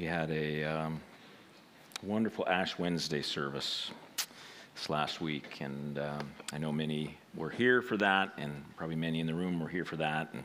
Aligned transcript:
we 0.00 0.06
had 0.06 0.30
a 0.30 0.64
um, 0.64 0.98
wonderful 2.02 2.48
Ash 2.48 2.78
Wednesday 2.78 3.20
service 3.20 3.90
this 4.74 4.88
last 4.88 5.20
week, 5.20 5.60
and 5.60 5.98
um, 5.98 6.30
I 6.54 6.56
know 6.56 6.72
many 6.72 7.18
were 7.34 7.50
here 7.50 7.82
for 7.82 7.98
that, 7.98 8.32
and 8.38 8.64
probably 8.78 8.96
many 8.96 9.20
in 9.20 9.26
the 9.26 9.34
room 9.34 9.60
were 9.60 9.68
here 9.68 9.84
for 9.84 9.96
that. 9.96 10.32
And 10.32 10.44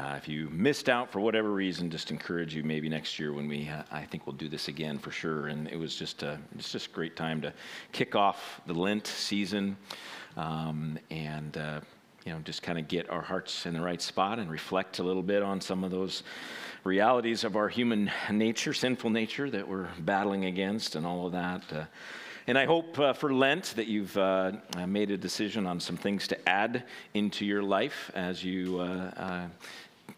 uh, 0.00 0.14
if 0.16 0.26
you 0.26 0.48
missed 0.50 0.88
out 0.88 1.12
for 1.12 1.20
whatever 1.20 1.52
reason, 1.52 1.92
just 1.92 2.10
encourage 2.10 2.56
you 2.56 2.64
maybe 2.64 2.88
next 2.88 3.20
year 3.20 3.32
when 3.32 3.46
we, 3.46 3.68
uh, 3.68 3.84
I 3.92 4.04
think 4.04 4.26
we'll 4.26 4.34
do 4.34 4.48
this 4.48 4.66
again 4.66 4.98
for 4.98 5.12
sure. 5.12 5.46
And 5.46 5.68
it 5.68 5.76
was 5.76 5.94
just 5.94 6.24
a, 6.24 6.36
it's 6.58 6.72
just 6.72 6.88
a 6.88 6.90
great 6.90 7.14
time 7.14 7.40
to 7.42 7.52
kick 7.92 8.16
off 8.16 8.60
the 8.66 8.74
Lent 8.74 9.06
season, 9.06 9.76
um, 10.36 10.98
and 11.08 11.56
uh, 11.56 11.80
you 12.26 12.32
know 12.32 12.40
just 12.40 12.64
kind 12.64 12.80
of 12.80 12.88
get 12.88 13.08
our 13.10 13.22
hearts 13.22 13.64
in 13.64 13.74
the 13.74 13.80
right 13.80 14.02
spot 14.02 14.40
and 14.40 14.50
reflect 14.50 14.98
a 14.98 15.04
little 15.04 15.22
bit 15.22 15.44
on 15.44 15.60
some 15.60 15.84
of 15.84 15.92
those 15.92 16.24
realities 16.84 17.44
of 17.44 17.56
our 17.56 17.68
human 17.68 18.10
nature, 18.30 18.72
sinful 18.72 19.10
nature 19.10 19.48
that 19.50 19.66
we're 19.66 19.88
battling 20.00 20.46
against, 20.46 20.96
and 20.96 21.06
all 21.06 21.26
of 21.26 21.32
that. 21.32 21.62
Uh, 21.72 21.84
and 22.48 22.58
I 22.58 22.66
hope 22.66 22.98
uh, 22.98 23.12
for 23.12 23.32
Lent 23.32 23.74
that 23.76 23.86
you've 23.86 24.16
uh, 24.16 24.52
made 24.86 25.12
a 25.12 25.16
decision 25.16 25.64
on 25.64 25.78
some 25.78 25.96
things 25.96 26.26
to 26.28 26.48
add 26.48 26.84
into 27.14 27.44
your 27.44 27.62
life 27.62 28.10
as 28.14 28.42
you 28.42 28.80
uh, 28.80 29.10
uh, 29.16 29.46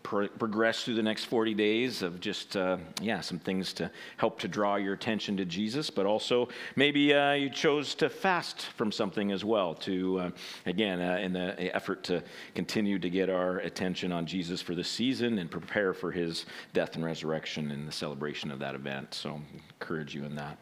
pro- 0.04 0.28
progress 0.28 0.84
through 0.84 0.94
the 0.94 1.02
next 1.02 1.24
40 1.24 1.54
days 1.54 2.02
of 2.02 2.20
just, 2.20 2.56
uh, 2.56 2.76
yeah, 3.00 3.20
some 3.20 3.40
things 3.40 3.72
to 3.72 3.90
help 4.18 4.38
to 4.38 4.46
draw 4.46 4.76
your 4.76 4.94
attention 4.94 5.36
to 5.38 5.44
Jesus, 5.44 5.90
but 5.90 6.06
also 6.06 6.48
maybe 6.76 7.12
uh, 7.12 7.32
you 7.32 7.50
chose 7.50 7.96
to 7.96 8.08
fast 8.08 8.66
from 8.76 8.92
something 8.92 9.32
as 9.32 9.44
well, 9.44 9.74
to, 9.74 10.20
uh, 10.20 10.30
again, 10.66 11.00
uh, 11.00 11.16
in 11.16 11.32
the 11.32 11.74
effort 11.74 12.04
to 12.04 12.22
continue 12.54 13.00
to 13.00 13.10
get 13.10 13.28
our 13.28 13.58
attention 13.58 14.12
on 14.12 14.26
Jesus 14.26 14.62
for 14.62 14.76
the 14.76 14.84
season 14.84 15.40
and 15.40 15.50
prepare 15.50 15.92
for 15.92 16.12
his 16.12 16.46
death 16.72 16.94
and 16.94 17.04
resurrection 17.04 17.72
and 17.72 17.88
the 17.88 17.92
celebration 17.92 18.52
of 18.52 18.60
that 18.60 18.76
event. 18.76 19.12
So, 19.14 19.30
I 19.30 19.58
encourage 19.80 20.14
you 20.14 20.24
in 20.24 20.36
that. 20.36 20.58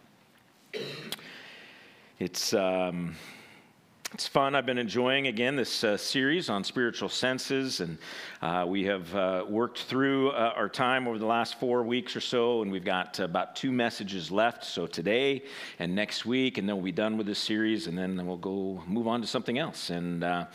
It's. 2.18 2.54
Um, 2.54 3.16
it's 4.14 4.28
fun. 4.28 4.54
I've 4.54 4.66
been 4.66 4.76
enjoying 4.76 5.28
again 5.28 5.56
this 5.56 5.84
uh, 5.84 5.96
series 5.96 6.50
on 6.50 6.64
spiritual 6.64 7.08
senses, 7.08 7.80
and 7.80 7.96
uh, 8.42 8.64
we 8.66 8.84
have 8.84 9.14
uh, 9.14 9.44
worked 9.48 9.78
through 9.78 10.30
uh, 10.30 10.52
our 10.56 10.68
time 10.68 11.08
over 11.08 11.18
the 11.18 11.26
last 11.26 11.58
four 11.58 11.82
weeks 11.82 12.14
or 12.14 12.20
so, 12.20 12.62
and 12.62 12.70
we've 12.70 12.84
got 12.84 13.18
about 13.20 13.56
two 13.56 13.72
messages 13.72 14.30
left. 14.30 14.64
So 14.64 14.86
today 14.86 15.44
and 15.78 15.94
next 15.94 16.26
week, 16.26 16.58
and 16.58 16.68
then 16.68 16.76
we'll 16.76 16.84
be 16.84 16.92
done 16.92 17.16
with 17.16 17.26
this 17.26 17.38
series, 17.38 17.86
and 17.86 17.96
then 17.96 18.26
we'll 18.26 18.36
go 18.36 18.82
move 18.86 19.08
on 19.08 19.20
to 19.20 19.26
something 19.26 19.58
else. 19.58 19.90
And 19.90 20.22
uh, 20.22 20.46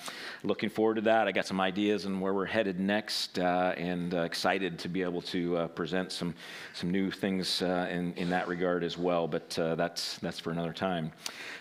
looking 0.43 0.69
forward 0.69 0.95
to 0.95 1.01
that. 1.01 1.27
I 1.27 1.31
got 1.31 1.45
some 1.45 1.59
ideas 1.59 2.05
on 2.05 2.19
where 2.19 2.33
we're 2.33 2.45
headed 2.45 2.79
next, 2.79 3.39
uh, 3.39 3.73
and 3.75 4.13
excited 4.13 4.79
to 4.79 4.89
be 4.89 5.01
able 5.01 5.21
to 5.23 5.67
present 5.75 6.11
some 6.11 6.35
some 6.73 6.91
new 6.91 7.11
things 7.11 7.61
in 7.61 8.13
in 8.17 8.29
that 8.29 8.47
regard 8.47 8.83
as 8.83 8.97
well. 8.97 9.27
But 9.27 9.49
that's 9.49 10.17
that's 10.19 10.39
for 10.39 10.51
another 10.51 10.73
time. 10.73 11.11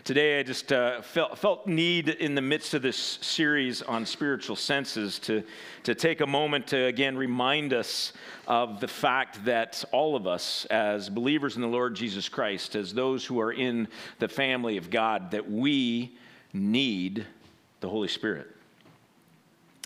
Today, 0.05 0.39
I 0.39 0.43
just 0.43 0.69
felt 0.69 1.39
felt 1.39 1.67
need 1.67 1.87
need 1.87 2.09
in 2.09 2.35
the 2.35 2.43
midst 2.43 2.75
of 2.75 2.83
this 2.83 3.19
series 3.23 3.83
on 3.83 4.05
spiritual 4.05 4.57
senses 4.57 5.19
to, 5.21 5.43
to 5.83 5.95
take 5.95 6.16
a 6.21 6.27
moment 6.27 6.69
to 6.69 6.85
again 6.85 7.17
remind 7.17 7.73
us 7.73 8.13
of 8.47 8.81
the 8.81 8.89
fact 8.89 9.45
that 9.45 9.85
all 9.93 10.17
of 10.17 10.27
us, 10.27 10.65
as 10.67 11.09
believers 11.09 11.57
in 11.57 11.63
the 11.63 11.69
Lord 11.69 11.95
Jesus 11.95 12.29
Christ, 12.29 12.77
as 12.77 12.95
those 12.95 13.25
who 13.25 13.41
are 13.41 13.53
in 13.53 13.89
the 14.19 14.29
family 14.29 14.77
of 14.77 14.91
God, 14.91 15.31
that 15.33 15.51
we 15.51 16.17
need 16.53 17.27
the 17.81 17.89
Holy 17.89 18.09
Spirit. 18.09 18.49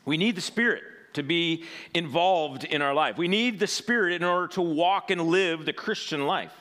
We 0.04 0.16
need 0.16 0.36
the 0.36 0.40
Spirit 0.40 0.82
to 1.14 1.22
be 1.22 1.64
involved 1.94 2.64
in 2.64 2.82
our 2.82 2.94
life. 2.94 3.18
We 3.18 3.28
need 3.28 3.58
the 3.58 3.66
Spirit 3.66 4.14
in 4.14 4.24
order 4.24 4.48
to 4.48 4.62
walk 4.62 5.10
and 5.10 5.22
live 5.22 5.64
the 5.64 5.72
Christian 5.72 6.26
life. 6.26 6.54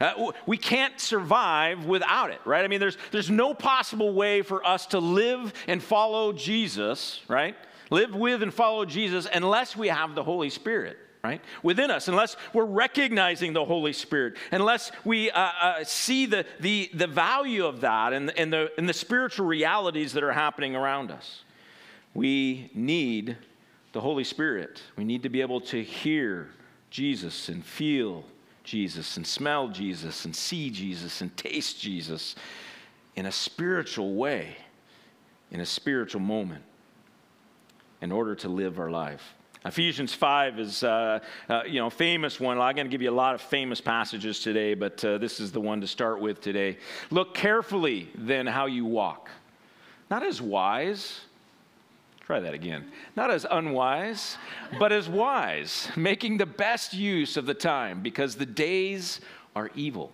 Uh, 0.00 0.32
we 0.46 0.56
can't 0.56 0.98
survive 0.98 1.84
without 1.84 2.30
it, 2.30 2.40
right? 2.44 2.64
I 2.64 2.68
mean, 2.68 2.80
there's, 2.80 2.96
there's 3.12 3.30
no 3.30 3.54
possible 3.54 4.12
way 4.12 4.42
for 4.42 4.66
us 4.66 4.86
to 4.86 4.98
live 4.98 5.52
and 5.68 5.80
follow 5.80 6.32
Jesus, 6.32 7.20
right? 7.28 7.54
Live 7.92 8.14
with 8.14 8.42
and 8.42 8.52
follow 8.52 8.84
Jesus 8.84 9.28
unless 9.32 9.76
we 9.76 9.88
have 9.88 10.14
the 10.14 10.24
Holy 10.24 10.50
Spirit 10.50 10.98
right? 11.22 11.40
Within 11.62 11.90
us 11.90 12.08
unless 12.08 12.36
we're 12.52 12.64
recognizing 12.64 13.52
the 13.52 13.64
holy 13.64 13.92
spirit 13.92 14.34
unless 14.50 14.90
we 15.04 15.30
uh, 15.30 15.40
uh, 15.40 15.84
see 15.84 16.26
the, 16.26 16.44
the, 16.58 16.90
the 16.94 17.06
value 17.06 17.64
of 17.64 17.82
that 17.82 18.12
and, 18.12 18.36
and, 18.36 18.52
the, 18.52 18.72
and 18.76 18.88
the 18.88 18.92
spiritual 18.92 19.46
realities 19.46 20.14
that 20.14 20.24
are 20.24 20.32
happening 20.32 20.74
around 20.74 21.12
us. 21.12 21.44
We 22.12 22.72
need 22.74 23.36
the 23.92 24.00
holy 24.00 24.24
spirit. 24.24 24.82
We 24.96 25.04
need 25.04 25.22
to 25.22 25.28
be 25.28 25.40
able 25.40 25.60
to 25.60 25.80
hear 25.80 26.48
jesus 26.90 27.48
and 27.48 27.64
feel 27.64 28.24
Jesus 28.64 29.16
and 29.16 29.26
smell 29.26 29.68
Jesus 29.68 30.24
and 30.24 30.34
see 30.34 30.70
Jesus 30.70 31.20
and 31.20 31.36
taste 31.36 31.80
Jesus 31.80 32.34
in 33.16 33.26
a 33.26 33.32
spiritual 33.32 34.14
way, 34.14 34.56
in 35.50 35.60
a 35.60 35.66
spiritual 35.66 36.20
moment, 36.20 36.62
in 38.02 38.12
order 38.12 38.34
to 38.34 38.48
live 38.48 38.78
our 38.78 38.90
life. 38.90 39.34
Ephesians 39.64 40.12
5 40.12 40.58
is, 40.58 40.82
uh, 40.82 41.20
uh, 41.48 41.62
you 41.64 41.80
know, 41.80 41.88
famous 41.88 42.38
one. 42.38 42.58
I'm 42.58 42.74
going 42.74 42.86
to 42.86 42.90
give 42.90 43.00
you 43.00 43.10
a 43.10 43.12
lot 43.12 43.34
of 43.34 43.40
famous 43.40 43.80
passages 43.80 44.40
today, 44.40 44.74
but 44.74 45.02
uh, 45.04 45.16
this 45.18 45.40
is 45.40 45.52
the 45.52 45.60
one 45.60 45.80
to 45.80 45.86
start 45.86 46.20
with 46.20 46.40
today. 46.40 46.76
Look 47.10 47.32
carefully 47.32 48.10
then 48.14 48.46
how 48.46 48.66
you 48.66 48.84
walk, 48.84 49.30
not 50.10 50.22
as 50.22 50.42
wise 50.42 51.22
Try 52.32 52.38
that 52.40 52.54
again. 52.54 52.90
Not 53.16 53.30
as 53.30 53.44
unwise, 53.50 54.38
but 54.78 54.92
as 54.92 55.08
wise, 55.08 55.88
making 55.96 56.38
the 56.38 56.46
best 56.46 56.94
use 56.94 57.36
of 57.36 57.46
the 57.46 57.54
time 57.54 58.00
because 58.00 58.36
the 58.36 58.46
days 58.46 59.20
are 59.56 59.70
evil. 59.74 60.12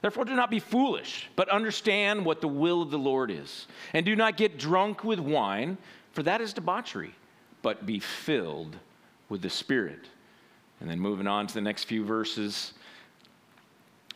Therefore, 0.00 0.24
do 0.24 0.34
not 0.34 0.50
be 0.50 0.58
foolish, 0.58 1.28
but 1.36 1.50
understand 1.50 2.24
what 2.24 2.40
the 2.40 2.48
will 2.48 2.80
of 2.80 2.90
the 2.90 2.98
Lord 2.98 3.30
is. 3.30 3.66
And 3.92 4.06
do 4.06 4.16
not 4.16 4.38
get 4.38 4.58
drunk 4.58 5.04
with 5.04 5.20
wine, 5.20 5.76
for 6.12 6.22
that 6.22 6.40
is 6.40 6.54
debauchery, 6.54 7.14
but 7.62 7.86
be 7.86 7.98
filled 7.98 8.76
with 9.28 9.42
the 9.42 9.50
Spirit. 9.50 10.06
And 10.80 10.88
then 10.88 10.98
moving 10.98 11.26
on 11.26 11.46
to 11.46 11.54
the 11.54 11.60
next 11.60 11.84
few 11.84 12.04
verses 12.04 12.72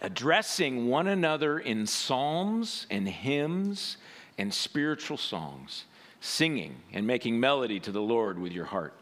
addressing 0.00 0.88
one 0.88 1.06
another 1.06 1.58
in 1.58 1.86
psalms 1.86 2.86
and 2.90 3.08
hymns 3.08 3.96
and 4.36 4.52
spiritual 4.52 5.16
songs 5.16 5.84
singing 6.20 6.74
and 6.92 7.06
making 7.06 7.38
melody 7.38 7.78
to 7.78 7.92
the 7.92 8.00
Lord 8.00 8.38
with 8.38 8.52
your 8.52 8.64
heart, 8.64 8.94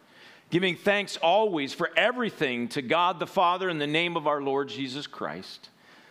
giving 0.50 0.76
thanks 0.76 1.16
always 1.16 1.72
for 1.72 1.90
everything 1.96 2.68
to 2.68 2.82
God 2.82 3.20
the 3.20 3.26
Father 3.26 3.70
in 3.70 3.78
the 3.78 3.86
name 3.86 4.16
of 4.16 4.26
our 4.26 4.42
Lord 4.42 4.68
Jesus 4.68 5.06
Christ, 5.06 5.68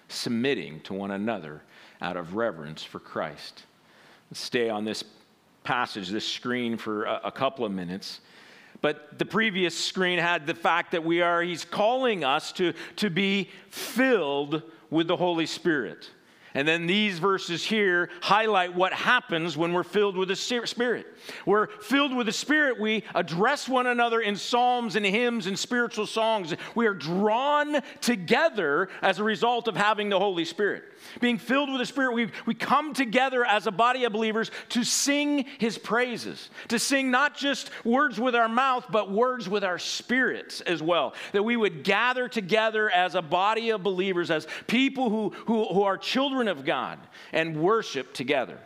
submitting 0.08 0.80
to 0.82 0.94
one 0.94 1.12
another 1.12 1.62
out 2.02 2.18
of 2.18 2.36
reverence 2.36 2.84
for 2.84 3.00
Christ. 3.00 3.64
Stay 4.34 4.70
on 4.70 4.86
this 4.86 5.04
passage, 5.64 6.10
this 6.10 6.28
screen, 6.28 6.78
for 6.78 7.06
a, 7.06 7.22
a 7.26 7.32
couple 7.32 7.66
of 7.66 7.72
minutes. 7.72 8.22
But 8.82 9.20
the 9.20 9.26
previous 9.26 9.78
screen 9.78 10.18
had 10.18 10.48
the 10.48 10.56
fact 10.56 10.92
that 10.92 11.04
we 11.04 11.22
are, 11.22 11.42
he's 11.42 11.66
calling 11.66 12.24
us 12.24 12.52
to, 12.54 12.74
to 12.98 13.10
be 13.10 13.50
filled 13.70 14.64
with 14.90 15.08
the 15.08 15.18
Holy 15.18 15.46
Spirit. 15.46 16.10
And 16.54 16.68
then 16.68 16.86
these 16.86 17.20
verses 17.20 17.64
here 17.64 18.10
highlight 18.22 18.76
what 18.76 18.94
happens 18.94 19.56
when 19.56 19.72
we're 19.72 19.84
filled 19.84 20.18
with 20.18 20.28
the 20.28 20.36
Spirit. 20.36 21.08
We're 21.46 21.68
filled 21.68 22.16
with 22.16 22.26
the 22.26 22.34
Spirit. 22.34 22.80
We 22.80 23.04
address 23.16 23.70
one 23.70 23.88
another 23.88 24.20
in 24.20 24.36
psalms 24.36 24.96
and 24.96 25.06
hymns 25.06 25.48
and 25.48 25.58
spiritual 25.58 26.08
songs. 26.08 26.54
We 26.76 26.88
are 26.88 26.94
drawn 26.94 27.82
together 28.02 28.90
as 29.02 29.20
a 29.20 29.24
result 29.24 29.68
of 29.68 29.78
having 29.78 30.10
the 30.10 30.20
Holy 30.20 30.46
Spirit. 30.46 30.84
Being 31.20 31.38
filled 31.38 31.70
with 31.70 31.80
the 31.80 31.86
Spirit, 31.86 32.14
we, 32.14 32.32
we 32.46 32.54
come 32.54 32.94
together 32.94 33.46
as 33.46 33.66
a 33.66 33.72
body 33.72 34.04
of 34.04 34.14
believers 34.14 34.52
to 34.70 34.84
sing 34.84 35.46
His 35.58 35.78
praises, 35.78 36.50
to 36.68 36.78
sing 36.78 37.12
not 37.12 37.36
just 37.36 37.70
words 37.86 38.20
with 38.20 38.36
our 38.36 38.50
mouth, 38.50 38.86
but 38.90 39.12
words 39.12 39.48
with 39.48 39.64
our 39.64 39.80
spirits 39.80 40.62
as 40.62 40.82
well. 40.82 41.14
That 41.32 41.44
we 41.44 41.56
would 41.56 41.84
gather 41.84 42.28
together 42.28 42.90
as 42.90 43.16
a 43.16 43.22
body 43.22 43.70
of 43.70 43.84
believers, 43.84 44.30
as 44.30 44.48
people 44.68 45.10
who, 45.10 45.30
who, 45.46 45.66
who 45.66 45.84
are 45.84 45.98
children 45.98 46.41
of 46.48 46.66
God, 46.66 47.00
and 47.32 47.62
worship 47.62 48.14
together. 48.14 48.60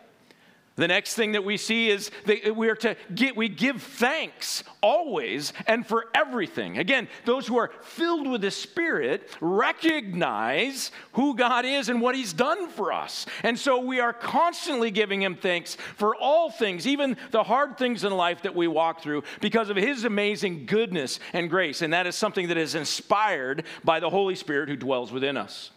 The 0.76 0.88
next 0.88 1.14
thing 1.14 1.32
that 1.32 1.42
we 1.42 1.56
see 1.56 1.88
is 1.88 2.10
that 2.26 2.54
we 2.54 2.68
are 2.68 2.76
to 2.76 2.96
get, 3.14 3.34
we 3.34 3.48
give 3.48 3.80
thanks 3.80 4.62
always 4.82 5.54
and 5.66 5.86
for 5.86 6.04
everything. 6.14 6.76
Again, 6.76 7.08
those 7.24 7.46
who 7.46 7.56
are 7.56 7.70
filled 7.80 8.26
with 8.26 8.42
the 8.42 8.50
Spirit 8.50 9.26
recognize 9.40 10.90
who 11.12 11.34
God 11.34 11.64
is 11.64 11.88
and 11.88 12.02
what 12.02 12.14
He's 12.14 12.34
done 12.34 12.68
for 12.68 12.92
us. 12.92 13.24
And 13.42 13.58
so 13.58 13.80
we 13.80 14.00
are 14.00 14.12
constantly 14.12 14.90
giving 14.90 15.22
Him 15.22 15.34
thanks 15.34 15.78
for 15.96 16.14
all 16.14 16.50
things, 16.50 16.86
even 16.86 17.16
the 17.30 17.42
hard 17.42 17.78
things 17.78 18.04
in 18.04 18.14
life 18.14 18.42
that 18.42 18.54
we 18.54 18.68
walk 18.68 19.00
through, 19.00 19.22
because 19.40 19.70
of 19.70 19.76
His 19.76 20.04
amazing 20.04 20.66
goodness 20.66 21.20
and 21.32 21.48
grace. 21.48 21.80
And 21.80 21.94
that 21.94 22.06
is 22.06 22.16
something 22.16 22.48
that 22.48 22.58
is 22.58 22.74
inspired 22.74 23.64
by 23.82 23.98
the 23.98 24.10
Holy 24.10 24.34
Spirit 24.34 24.68
who 24.68 24.76
dwells 24.76 25.10
within 25.10 25.38
us. 25.38 25.70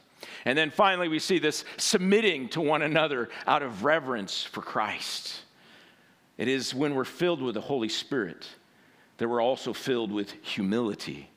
And 0.46 0.58
then 0.58 0.70
finally, 0.70 1.08
we 1.08 1.20
see 1.20 1.40
this 1.40 1.66
submitting 1.78 2.50
to 2.50 2.62
one 2.62 2.82
another 2.82 3.30
out 3.48 3.64
of 3.64 3.84
reverence 3.84 4.44
for 4.44 4.62
Christ. 4.62 5.42
It 6.38 6.48
is 6.48 6.74
when 6.74 6.96
we're 6.96 7.06
filled 7.06 7.42
with 7.42 7.56
the 7.56 7.62
Holy 7.62 7.90
Spirit 7.90 8.48
that 9.18 9.28
we're 9.28 9.42
also 9.42 9.74
filled 9.74 10.12
with 10.12 10.34
humility 10.42 11.30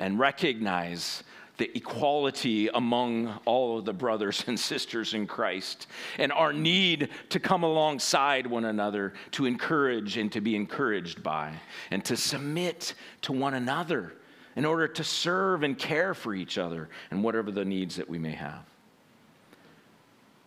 and 0.00 0.18
recognize 0.18 1.22
the 1.56 1.70
equality 1.76 2.68
among 2.68 3.38
all 3.44 3.78
of 3.78 3.84
the 3.84 3.92
brothers 3.92 4.42
and 4.48 4.58
sisters 4.58 5.14
in 5.14 5.26
Christ 5.26 5.86
and 6.18 6.32
our 6.32 6.52
need 6.52 7.10
to 7.30 7.38
come 7.38 7.62
alongside 7.62 8.46
one 8.46 8.64
another 8.64 9.14
to 9.32 9.46
encourage 9.46 10.16
and 10.16 10.32
to 10.32 10.40
be 10.40 10.56
encouraged 10.56 11.22
by 11.22 11.54
and 11.92 12.04
to 12.06 12.16
submit 12.16 12.94
to 13.22 13.32
one 13.32 13.54
another 13.54 14.14
in 14.56 14.64
order 14.64 14.86
to 14.86 15.04
serve 15.04 15.62
and 15.62 15.78
care 15.78 16.14
for 16.14 16.34
each 16.34 16.58
other 16.58 16.88
and 17.10 17.22
whatever 17.22 17.50
the 17.50 17.64
needs 17.64 17.96
that 17.96 18.08
we 18.08 18.18
may 18.18 18.32
have. 18.32 18.64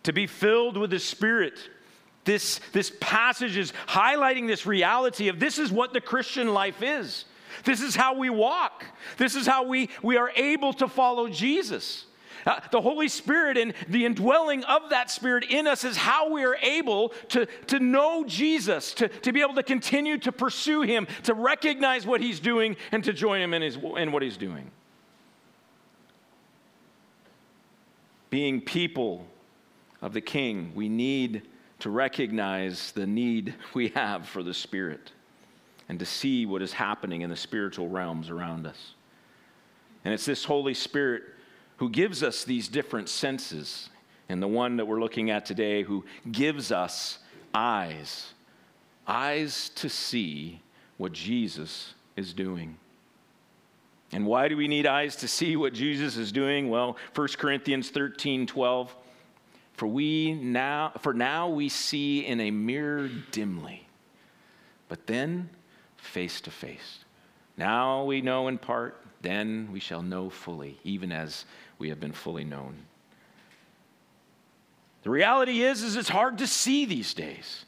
To 0.04 0.12
be 0.12 0.26
filled 0.26 0.76
with 0.76 0.90
the 0.90 0.98
Spirit. 0.98 1.58
This, 2.24 2.60
this 2.72 2.92
passage 3.00 3.56
is 3.56 3.72
highlighting 3.86 4.46
this 4.46 4.66
reality 4.66 5.28
of 5.28 5.38
this 5.38 5.58
is 5.58 5.70
what 5.70 5.92
the 5.92 6.00
Christian 6.00 6.52
life 6.54 6.82
is. 6.82 7.24
This 7.64 7.80
is 7.80 7.96
how 7.96 8.14
we 8.16 8.30
walk. 8.30 8.84
This 9.16 9.34
is 9.34 9.46
how 9.46 9.64
we, 9.64 9.88
we 10.02 10.16
are 10.16 10.30
able 10.36 10.72
to 10.74 10.88
follow 10.88 11.28
Jesus. 11.28 12.06
Uh, 12.46 12.60
the 12.70 12.80
Holy 12.80 13.08
Spirit 13.08 13.56
and 13.56 13.74
the 13.88 14.04
indwelling 14.04 14.64
of 14.64 14.90
that 14.90 15.10
Spirit 15.10 15.44
in 15.44 15.66
us 15.66 15.84
is 15.84 15.96
how 15.96 16.30
we 16.30 16.44
are 16.44 16.56
able 16.56 17.10
to, 17.28 17.46
to 17.66 17.80
know 17.80 18.24
Jesus, 18.24 18.94
to, 18.94 19.08
to 19.08 19.32
be 19.32 19.40
able 19.40 19.54
to 19.54 19.62
continue 19.62 20.18
to 20.18 20.32
pursue 20.32 20.82
Him, 20.82 21.06
to 21.24 21.34
recognize 21.34 22.06
what 22.06 22.20
He's 22.20 22.40
doing, 22.40 22.76
and 22.92 23.02
to 23.04 23.12
join 23.12 23.40
Him 23.40 23.54
in, 23.54 23.62
his, 23.62 23.76
in 23.96 24.12
what 24.12 24.22
He's 24.22 24.36
doing. 24.36 24.70
Being 28.30 28.60
people 28.60 29.26
of 30.02 30.12
the 30.12 30.20
King, 30.20 30.72
we 30.74 30.88
need 30.88 31.42
to 31.80 31.90
recognize 31.90 32.92
the 32.92 33.06
need 33.06 33.54
we 33.74 33.88
have 33.90 34.28
for 34.28 34.42
the 34.42 34.54
Spirit 34.54 35.12
and 35.88 35.98
to 35.98 36.06
see 36.06 36.44
what 36.44 36.60
is 36.60 36.72
happening 36.72 37.22
in 37.22 37.30
the 37.30 37.36
spiritual 37.36 37.88
realms 37.88 38.30
around 38.30 38.66
us. 38.66 38.94
And 40.04 40.12
it's 40.12 40.26
this 40.26 40.44
Holy 40.44 40.74
Spirit 40.74 41.22
who 41.78 41.88
gives 41.88 42.22
us 42.22 42.44
these 42.44 42.68
different 42.68 43.08
senses, 43.08 43.88
and 44.28 44.42
the 44.42 44.48
one 44.48 44.76
that 44.76 44.86
we're 44.86 45.00
looking 45.00 45.30
at 45.30 45.46
today 45.46 45.82
who 45.82 46.04
gives 46.30 46.70
us 46.70 47.18
eyes 47.54 48.34
eyes 49.08 49.70
to 49.70 49.88
see 49.88 50.60
what 50.98 51.12
Jesus 51.12 51.94
is 52.14 52.34
doing. 52.34 52.76
And 54.12 54.26
why 54.26 54.48
do 54.48 54.56
we 54.56 54.68
need 54.68 54.86
eyes 54.86 55.16
to 55.16 55.28
see 55.28 55.56
what 55.56 55.72
Jesus 55.72 56.16
is 56.16 56.30
doing? 56.30 56.68
Well, 56.68 56.96
1 57.14 57.28
Corinthians 57.38 57.90
13 57.90 58.46
12. 58.46 58.94
For 59.74 59.86
we 59.86 60.32
now 60.34 60.92
for 60.98 61.14
now 61.14 61.48
we 61.48 61.68
see 61.68 62.26
in 62.26 62.40
a 62.40 62.50
mirror 62.50 63.08
dimly, 63.30 63.86
but 64.88 65.06
then 65.06 65.50
face 65.96 66.40
to 66.42 66.50
face. 66.50 67.04
Now 67.56 68.04
we 68.04 68.20
know 68.20 68.48
in 68.48 68.58
part, 68.58 69.00
then 69.22 69.68
we 69.70 69.78
shall 69.78 70.02
know 70.02 70.30
fully, 70.30 70.78
even 70.84 71.12
as 71.12 71.44
we 71.78 71.88
have 71.90 72.00
been 72.00 72.12
fully 72.12 72.44
known. 72.44 72.76
The 75.02 75.10
reality 75.10 75.62
is, 75.62 75.82
is 75.82 75.96
it's 75.96 76.08
hard 76.08 76.38
to 76.38 76.46
see 76.46 76.84
these 76.84 77.14
days. 77.14 77.64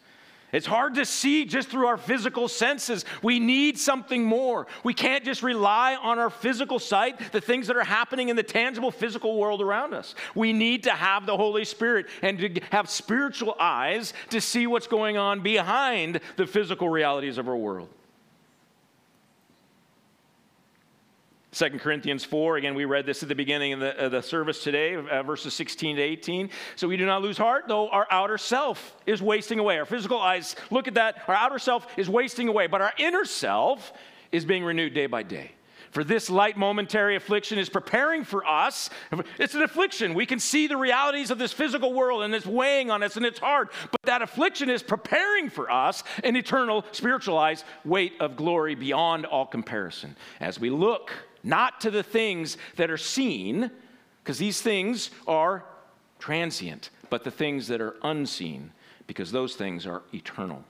It's 0.53 0.67
hard 0.67 0.97
to 0.97 1.05
see 1.05 1.45
just 1.45 1.69
through 1.69 1.87
our 1.87 1.97
physical 1.97 2.49
senses. 2.49 3.05
We 3.23 3.39
need 3.39 3.79
something 3.79 4.25
more. 4.25 4.67
We 4.83 4.95
can't 4.95 5.25
just 5.25 5.45
rely 5.45 5.95
on 5.95 6.19
our 6.19 6.31
physical 6.31 6.81
sight, 6.81 7.33
the 7.33 7.41
things 7.41 7.69
that 7.69 7.77
are 7.77 7.85
happening 7.85 8.31
in 8.31 8.37
the 8.37 8.43
tangible 8.43 8.91
physical 8.91 9.39
world 9.39 9.63
around 9.63 9.95
us. 9.95 10.17
We 10.35 10.53
need 10.53 10.83
to 10.85 10.91
have 10.91 11.25
the 11.25 11.37
Holy 11.37 11.65
Spirit 11.65 12.07
and 12.21 12.39
to 12.39 12.61
have 12.73 12.91
spiritual 12.91 13.55
eyes 13.61 14.13
to 14.31 14.41
see 14.41 14.67
what's 14.67 14.89
going 14.89 15.17
on 15.17 15.41
behind 15.41 16.21
the 16.35 16.49
physical 16.49 16.89
realities 16.89 17.39
of 17.39 17.49
our 17.49 17.57
world. 17.57 17.89
2 21.53 21.71
Corinthians 21.79 22.25
4, 22.25 22.59
again, 22.59 22.75
we 22.77 22.85
read 22.85 23.07
this 23.07 23.25
at 23.25 23.29
the 23.29 23.35
beginning 23.35 23.73
of 23.73 23.81
the, 23.81 24.09
the 24.09 24.21
service 24.21 24.63
today, 24.63 24.95
uh, 24.95 25.23
verses 25.25 25.53
16 25.55 25.97
to 25.97 26.03
18. 26.03 26.51
So 26.77 26.87
we 26.87 26.97
do 26.97 27.05
not 27.05 27.23
lose 27.23 27.37
heart, 27.37 27.65
though 27.67 27.89
our 27.89 28.07
outer 28.09 28.39
self 28.39 28.95
is 29.05 29.21
wasting 29.21 29.59
away. 29.59 29.77
Our 29.79 29.85
physical 29.85 30.21
eyes 30.21 30.55
look 30.71 30.87
at 30.87 30.95
that. 30.95 31.25
Our 31.27 31.35
outer 31.35 31.59
self 31.59 31.89
is 31.99 32.09
wasting 32.09 32.47
away, 32.47 32.69
but 32.69 32.81
our 32.81 32.93
inner 32.99 33.25
self 33.25 33.93
is 34.31 34.45
being 34.45 34.63
renewed 34.63 34.95
day 34.95 35.07
by 35.07 35.25
day. 35.25 35.51
For 35.91 36.05
this 36.05 36.31
light 36.31 36.57
momentary 36.57 37.17
affliction 37.17 37.59
is 37.59 37.69
preparing 37.69 38.23
for 38.23 38.47
us. 38.47 38.91
It's 39.41 39.57
an 39.57 39.63
affliction. 39.63 40.15
We 40.15 40.25
can 40.25 40.39
see 40.39 40.69
the 40.69 40.77
realities 40.77 41.33
of 41.33 41.39
this 41.39 41.53
physical 41.53 41.93
world 41.93 42.23
and 42.23 42.33
it's 42.33 42.47
weighing 42.47 42.93
on 42.93 43.03
us 43.03 43.17
and 43.17 43.27
it's 43.27 43.41
hard. 43.41 43.71
But 43.91 44.01
that 44.05 44.23
affliction 44.23 44.71
is 44.71 44.85
preparing 44.85 45.51
for 45.51 45.69
us 45.69 46.05
an 46.23 46.37
eternal, 46.37 46.85
spiritualized 46.93 47.65
weight 47.85 48.13
of 48.21 48.37
glory 48.37 48.77
beyond 48.77 49.27
all 49.27 49.47
comparison. 49.47 50.15
As 50.39 50.61
we 50.61 50.71
look 50.71 51.11
not 51.43 51.81
to 51.83 51.91
the 51.91 52.03
things 52.03 52.57
that 52.77 52.91
are 52.91 52.97
seen, 52.97 53.71
because 54.23 54.39
these 54.39 54.61
things 54.61 55.11
are 55.27 55.65
transient, 56.19 56.91
but 57.09 57.25
the 57.25 57.31
things 57.31 57.69
that 57.69 57.81
are 57.81 57.97
unseen, 58.03 58.73
because 59.07 59.33
those 59.33 59.57
things 59.57 59.87
are 59.87 60.03
eternal. 60.13 60.63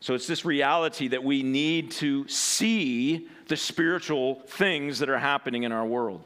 So 0.00 0.14
it's 0.14 0.26
this 0.26 0.46
reality 0.46 1.08
that 1.08 1.22
we 1.22 1.42
need 1.42 1.90
to 1.92 2.26
see 2.26 3.28
the 3.48 3.56
spiritual 3.56 4.36
things 4.46 4.98
that 5.00 5.10
are 5.10 5.18
happening 5.18 5.64
in 5.64 5.72
our 5.72 5.84
world. 5.84 6.24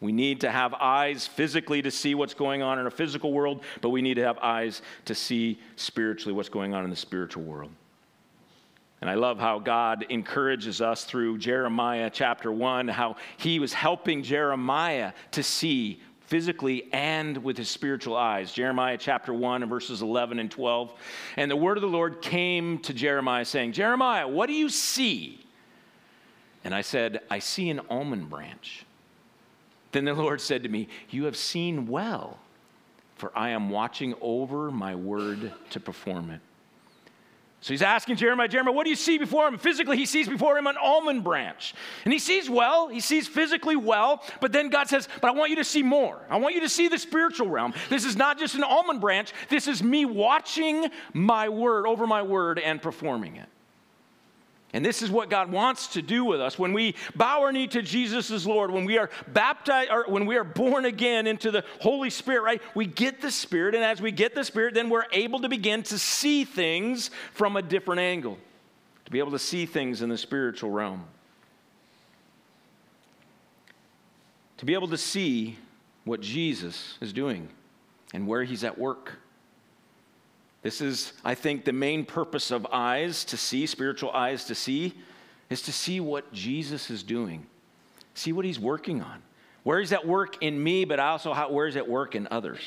We 0.00 0.12
need 0.12 0.40
to 0.40 0.50
have 0.50 0.72
eyes 0.72 1.26
physically 1.26 1.82
to 1.82 1.90
see 1.90 2.14
what's 2.14 2.32
going 2.32 2.62
on 2.62 2.78
in 2.78 2.86
a 2.86 2.90
physical 2.90 3.32
world, 3.32 3.62
but 3.82 3.90
we 3.90 4.00
need 4.00 4.14
to 4.14 4.24
have 4.24 4.38
eyes 4.38 4.80
to 5.04 5.14
see 5.14 5.60
spiritually 5.76 6.32
what's 6.32 6.48
going 6.48 6.72
on 6.72 6.84
in 6.84 6.90
the 6.90 6.96
spiritual 6.96 7.42
world. 7.42 7.70
And 9.00 9.08
I 9.08 9.14
love 9.14 9.38
how 9.38 9.58
God 9.58 10.04
encourages 10.10 10.82
us 10.82 11.04
through 11.04 11.38
Jeremiah 11.38 12.10
chapter 12.12 12.52
1, 12.52 12.88
how 12.88 13.16
he 13.38 13.58
was 13.58 13.72
helping 13.72 14.22
Jeremiah 14.22 15.12
to 15.32 15.42
see 15.42 16.00
physically 16.20 16.88
and 16.92 17.38
with 17.38 17.56
his 17.56 17.68
spiritual 17.68 18.16
eyes. 18.16 18.52
Jeremiah 18.52 18.98
chapter 18.98 19.32
1 19.32 19.62
and 19.62 19.70
verses 19.70 20.02
11 20.02 20.38
and 20.38 20.50
12. 20.50 20.92
And 21.36 21.50
the 21.50 21.56
word 21.56 21.76
of 21.76 21.82
the 21.82 21.88
Lord 21.88 22.20
came 22.20 22.78
to 22.80 22.92
Jeremiah 22.92 23.44
saying, 23.44 23.72
Jeremiah, 23.72 24.28
what 24.28 24.46
do 24.46 24.52
you 24.52 24.68
see? 24.68 25.44
And 26.62 26.74
I 26.74 26.82
said, 26.82 27.20
I 27.30 27.38
see 27.38 27.70
an 27.70 27.80
almond 27.88 28.28
branch. 28.28 28.84
Then 29.92 30.04
the 30.04 30.14
Lord 30.14 30.40
said 30.40 30.62
to 30.62 30.68
me, 30.68 30.88
You 31.08 31.24
have 31.24 31.36
seen 31.36 31.88
well, 31.88 32.38
for 33.16 33.36
I 33.36 33.50
am 33.50 33.70
watching 33.70 34.14
over 34.20 34.70
my 34.70 34.94
word 34.94 35.52
to 35.70 35.80
perform 35.80 36.30
it. 36.30 36.40
So 37.62 37.74
he's 37.74 37.82
asking 37.82 38.16
Jeremiah, 38.16 38.48
Jeremiah, 38.48 38.72
what 38.72 38.84
do 38.84 38.90
you 38.90 38.96
see 38.96 39.18
before 39.18 39.46
him? 39.46 39.58
Physically, 39.58 39.98
he 39.98 40.06
sees 40.06 40.26
before 40.26 40.56
him 40.56 40.66
an 40.66 40.76
almond 40.80 41.22
branch. 41.22 41.74
And 42.04 42.12
he 42.12 42.18
sees 42.18 42.48
well, 42.48 42.88
he 42.88 43.00
sees 43.00 43.28
physically 43.28 43.76
well, 43.76 44.22
but 44.40 44.50
then 44.50 44.70
God 44.70 44.88
says, 44.88 45.08
But 45.20 45.28
I 45.28 45.32
want 45.32 45.50
you 45.50 45.56
to 45.56 45.64
see 45.64 45.82
more. 45.82 46.20
I 46.30 46.38
want 46.38 46.54
you 46.54 46.62
to 46.62 46.70
see 46.70 46.88
the 46.88 46.98
spiritual 46.98 47.50
realm. 47.50 47.74
This 47.90 48.06
is 48.06 48.16
not 48.16 48.38
just 48.38 48.54
an 48.54 48.64
almond 48.64 49.02
branch, 49.02 49.34
this 49.50 49.68
is 49.68 49.82
me 49.82 50.06
watching 50.06 50.88
my 51.12 51.50
word, 51.50 51.86
over 51.86 52.06
my 52.06 52.22
word, 52.22 52.58
and 52.58 52.80
performing 52.80 53.36
it. 53.36 53.48
And 54.72 54.84
this 54.84 55.02
is 55.02 55.10
what 55.10 55.30
God 55.30 55.50
wants 55.50 55.88
to 55.88 56.02
do 56.02 56.24
with 56.24 56.40
us. 56.40 56.58
When 56.58 56.72
we 56.72 56.94
bow 57.16 57.42
our 57.42 57.50
knee 57.52 57.66
to 57.68 57.82
Jesus 57.82 58.30
as 58.30 58.46
Lord, 58.46 58.70
when 58.70 58.84
we 58.84 58.98
are 58.98 59.10
baptized, 59.26 59.90
or 59.90 60.04
when 60.06 60.26
we 60.26 60.36
are 60.36 60.44
born 60.44 60.84
again 60.84 61.26
into 61.26 61.50
the 61.50 61.64
Holy 61.80 62.08
Spirit, 62.08 62.42
right? 62.42 62.62
We 62.74 62.86
get 62.86 63.20
the 63.20 63.32
Spirit, 63.32 63.74
and 63.74 63.82
as 63.82 64.00
we 64.00 64.12
get 64.12 64.34
the 64.34 64.44
Spirit, 64.44 64.74
then 64.74 64.88
we're 64.88 65.06
able 65.12 65.40
to 65.40 65.48
begin 65.48 65.82
to 65.84 65.98
see 65.98 66.44
things 66.44 67.10
from 67.32 67.56
a 67.56 67.62
different 67.62 68.00
angle, 68.00 68.38
to 69.06 69.10
be 69.10 69.18
able 69.18 69.32
to 69.32 69.40
see 69.40 69.66
things 69.66 70.02
in 70.02 70.08
the 70.08 70.18
spiritual 70.18 70.70
realm. 70.70 71.04
To 74.58 74.66
be 74.66 74.74
able 74.74 74.88
to 74.88 74.98
see 74.98 75.56
what 76.04 76.20
Jesus 76.20 76.98
is 77.00 77.12
doing 77.12 77.48
and 78.12 78.26
where 78.26 78.44
he's 78.44 78.62
at 78.62 78.78
work. 78.78 79.14
This 80.62 80.80
is, 80.80 81.14
I 81.24 81.34
think, 81.34 81.64
the 81.64 81.72
main 81.72 82.04
purpose 82.04 82.50
of 82.50 82.66
eyes 82.66 83.24
to 83.26 83.36
see, 83.36 83.66
spiritual 83.66 84.10
eyes 84.10 84.44
to 84.44 84.54
see, 84.54 84.94
is 85.48 85.62
to 85.62 85.72
see 85.72 86.00
what 86.00 86.32
Jesus 86.32 86.90
is 86.90 87.02
doing, 87.02 87.46
see 88.14 88.32
what 88.32 88.44
he's 88.44 88.60
working 88.60 89.02
on. 89.02 89.22
Where 89.62 89.80
is 89.80 89.90
that 89.90 90.06
work 90.06 90.42
in 90.42 90.62
me, 90.62 90.84
but 90.84 90.98
also 90.98 91.32
how, 91.32 91.50
where 91.50 91.66
is 91.66 91.76
it 91.76 91.86
work 91.86 92.14
in 92.14 92.28
others? 92.30 92.60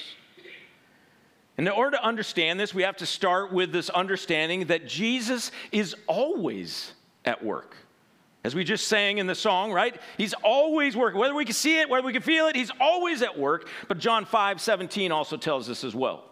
And 1.58 1.68
in 1.68 1.74
order 1.74 1.98
to 1.98 2.04
understand 2.04 2.60
this, 2.60 2.74
we 2.74 2.84
have 2.84 2.98
to 2.98 3.06
start 3.06 3.54
with 3.54 3.72
this 3.72 3.90
understanding 3.90 4.66
that 4.66 4.88
Jesus 4.88 5.52
is 5.72 5.96
always 6.08 6.94
at 7.26 7.44
work. 7.44 7.76
As 8.44 8.56
we 8.56 8.64
just 8.64 8.88
sang 8.88 9.20
in 9.20 9.28
the 9.28 9.36
song, 9.36 9.72
right? 9.72 9.96
He's 10.18 10.34
always 10.44 10.98
working. 10.98 11.20
Whether 11.20 11.36
we 11.36 11.46
can 11.46 11.54
see 11.54 11.80
it, 11.80 11.90
whether 11.90 12.06
we 12.06 12.12
can 12.12 12.24
feel 12.24 12.48
it, 12.48 12.56
he's 12.56 12.72
always 12.82 13.22
at 13.22 13.38
work. 13.38 13.70
But 13.88 14.00
John 14.00 14.26
5 14.26 14.60
17 14.60 15.12
also 15.12 15.38
tells 15.38 15.70
us 15.70 15.84
as 15.84 15.96
well. 15.96 16.26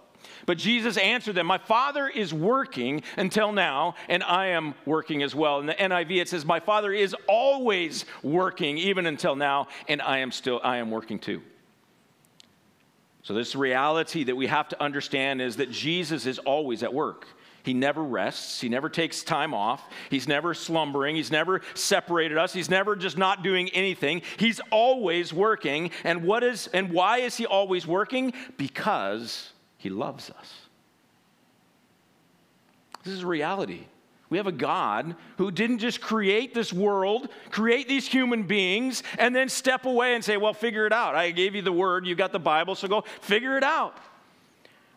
But 0.46 0.58
Jesus 0.58 0.98
answered 0.98 1.36
them, 1.36 1.48
My 1.48 1.58
Father 1.58 2.08
is 2.08 2.34
working 2.34 3.04
until 3.18 3.52
now, 3.52 3.96
and 4.10 4.24
I 4.24 4.48
am 4.48 4.74
working 4.86 5.24
as 5.24 5.36
well. 5.36 5.60
In 5.60 5.66
the 5.66 5.74
NIV, 5.74 6.22
it 6.22 6.30
says, 6.30 6.46
My 6.46 6.60
Father 6.60 6.92
is 6.94 7.16
always 7.28 8.06
working, 8.24 8.78
even 8.78 9.06
until 9.06 9.36
now, 9.36 9.68
and 9.88 10.02
I 10.02 10.20
am 10.20 10.32
still, 10.32 10.60
I 10.64 10.78
am 10.78 10.92
working 10.92 11.20
too. 11.20 11.42
So, 13.24 13.34
this 13.34 13.56
reality 13.56 14.24
that 14.24 14.36
we 14.36 14.48
have 14.48 14.68
to 14.70 14.82
understand 14.82 15.42
is 15.42 15.58
that 15.58 15.72
Jesus 15.72 16.26
is 16.26 16.40
always 16.40 16.82
at 16.82 16.94
work. 16.94 17.28
He 17.64 17.74
never 17.74 18.04
rests. 18.04 18.60
He 18.60 18.70
never 18.70 18.90
takes 18.90 19.24
time 19.24 19.54
off. 19.54 19.88
He's 20.10 20.28
never 20.28 20.54
slumbering. 20.54 21.16
He's 21.16 21.32
never 21.32 21.62
separated 21.76 22.38
us. 22.38 22.54
He's 22.54 22.70
never 22.70 22.96
just 22.96 23.18
not 23.18 23.44
doing 23.44 23.70
anything. 23.70 24.24
He's 24.38 24.60
always 24.72 25.32
working. 25.32 25.92
And 26.04 26.24
what 26.24 26.44
is 26.44 26.68
and 26.68 26.92
why 26.92 27.20
is 27.20 27.38
he 27.38 27.46
always 27.46 27.86
working? 27.86 28.34
Because 28.58 29.51
he 29.82 29.90
loves 29.90 30.30
us. 30.30 30.54
This 33.04 33.16
is 33.16 33.26
reality. 33.26 33.86
We 34.30 34.38
have 34.38 34.46
a 34.46 34.52
God 34.52 35.16
who 35.40 35.50
didn't 35.50 35.80
just 35.80 36.00
create 36.00 36.54
this 36.54 36.72
world, 36.72 37.30
create 37.50 37.88
these 37.88 38.08
human 38.08 38.44
beings, 38.44 39.02
and 39.18 39.36
then 39.36 39.50
step 39.50 39.86
away 39.86 40.14
and 40.14 40.24
say, 40.24 40.38
Well, 40.38 40.54
figure 40.54 40.86
it 40.86 40.94
out. 40.94 41.16
I 41.16 41.32
gave 41.32 41.56
you 41.56 41.64
the 41.64 41.72
word, 41.72 42.06
you 42.06 42.14
got 42.14 42.32
the 42.32 42.40
Bible, 42.40 42.76
so 42.76 42.88
go 42.88 43.04
figure 43.22 43.58
it 43.58 43.64
out. 43.64 43.98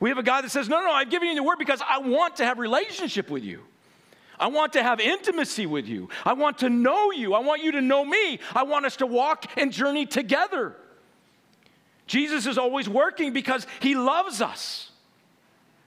We 0.01 0.11
have 0.11 0.19
a 0.19 0.23
God 0.23 0.45
that 0.45 0.51
says, 0.51 0.69
No, 0.69 0.83
no, 0.83 0.91
I've 0.91 1.09
given 1.09 1.29
you 1.29 1.35
the 1.35 1.43
word 1.43 1.59
because 1.59 1.81
I 1.89 1.99
want 1.99 2.37
to 2.37 2.45
have 2.45 2.59
relationship 2.59 3.31
with 3.31 3.43
you. 3.43 3.63
I 4.39 4.49
want 4.49 4.75
to 4.75 4.83
have 4.83 5.01
intimacy 5.01 5.65
with 5.65 5.87
you. 5.87 6.11
I 6.27 6.35
want 6.35 6.59
to 6.59 6.69
know 6.69 7.11
you. 7.11 7.33
I 7.33 7.39
want 7.39 7.63
you 7.63 7.73
to 7.73 7.81
know 7.81 8.05
me. 8.05 8.39
I 8.55 8.65
want 8.65 8.85
us 8.85 8.97
to 8.97 9.07
walk 9.07 9.47
and 9.57 9.73
journey 9.73 10.05
together. 10.05 10.77
Jesus 12.15 12.47
is 12.47 12.59
always 12.59 12.89
working 12.89 13.33
because 13.33 13.67
he 13.81 13.97
loves 13.97 14.41
us. 14.41 14.93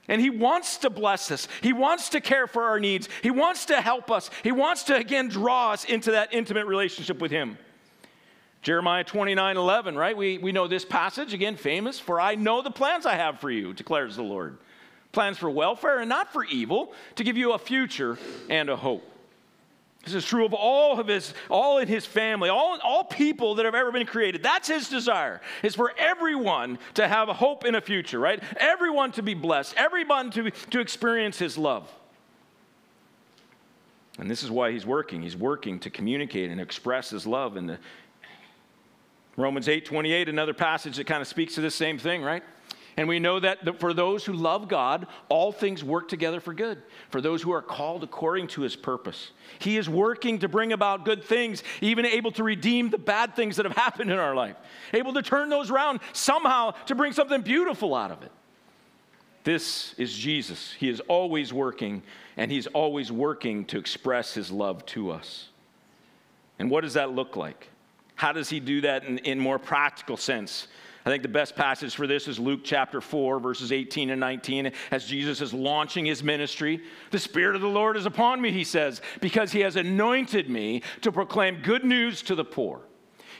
And 0.08 0.20
he 0.20 0.28
wants 0.28 0.76
to 0.78 0.90
bless 0.90 1.30
us. 1.30 1.48
He 1.62 1.72
wants 1.72 2.10
to 2.10 2.20
care 2.20 2.46
for 2.46 2.64
our 2.64 2.78
needs. 2.78 3.08
He 3.22 3.30
wants 3.30 3.64
to 3.66 3.80
help 3.80 4.10
us. 4.10 4.28
He 4.44 4.52
wants 4.52 4.82
to, 4.84 4.96
again, 4.96 5.28
draw 5.28 5.72
us 5.72 5.86
into 5.86 6.10
that 6.10 6.34
intimate 6.34 6.66
relationship 6.66 7.18
with 7.18 7.30
him. 7.30 7.56
Jeremiah 8.60 9.04
29 9.04 9.56
11, 9.56 9.96
right? 9.96 10.14
We, 10.14 10.36
we 10.36 10.52
know 10.52 10.68
this 10.68 10.84
passage, 10.84 11.32
again, 11.32 11.56
famous. 11.56 11.98
For 11.98 12.20
I 12.20 12.34
know 12.34 12.60
the 12.60 12.70
plans 12.70 13.06
I 13.06 13.14
have 13.14 13.40
for 13.40 13.50
you, 13.50 13.72
declares 13.72 14.16
the 14.16 14.22
Lord. 14.22 14.58
Plans 15.12 15.38
for 15.38 15.48
welfare 15.48 16.00
and 16.00 16.10
not 16.10 16.30
for 16.30 16.44
evil, 16.44 16.92
to 17.14 17.24
give 17.24 17.38
you 17.38 17.52
a 17.52 17.58
future 17.58 18.18
and 18.50 18.68
a 18.68 18.76
hope. 18.76 19.17
This 20.04 20.14
is 20.14 20.24
true 20.24 20.44
of 20.44 20.54
all 20.54 20.98
of 20.98 21.08
his, 21.08 21.34
all 21.50 21.78
in 21.78 21.88
his 21.88 22.06
family, 22.06 22.48
all, 22.48 22.78
all 22.82 23.04
people 23.04 23.56
that 23.56 23.64
have 23.64 23.74
ever 23.74 23.92
been 23.92 24.06
created. 24.06 24.42
That's 24.42 24.68
his 24.68 24.88
desire, 24.88 25.40
is 25.62 25.74
for 25.74 25.92
everyone 25.98 26.78
to 26.94 27.06
have 27.06 27.28
a 27.28 27.34
hope 27.34 27.64
in 27.64 27.74
a 27.74 27.80
future, 27.80 28.18
right? 28.18 28.42
Everyone 28.56 29.12
to 29.12 29.22
be 29.22 29.34
blessed, 29.34 29.74
everyone 29.76 30.30
to, 30.30 30.50
to 30.50 30.80
experience 30.80 31.38
his 31.38 31.58
love. 31.58 31.92
And 34.18 34.30
this 34.30 34.42
is 34.42 34.50
why 34.50 34.72
he's 34.72 34.86
working. 34.86 35.22
He's 35.22 35.36
working 35.36 35.78
to 35.80 35.90
communicate 35.90 36.50
and 36.50 36.60
express 36.60 37.10
his 37.10 37.26
love 37.26 37.56
in 37.56 37.66
the, 37.66 37.78
Romans 39.38 39.68
8 39.68 39.84
28, 39.84 40.28
another 40.28 40.52
passage 40.52 40.96
that 40.96 41.06
kind 41.06 41.22
of 41.22 41.28
speaks 41.28 41.54
to 41.54 41.60
the 41.60 41.70
same 41.70 41.96
thing, 41.96 42.22
right? 42.22 42.42
And 42.98 43.06
we 43.06 43.20
know 43.20 43.38
that 43.38 43.78
for 43.78 43.94
those 43.94 44.24
who 44.24 44.32
love 44.32 44.66
God, 44.66 45.06
all 45.28 45.52
things 45.52 45.84
work 45.84 46.08
together 46.08 46.40
for 46.40 46.52
good, 46.52 46.82
for 47.10 47.20
those 47.20 47.40
who 47.40 47.52
are 47.52 47.62
called 47.62 48.02
according 48.02 48.48
to 48.48 48.62
his 48.62 48.74
purpose. 48.74 49.30
He 49.60 49.76
is 49.76 49.88
working 49.88 50.40
to 50.40 50.48
bring 50.48 50.72
about 50.72 51.04
good 51.04 51.22
things, 51.22 51.62
even 51.80 52.04
able 52.04 52.32
to 52.32 52.42
redeem 52.42 52.90
the 52.90 52.98
bad 52.98 53.36
things 53.36 53.54
that 53.54 53.66
have 53.66 53.76
happened 53.76 54.10
in 54.10 54.18
our 54.18 54.34
life, 54.34 54.56
able 54.92 55.14
to 55.14 55.22
turn 55.22 55.48
those 55.48 55.70
around 55.70 56.00
somehow 56.12 56.72
to 56.86 56.96
bring 56.96 57.12
something 57.12 57.40
beautiful 57.40 57.94
out 57.94 58.10
of 58.10 58.24
it. 58.24 58.32
This 59.44 59.94
is 59.96 60.12
Jesus. 60.12 60.72
He 60.72 60.88
is 60.88 60.98
always 61.06 61.52
working, 61.52 62.02
and 62.36 62.50
he's 62.50 62.66
always 62.66 63.12
working 63.12 63.64
to 63.66 63.78
express 63.78 64.34
his 64.34 64.50
love 64.50 64.84
to 64.86 65.12
us. 65.12 65.50
And 66.58 66.68
what 66.68 66.80
does 66.80 66.94
that 66.94 67.12
look 67.12 67.36
like? 67.36 67.68
How 68.16 68.32
does 68.32 68.50
he 68.50 68.58
do 68.58 68.80
that 68.80 69.04
in, 69.04 69.18
in 69.18 69.38
more 69.38 69.60
practical 69.60 70.16
sense? 70.16 70.66
I 71.08 71.10
think 71.10 71.22
the 71.22 71.28
best 71.30 71.56
passage 71.56 71.94
for 71.94 72.06
this 72.06 72.28
is 72.28 72.38
Luke 72.38 72.60
chapter 72.64 73.00
4, 73.00 73.40
verses 73.40 73.72
18 73.72 74.10
and 74.10 74.20
19. 74.20 74.72
As 74.90 75.06
Jesus 75.06 75.40
is 75.40 75.54
launching 75.54 76.04
his 76.04 76.22
ministry, 76.22 76.82
the 77.12 77.18
Spirit 77.18 77.56
of 77.56 77.62
the 77.62 77.66
Lord 77.66 77.96
is 77.96 78.04
upon 78.04 78.42
me, 78.42 78.52
he 78.52 78.62
says, 78.62 79.00
because 79.22 79.50
he 79.50 79.60
has 79.60 79.76
anointed 79.76 80.50
me 80.50 80.82
to 81.00 81.10
proclaim 81.10 81.62
good 81.62 81.82
news 81.82 82.20
to 82.24 82.34
the 82.34 82.44
poor. 82.44 82.82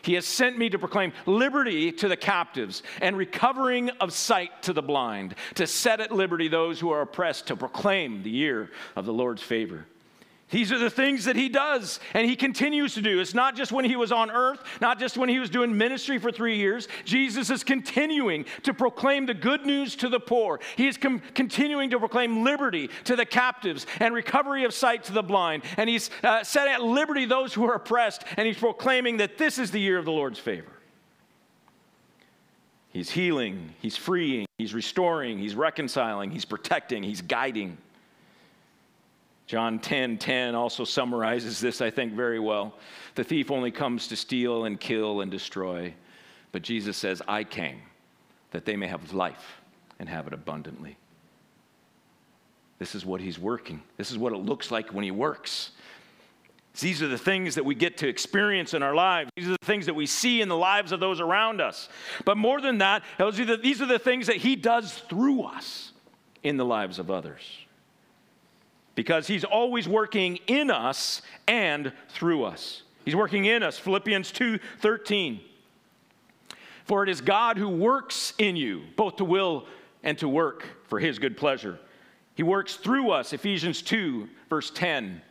He 0.01 0.15
has 0.15 0.25
sent 0.25 0.57
me 0.57 0.71
to 0.71 0.79
proclaim 0.79 1.13
liberty 1.27 1.93
to 1.93 2.09
the 2.09 2.17
captives 2.17 2.83
and 3.03 3.19
recovering 3.19 3.91
of 4.01 4.15
sight 4.15 4.63
to 4.63 4.73
the 4.73 4.81
blind, 4.81 5.35
to 5.57 5.67
set 5.67 6.01
at 6.01 6.11
liberty 6.11 6.49
those 6.49 6.81
who 6.81 6.89
are 6.89 7.03
oppressed, 7.03 7.49
to 7.49 7.57
proclaim 7.57 8.23
the 8.23 8.31
year 8.31 8.71
of 8.97 9.05
the 9.05 9.13
Lord's 9.13 9.43
favor. 9.43 9.85
These 10.51 10.73
are 10.73 10.79
the 10.79 10.89
things 10.89 11.27
that 11.27 11.37
he 11.37 11.51
does 11.51 12.01
and 12.15 12.29
he 12.29 12.35
continues 12.35 12.95
to 12.95 13.03
do. 13.03 13.21
It's 13.21 13.35
not 13.35 13.55
just 13.55 13.71
when 13.71 13.85
he 13.85 13.97
was 13.97 14.11
on 14.11 14.31
earth, 14.31 14.61
not 14.81 14.99
just 14.99 15.19
when 15.19 15.29
he 15.29 15.39
was 15.39 15.51
doing 15.51 15.77
ministry 15.77 16.19
for 16.19 16.33
three 16.33 16.57
years. 16.57 16.89
Jesus 17.05 17.51
is 17.51 17.63
continuing 17.63 18.47
to 18.63 18.73
proclaim 18.73 19.27
the 19.27 19.35
good 19.35 19.67
news 19.67 19.95
to 19.97 20.09
the 20.09 20.21
poor. 20.21 20.59
He 20.77 20.89
is 20.89 20.97
com- 20.97 21.21
continuing 21.35 21.91
to 21.91 21.99
proclaim 21.99 22.45
liberty 22.45 22.89
to 23.05 23.15
the 23.15 23.27
captives 23.27 23.87
and 24.01 24.15
recovery 24.15 24.65
of 24.65 24.73
sight 24.73 25.05
to 25.05 25.13
the 25.13 25.23
blind. 25.23 25.65
And 25.77 25.89
he's 25.89 26.09
uh, 26.25 26.43
setting 26.45 26.73
at 26.73 26.83
liberty 26.83 27.27
those 27.27 27.53
who 27.53 27.69
are 27.69 27.75
oppressed. 27.75 28.25
And 28.39 28.47
he's 28.47 28.59
proclaiming 28.59 29.19
that 29.19 29.37
this 29.37 29.59
is 29.59 29.71
the 29.71 29.81
year 29.81 29.99
of 29.99 30.07
the 30.07 30.13
Lord's 30.13 30.39
favor. 30.39 30.73
He's 32.91 33.11
healing, 33.11 33.75
he's 33.81 33.97
freeing, 33.97 34.47
he's 34.57 34.73
restoring, 34.73 35.39
he's 35.39 35.55
reconciling, 35.55 36.31
he's 36.31 36.47
protecting, 36.47 37.03
he's 37.03 37.21
guiding. 37.21 37.77
John 39.49 39.79
10 39.79 40.19
10 40.19 40.55
also 40.55 40.85
summarizes 40.85 41.59
this, 41.59 41.81
I 41.81 41.91
think, 41.91 42.13
very 42.13 42.39
well. 42.39 42.75
The 43.15 43.25
thief 43.25 43.51
only 43.51 43.71
comes 43.71 44.07
to 44.09 44.17
steal 44.17 44.67
and 44.67 44.79
kill 44.79 45.23
and 45.23 45.31
destroy. 45.31 45.95
But 46.53 46.63
Jesus 46.63 46.99
says, 46.99 47.23
I 47.27 47.45
came 47.45 47.81
that 48.51 48.67
they 48.67 48.77
may 48.77 48.87
have 48.87 49.15
life 49.15 49.63
and 49.99 50.09
have 50.09 50.27
it 50.27 50.35
abundantly. 50.35 50.99
This 52.79 52.95
is 52.95 53.07
what 53.07 53.23
he's 53.23 53.39
working. 53.39 53.83
This 53.97 54.11
is 54.11 54.19
what 54.19 54.35
it 54.35 54.37
looks 54.37 54.71
like 54.71 54.93
when 54.93 55.03
he 55.03 55.11
works. 55.11 55.71
These 56.79 57.03
are 57.03 57.09
the 57.09 57.19
things 57.19 57.55
that 57.55 57.65
we 57.65 57.75
get 57.75 57.97
to 57.99 58.09
experience 58.09 58.75
in 58.75 58.83
our 58.83 58.95
lives. 58.95 59.31
These 59.35 59.49
are 59.49 59.57
the 59.59 59.67
things 59.67 59.87
that 59.87 59.95
we 59.95 60.07
see 60.07 60.43
in 60.43 60.49
the 60.51 60.57
lives 60.57 60.93
of 60.93 61.01
those 61.01 61.21
around 61.21 61.63
us. 61.63 61.89
But 62.27 62.37
more 62.37 62.61
than 62.61 62.79
that, 62.79 63.03
these 63.19 63.81
are 63.81 63.87
the 63.87 63.99
things 63.99 64.27
that 64.27 64.37
he 64.37 64.57
does 64.57 64.93
through 65.09 65.45
us 65.45 65.93
in 66.43 66.59
the 66.59 66.67
lives 66.67 66.99
of 66.99 67.11
others 67.11 67.43
because 68.99 69.29
he's 69.29 69.45
always 69.45 69.87
working 69.87 70.41
in 70.49 70.73
us 70.73 71.23
and 71.47 71.93
through 72.09 72.43
us. 72.43 72.83
He's 73.05 73.15
working 73.15 73.45
in 73.45 73.63
us. 73.63 73.79
Philippians 73.79 74.33
2 74.33 74.59
13. 74.81 75.41
For 76.83 77.05
it 77.05 77.09
is 77.09 77.21
God 77.21 77.59
who 77.59 77.69
works 77.69 78.33
in 78.39 78.57
you, 78.57 78.83
both 78.97 79.15
to 79.19 79.25
will 79.25 79.67
and 80.03 80.19
to 80.19 80.29
work 80.29 80.65
for 80.89 80.99
his 80.99 81.21
good 81.21 81.37
pleasure. 81.37 81.79
He 82.35 82.43
works 82.43 82.75
through 82.75 83.13
us, 83.13 83.33
Ephesians 83.33 83.83
2, 83.83 84.29
verse 84.51 84.73
10. 84.73 85.23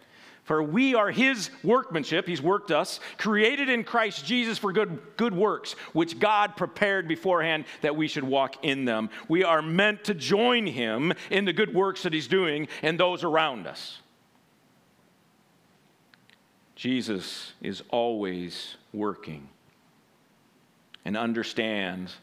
For 0.47 0.63
we 0.63 0.95
are 0.95 1.11
his 1.11 1.49
workmanship, 1.61 2.25
he's 2.25 2.41
worked 2.41 2.71
us, 2.71 3.01
created 3.17 3.67
in 3.67 3.83
Christ 3.83 4.25
Jesus 4.25 4.57
for 4.57 4.71
good, 4.71 4.97
good 5.17 5.35
works, 5.35 5.73
which 5.91 6.19
God 6.19 6.55
prepared 6.55 7.05
beforehand 7.05 7.65
that 7.81 7.97
we 7.97 8.07
should 8.07 8.23
walk 8.23 8.63
in 8.63 8.85
them. 8.85 9.09
We 9.27 9.43
are 9.43 9.61
meant 9.61 10.05
to 10.05 10.13
join 10.13 10.65
him 10.65 11.11
in 11.29 11.43
the 11.43 11.51
good 11.51 11.73
works 11.73 12.03
that 12.03 12.13
he's 12.13 12.29
doing 12.29 12.69
and 12.81 12.97
those 12.97 13.25
around 13.25 13.67
us. 13.67 13.99
Jesus 16.77 17.51
is 17.61 17.83
always 17.89 18.77
working 18.93 19.49
and 21.03 21.17
understands 21.17 22.15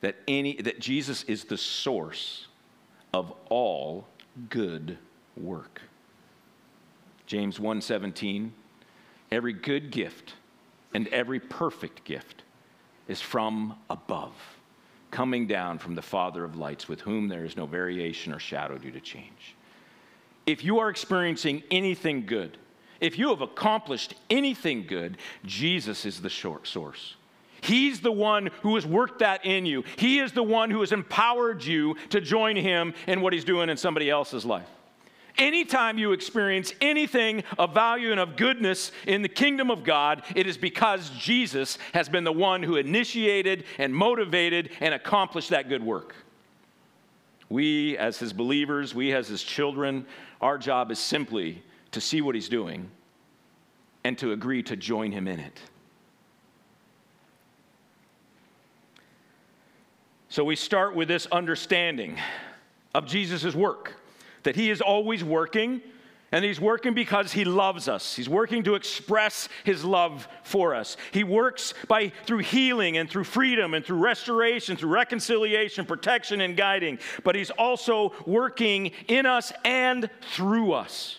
that, 0.00 0.14
any, 0.28 0.62
that 0.62 0.78
Jesus 0.78 1.24
is 1.24 1.42
the 1.42 1.58
source 1.58 2.46
of 3.12 3.32
all 3.48 4.06
good 4.48 4.96
work. 5.36 5.80
James 7.26 7.58
1:17 7.58 8.52
Every 9.30 9.52
good 9.52 9.90
gift 9.90 10.34
and 10.94 11.08
every 11.08 11.40
perfect 11.40 12.04
gift 12.04 12.44
is 13.08 13.20
from 13.20 13.76
above, 13.90 14.34
coming 15.10 15.46
down 15.46 15.78
from 15.78 15.94
the 15.94 16.02
Father 16.02 16.44
of 16.44 16.56
lights, 16.56 16.88
with 16.88 17.00
whom 17.00 17.28
there 17.28 17.44
is 17.44 17.56
no 17.56 17.66
variation 17.66 18.32
or 18.32 18.38
shadow 18.38 18.78
due 18.78 18.92
to 18.92 19.00
change. 19.00 19.56
If 20.46 20.64
you 20.64 20.78
are 20.78 20.88
experiencing 20.88 21.64
anything 21.70 22.24
good, 22.24 22.56
if 23.00 23.18
you 23.18 23.30
have 23.30 23.40
accomplished 23.40 24.14
anything 24.30 24.86
good, 24.86 25.18
Jesus 25.44 26.06
is 26.06 26.22
the 26.22 26.30
short 26.30 26.66
source. 26.66 27.16
He's 27.60 28.00
the 28.00 28.12
one 28.12 28.50
who 28.62 28.76
has 28.76 28.86
worked 28.86 29.18
that 29.18 29.44
in 29.44 29.66
you. 29.66 29.82
He 29.96 30.20
is 30.20 30.32
the 30.32 30.42
one 30.42 30.70
who 30.70 30.80
has 30.80 30.92
empowered 30.92 31.64
you 31.64 31.96
to 32.10 32.20
join 32.20 32.54
him 32.54 32.94
in 33.06 33.20
what 33.20 33.32
he's 33.32 33.44
doing 33.44 33.68
in 33.68 33.76
somebody 33.76 34.08
else's 34.08 34.44
life. 34.44 34.68
Anytime 35.38 35.98
you 35.98 36.12
experience 36.12 36.72
anything 36.80 37.44
of 37.58 37.74
value 37.74 38.10
and 38.10 38.20
of 38.20 38.36
goodness 38.36 38.90
in 39.06 39.20
the 39.20 39.28
kingdom 39.28 39.70
of 39.70 39.84
God, 39.84 40.22
it 40.34 40.46
is 40.46 40.56
because 40.56 41.10
Jesus 41.10 41.78
has 41.92 42.08
been 42.08 42.24
the 42.24 42.32
one 42.32 42.62
who 42.62 42.76
initiated 42.76 43.64
and 43.78 43.94
motivated 43.94 44.70
and 44.80 44.94
accomplished 44.94 45.50
that 45.50 45.68
good 45.68 45.82
work. 45.82 46.14
We, 47.48 47.98
as 47.98 48.18
his 48.18 48.32
believers, 48.32 48.94
we, 48.94 49.12
as 49.12 49.28
his 49.28 49.42
children, 49.42 50.06
our 50.40 50.56
job 50.56 50.90
is 50.90 50.98
simply 50.98 51.62
to 51.92 52.00
see 52.00 52.22
what 52.22 52.34
he's 52.34 52.48
doing 52.48 52.90
and 54.04 54.16
to 54.18 54.32
agree 54.32 54.62
to 54.64 54.76
join 54.76 55.12
him 55.12 55.28
in 55.28 55.38
it. 55.38 55.60
So 60.28 60.44
we 60.44 60.56
start 60.56 60.94
with 60.94 61.08
this 61.08 61.26
understanding 61.26 62.18
of 62.94 63.06
Jesus' 63.06 63.54
work 63.54 63.94
that 64.46 64.54
He 64.54 64.70
is 64.70 64.80
always 64.80 65.24
working, 65.24 65.82
and 66.30 66.44
He's 66.44 66.60
working 66.60 66.94
because 66.94 67.32
He 67.32 67.44
loves 67.44 67.88
us. 67.88 68.14
He's 68.14 68.28
working 68.28 68.62
to 68.62 68.76
express 68.76 69.48
His 69.64 69.84
love 69.84 70.28
for 70.44 70.72
us. 70.72 70.96
He 71.10 71.24
works 71.24 71.74
by 71.88 72.12
through 72.26 72.38
healing 72.38 72.96
and 72.96 73.10
through 73.10 73.24
freedom 73.24 73.74
and 73.74 73.84
through 73.84 73.98
restoration, 73.98 74.76
through 74.76 74.90
reconciliation, 74.90 75.84
protection, 75.84 76.40
and 76.40 76.56
guiding. 76.56 77.00
But 77.24 77.34
He's 77.34 77.50
also 77.50 78.12
working 78.24 78.92
in 79.08 79.26
us 79.26 79.52
and 79.64 80.08
through 80.32 80.74
us 80.74 81.18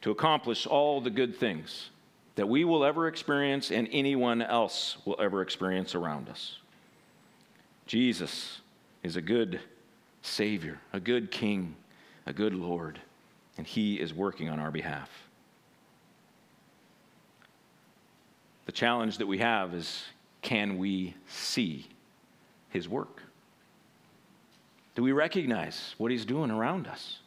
to 0.00 0.10
accomplish 0.10 0.66
all 0.66 1.00
the 1.00 1.10
good 1.10 1.36
things 1.36 1.90
that 2.34 2.48
we 2.48 2.64
will 2.64 2.84
ever 2.84 3.06
experience 3.06 3.70
and 3.70 3.88
anyone 3.92 4.42
else 4.42 4.96
will 5.04 5.20
ever 5.20 5.40
experience 5.40 5.94
around 5.94 6.28
us. 6.28 6.58
Jesus 7.86 8.60
is 9.04 9.14
a 9.14 9.22
good 9.22 9.60
Savior, 10.22 10.78
a 10.92 11.00
good 11.00 11.30
King, 11.30 11.74
a 12.26 12.32
good 12.32 12.54
Lord, 12.54 13.00
and 13.56 13.66
He 13.66 14.00
is 14.00 14.12
working 14.12 14.48
on 14.48 14.58
our 14.58 14.70
behalf. 14.70 15.10
The 18.66 18.72
challenge 18.72 19.18
that 19.18 19.26
we 19.26 19.38
have 19.38 19.74
is 19.74 20.04
can 20.42 20.78
we 20.78 21.14
see 21.28 21.86
His 22.68 22.88
work? 22.88 23.22
Do 24.94 25.02
we 25.02 25.12
recognize 25.12 25.94
what 25.98 26.10
He's 26.10 26.24
doing 26.24 26.50
around 26.50 26.86
us? 26.86 27.18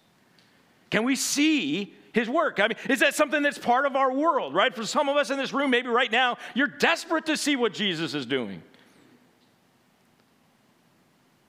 Can 0.89 1.03
we 1.03 1.15
see 1.15 1.93
his 2.13 2.29
work. 2.29 2.59
I 2.59 2.67
mean, 2.67 2.77
is 2.89 2.99
that 2.99 3.15
something 3.15 3.41
that's 3.41 3.57
part 3.57 3.85
of 3.85 3.95
our 3.95 4.13
world, 4.13 4.53
right? 4.53 4.73
For 4.73 4.85
some 4.85 5.09
of 5.09 5.17
us 5.17 5.31
in 5.31 5.37
this 5.37 5.51
room, 5.51 5.71
maybe 5.71 5.89
right 5.89 6.11
now, 6.11 6.37
you're 6.53 6.67
desperate 6.67 7.25
to 7.25 7.35
see 7.35 7.55
what 7.55 7.73
Jesus 7.73 8.13
is 8.13 8.25
doing. 8.25 8.61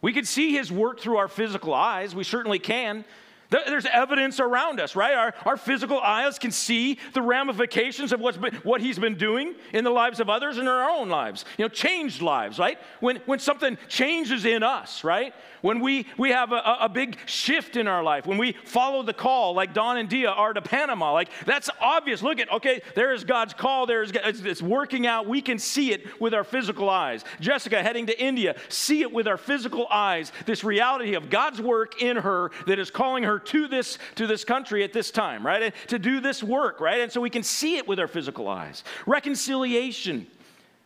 We 0.04 0.12
could 0.12 0.28
see 0.28 0.52
his 0.52 0.70
work 0.70 1.00
through 1.00 1.16
our 1.16 1.28
physical 1.28 1.73
eyes. 1.73 2.14
We 2.14 2.25
certainly 2.25 2.58
can. 2.58 3.06
There's 3.50 3.86
evidence 3.86 4.40
around 4.40 4.80
us, 4.80 4.96
right? 4.96 5.14
Our, 5.14 5.34
our 5.44 5.56
physical 5.56 6.00
eyes 6.00 6.38
can 6.38 6.50
see 6.50 6.98
the 7.12 7.22
ramifications 7.22 8.12
of 8.12 8.20
what's 8.20 8.36
been, 8.36 8.54
what 8.56 8.80
he's 8.80 8.98
been 8.98 9.16
doing 9.16 9.54
in 9.72 9.84
the 9.84 9.90
lives 9.90 10.18
of 10.20 10.28
others 10.28 10.58
and 10.58 10.66
in 10.66 10.68
our 10.68 10.90
own 10.90 11.08
lives. 11.08 11.44
You 11.58 11.64
know, 11.64 11.68
changed 11.68 12.22
lives, 12.22 12.58
right? 12.58 12.78
When, 13.00 13.16
when 13.26 13.38
something 13.38 13.78
changes 13.88 14.44
in 14.44 14.62
us, 14.62 15.04
right? 15.04 15.34
When 15.60 15.80
we, 15.80 16.06
we 16.18 16.30
have 16.30 16.52
a, 16.52 16.78
a 16.80 16.88
big 16.88 17.16
shift 17.26 17.76
in 17.76 17.86
our 17.86 18.02
life, 18.02 18.26
when 18.26 18.38
we 18.38 18.52
follow 18.64 19.02
the 19.02 19.14
call, 19.14 19.54
like 19.54 19.72
Don 19.72 19.96
and 19.96 20.08
Dia 20.08 20.30
are 20.30 20.52
to 20.52 20.60
Panama, 20.60 21.12
like 21.12 21.30
that's 21.46 21.70
obvious. 21.80 22.22
Look 22.22 22.38
at, 22.38 22.50
okay, 22.52 22.82
there 22.94 23.14
is 23.14 23.24
God's 23.24 23.54
call, 23.54 23.86
there 23.86 24.02
is, 24.02 24.12
it's, 24.12 24.40
it's 24.40 24.62
working 24.62 25.06
out. 25.06 25.26
We 25.26 25.40
can 25.40 25.58
see 25.58 25.92
it 25.92 26.20
with 26.20 26.34
our 26.34 26.44
physical 26.44 26.90
eyes. 26.90 27.24
Jessica 27.40 27.82
heading 27.82 28.06
to 28.06 28.22
India, 28.22 28.56
see 28.68 29.02
it 29.02 29.12
with 29.12 29.26
our 29.26 29.38
physical 29.38 29.86
eyes, 29.90 30.32
this 30.44 30.64
reality 30.64 31.14
of 31.14 31.30
God's 31.30 31.60
work 31.60 32.02
in 32.02 32.16
her 32.16 32.50
that 32.66 32.78
is 32.78 32.90
calling 32.90 33.22
her 33.22 33.33
to 33.38 33.68
this, 33.68 33.98
to 34.16 34.26
this 34.26 34.44
country 34.44 34.84
at 34.84 34.92
this 34.92 35.10
time, 35.10 35.46
right? 35.46 35.62
And 35.62 35.74
to 35.88 35.98
do 35.98 36.20
this 36.20 36.42
work, 36.42 36.80
right? 36.80 37.00
And 37.00 37.10
so 37.10 37.20
we 37.20 37.30
can 37.30 37.42
see 37.42 37.76
it 37.76 37.86
with 37.88 37.98
our 37.98 38.08
physical 38.08 38.48
eyes. 38.48 38.84
Reconciliation 39.06 40.26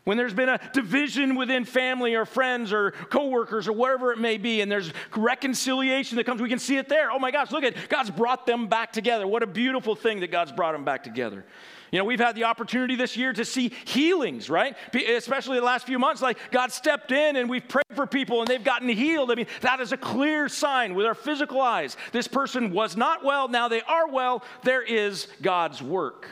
when 0.09 0.17
there's 0.17 0.33
been 0.33 0.49
a 0.49 0.59
division 0.73 1.35
within 1.35 1.67
family 1.67 2.15
or 2.15 2.25
friends 2.25 2.73
or 2.73 2.93
coworkers 2.93 3.69
or 3.69 3.75
wherever 3.75 4.11
it 4.11 4.19
may 4.19 4.39
be, 4.39 4.63
and 4.63 4.73
there's 4.73 4.91
reconciliation 5.15 6.17
that 6.17 6.25
comes, 6.25 6.41
we 6.41 6.49
can 6.49 6.59
see 6.59 6.79
it 6.79 6.89
there. 6.89 7.11
Oh 7.11 7.19
my 7.19 7.31
gosh, 7.31 7.53
look 7.53 7.63
at 7.63 7.91
God's 7.91 8.09
brought 8.11 8.47
them 8.47 8.69
back 8.69 8.91
together. 8.91 9.27
What 9.27 9.43
a 9.43 9.47
beautiful 9.47 9.95
thing 9.95 10.21
that 10.21 10.31
God's 10.31 10.51
brought 10.51 10.73
them 10.73 10.83
back 10.83 11.05
together. 11.05 11.45
You 11.91 11.99
know, 11.99 12.05
we've 12.05 12.21
had 12.21 12.35
the 12.35 12.45
opportunity 12.45 12.97
this 12.97 13.17
year 13.17 13.33
to 13.33 13.45
see 13.45 13.73
healings, 13.85 14.51
right? 14.51 14.77
Especially 14.95 15.59
the 15.59 15.65
last 15.65 15.87
few 15.87 15.99
months, 15.99 16.23
like 16.23 16.39
God 16.51 16.73
stepped 16.73 17.13
in 17.13 17.37
and 17.37 17.49
we've 17.49 17.67
prayed 17.67 17.85
for 17.95 18.07
people 18.07 18.41
and 18.41 18.49
they've 18.49 18.63
gotten 18.63 18.89
healed. 18.89 19.31
I 19.31 19.35
mean, 19.35 19.47
that 19.63 19.81
is 19.81 19.93
a 19.93 19.97
clear 19.97 20.49
sign 20.49 20.95
with 20.95 21.07
our 21.07 21.15
physical 21.15 21.61
eyes. 21.61 21.97
This 22.13 22.29
person 22.29 22.73
was 22.73 22.97
not 22.97 23.25
well, 23.25 23.49
now 23.49 23.69
they 23.69 23.83
are 23.83 24.09
well. 24.09 24.45
There 24.65 24.83
is 24.83 25.29
God's 25.43 25.83
work 25.83 26.29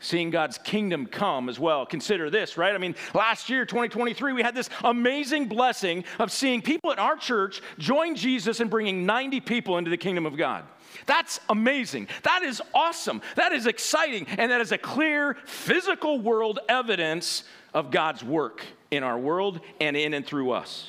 seeing 0.00 0.30
God's 0.30 0.58
kingdom 0.58 1.06
come 1.06 1.48
as 1.48 1.60
well. 1.60 1.86
Consider 1.86 2.30
this, 2.30 2.56
right? 2.56 2.74
I 2.74 2.78
mean, 2.78 2.96
last 3.14 3.48
year, 3.48 3.64
2023, 3.64 4.32
we 4.32 4.42
had 4.42 4.54
this 4.54 4.68
amazing 4.82 5.46
blessing 5.46 6.04
of 6.18 6.32
seeing 6.32 6.62
people 6.62 6.90
at 6.90 6.98
our 6.98 7.16
church 7.16 7.62
join 7.78 8.16
Jesus 8.16 8.60
and 8.60 8.68
bringing 8.68 9.06
90 9.06 9.40
people 9.40 9.78
into 9.78 9.90
the 9.90 9.96
kingdom 9.96 10.26
of 10.26 10.36
God. 10.36 10.64
That's 11.06 11.38
amazing. 11.48 12.08
That 12.24 12.42
is 12.42 12.60
awesome. 12.74 13.22
That 13.36 13.52
is 13.52 13.66
exciting. 13.66 14.26
And 14.26 14.50
that 14.50 14.60
is 14.60 14.72
a 14.72 14.78
clear 14.78 15.36
physical 15.44 16.18
world 16.18 16.58
evidence 16.68 17.44
of 17.72 17.90
God's 17.90 18.24
work 18.24 18.64
in 18.90 19.02
our 19.02 19.18
world 19.18 19.60
and 19.80 19.96
in 19.96 20.14
and 20.14 20.26
through 20.26 20.50
us. 20.50 20.88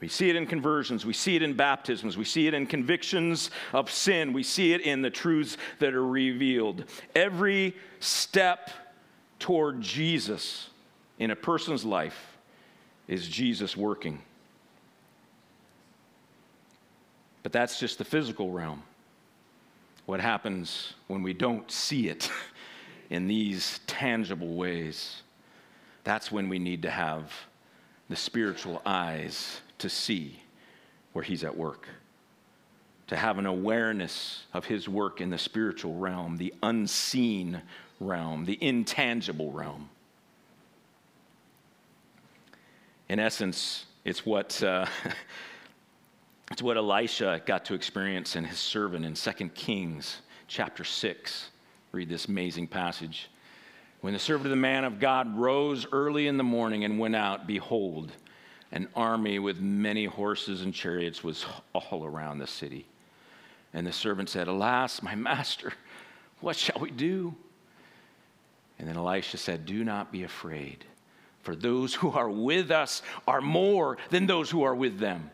We 0.00 0.08
see 0.08 0.30
it 0.30 0.36
in 0.36 0.46
conversions. 0.46 1.04
We 1.04 1.12
see 1.12 1.34
it 1.34 1.42
in 1.42 1.54
baptisms. 1.54 2.16
We 2.16 2.24
see 2.24 2.46
it 2.46 2.54
in 2.54 2.66
convictions 2.66 3.50
of 3.72 3.90
sin. 3.90 4.32
We 4.32 4.44
see 4.44 4.72
it 4.72 4.82
in 4.82 5.02
the 5.02 5.10
truths 5.10 5.56
that 5.80 5.92
are 5.94 6.06
revealed. 6.06 6.84
Every 7.16 7.74
step 7.98 8.70
toward 9.40 9.80
Jesus 9.80 10.70
in 11.18 11.32
a 11.32 11.36
person's 11.36 11.84
life 11.84 12.38
is 13.08 13.26
Jesus 13.26 13.76
working. 13.76 14.20
But 17.42 17.52
that's 17.52 17.80
just 17.80 17.98
the 17.98 18.04
physical 18.04 18.52
realm. 18.52 18.82
What 20.06 20.20
happens 20.20 20.94
when 21.08 21.22
we 21.22 21.32
don't 21.32 21.68
see 21.70 22.08
it 22.08 22.30
in 23.10 23.26
these 23.26 23.80
tangible 23.86 24.54
ways? 24.54 25.22
That's 26.04 26.30
when 26.30 26.48
we 26.48 26.58
need 26.58 26.82
to 26.82 26.90
have 26.90 27.32
the 28.08 28.16
spiritual 28.16 28.80
eyes 28.86 29.60
to 29.78 29.88
see 29.88 30.40
where 31.12 31.24
He's 31.24 31.44
at 31.44 31.56
work, 31.56 31.88
to 33.06 33.16
have 33.16 33.38
an 33.38 33.46
awareness 33.46 34.44
of 34.52 34.66
His 34.66 34.88
work 34.88 35.20
in 35.20 35.30
the 35.30 35.38
spiritual 35.38 35.94
realm, 35.94 36.36
the 36.36 36.54
unseen 36.62 37.62
realm, 38.00 38.44
the 38.44 38.58
intangible 38.62 39.50
realm. 39.52 39.88
In 43.08 43.18
essence, 43.18 43.86
it's 44.04 44.24
what, 44.26 44.62
uh, 44.62 44.86
it's 46.50 46.62
what 46.62 46.76
Elisha 46.76 47.40
got 47.46 47.64
to 47.66 47.74
experience 47.74 48.36
in 48.36 48.44
his 48.44 48.58
servant 48.58 49.04
in 49.04 49.14
2 49.14 49.48
Kings 49.50 50.20
chapter 50.46 50.84
6. 50.84 51.50
Read 51.92 52.08
this 52.08 52.26
amazing 52.26 52.66
passage. 52.66 53.30
When 54.00 54.12
the 54.12 54.18
servant 54.18 54.46
of 54.46 54.50
the 54.50 54.56
man 54.56 54.84
of 54.84 55.00
God 55.00 55.36
rose 55.36 55.86
early 55.90 56.28
in 56.28 56.36
the 56.36 56.44
morning 56.44 56.84
and 56.84 56.98
went 56.98 57.16
out, 57.16 57.46
behold, 57.46 58.12
an 58.72 58.88
army 58.94 59.38
with 59.38 59.60
many 59.60 60.04
horses 60.04 60.62
and 60.62 60.74
chariots 60.74 61.24
was 61.24 61.46
all 61.72 62.04
around 62.04 62.38
the 62.38 62.46
city. 62.46 62.86
And 63.72 63.86
the 63.86 63.92
servant 63.92 64.28
said, 64.28 64.48
Alas, 64.48 65.02
my 65.02 65.14
master, 65.14 65.72
what 66.40 66.56
shall 66.56 66.80
we 66.80 66.90
do? 66.90 67.34
And 68.78 68.88
then 68.88 68.96
Elisha 68.96 69.38
said, 69.38 69.66
Do 69.66 69.84
not 69.84 70.12
be 70.12 70.22
afraid, 70.22 70.84
for 71.42 71.56
those 71.56 71.94
who 71.94 72.10
are 72.12 72.30
with 72.30 72.70
us 72.70 73.02
are 73.26 73.40
more 73.40 73.98
than 74.10 74.26
those 74.26 74.50
who 74.50 74.62
are 74.62 74.74
with 74.74 74.98
them. 74.98 75.30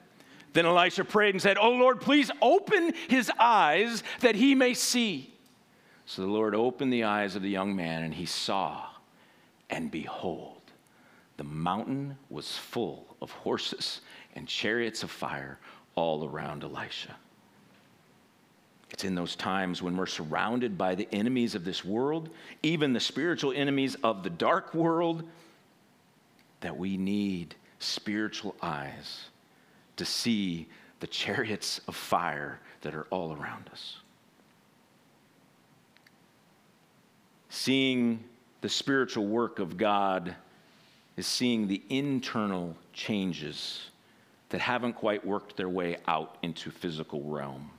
Then 0.53 0.67
Elisha 0.67 1.05
prayed 1.05 1.35
and 1.35 1.43
said, 1.43 1.59
Oh 1.59 1.73
Lord, 1.73 2.01
please 2.01 2.31
open 2.41 2.95
his 3.09 3.31
eyes 3.39 4.03
that 4.21 4.37
he 4.37 4.55
may 4.55 4.73
see. 4.75 5.35
So 6.07 6.23
the 6.23 6.29
Lord 6.29 6.55
opened 6.55 6.93
the 6.93 7.05
eyes 7.05 7.35
of 7.35 7.43
the 7.43 7.51
young 7.51 7.75
man, 7.75 8.03
and 8.03 8.15
he 8.15 8.27
saw, 8.27 8.87
and 9.69 9.91
behold, 9.91 10.54
the 11.37 11.45
mountain 11.45 12.17
was 12.31 12.57
full 12.57 13.17
of 13.21 13.31
horses 13.31 14.01
and 14.35 14.47
chariots 14.47 15.03
of 15.03 15.11
fire 15.11 15.59
all 15.97 16.25
around 16.25 16.63
Elisha. 16.63 17.17
It's 18.91 19.05
in 19.05 19.17
those 19.17 19.35
times 19.35 19.83
when 19.83 19.97
we're 19.97 20.07
surrounded 20.07 20.79
by 20.79 20.95
the 20.95 21.09
enemies 21.13 21.57
of 21.57 21.65
this 21.65 21.85
world, 21.85 22.31
even 22.63 22.93
the 22.93 23.01
spiritual 23.01 23.53
enemies 23.53 23.97
of 24.05 24.23
the 24.23 24.31
dark 24.31 24.73
world, 24.73 25.25
that 26.61 26.77
we 26.77 26.97
need 26.97 27.57
spiritual 27.81 28.55
eyes 28.63 29.27
to 29.97 30.05
see 30.05 30.69
the 31.01 31.07
chariots 31.09 31.81
of 31.89 31.97
fire 31.97 32.61
that 32.83 32.95
are 32.95 33.07
all 33.11 33.33
around 33.33 33.69
us. 33.73 33.99
Seeing 37.49 38.23
the 38.61 38.69
spiritual 38.69 39.27
work 39.27 39.59
of 39.59 39.77
God 39.77 40.37
is 41.17 41.27
seeing 41.27 41.67
the 41.67 41.83
internal 41.89 42.77
changes 42.93 43.91
that 44.49 44.61
haven't 44.61 44.95
quite 44.95 45.25
worked 45.25 45.57
their 45.57 45.69
way 45.69 45.97
out 46.07 46.37
into 46.43 46.71
physical 46.71 47.23
realm. 47.23 47.71